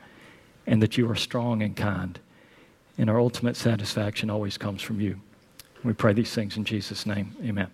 and 0.67 0.81
that 0.81 0.97
you 0.97 1.11
are 1.11 1.17
strong 1.17 1.63
and 1.63 1.77
kind. 1.77 2.19
And 2.97 3.11
our 3.11 3.21
ultimate 3.21 3.57
satisfaction 3.57 4.31
always 4.31 4.57
comes 4.57 4.81
from 4.81 5.01
you. 5.01 5.21
We 5.83 5.93
pray 5.93 6.15
these 6.15 6.33
things 6.33 6.57
in 6.57 6.65
Jesus' 6.65 7.05
name. 7.05 7.35
Amen. 7.45 7.71